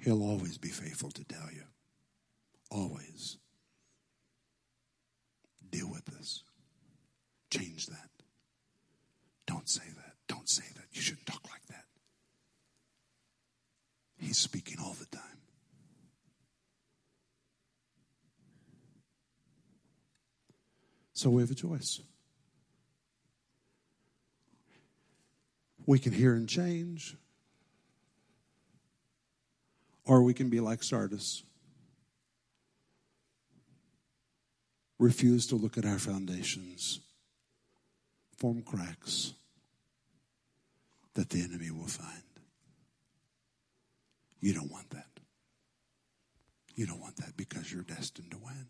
He'll 0.00 0.22
always 0.22 0.58
be 0.58 0.68
faithful 0.68 1.10
to 1.12 1.24
tell 1.24 1.48
you. 1.52 1.62
Always. 2.70 3.38
Deal 5.70 5.88
with 5.90 6.04
this. 6.06 6.42
Change 7.50 7.86
that. 7.86 8.10
Don't 9.46 9.68
say 9.68 9.84
that. 9.96 10.14
Don't 10.26 10.48
say 10.48 10.64
that. 10.74 10.84
You 10.92 11.00
shouldn't 11.00 11.26
talk 11.26 11.42
like 11.50 11.64
that. 11.66 11.84
He's 14.18 14.38
speaking 14.38 14.78
all 14.82 14.94
the 14.98 15.06
time. 15.06 15.41
So 21.22 21.30
we 21.30 21.40
have 21.40 21.52
a 21.52 21.54
choice. 21.54 22.00
We 25.86 26.00
can 26.00 26.10
hear 26.12 26.34
and 26.34 26.48
change, 26.48 27.16
or 30.04 30.24
we 30.24 30.34
can 30.34 30.48
be 30.48 30.58
like 30.58 30.82
Sardis. 30.82 31.44
Refuse 34.98 35.46
to 35.46 35.54
look 35.54 35.78
at 35.78 35.84
our 35.84 36.00
foundations, 36.00 36.98
form 38.36 38.62
cracks 38.62 39.34
that 41.14 41.30
the 41.30 41.40
enemy 41.40 41.70
will 41.70 41.86
find. 41.86 42.24
You 44.40 44.54
don't 44.54 44.72
want 44.72 44.90
that. 44.90 45.20
You 46.74 46.86
don't 46.86 47.00
want 47.00 47.14
that 47.18 47.36
because 47.36 47.72
you're 47.72 47.84
destined 47.84 48.32
to 48.32 48.38
win. 48.38 48.66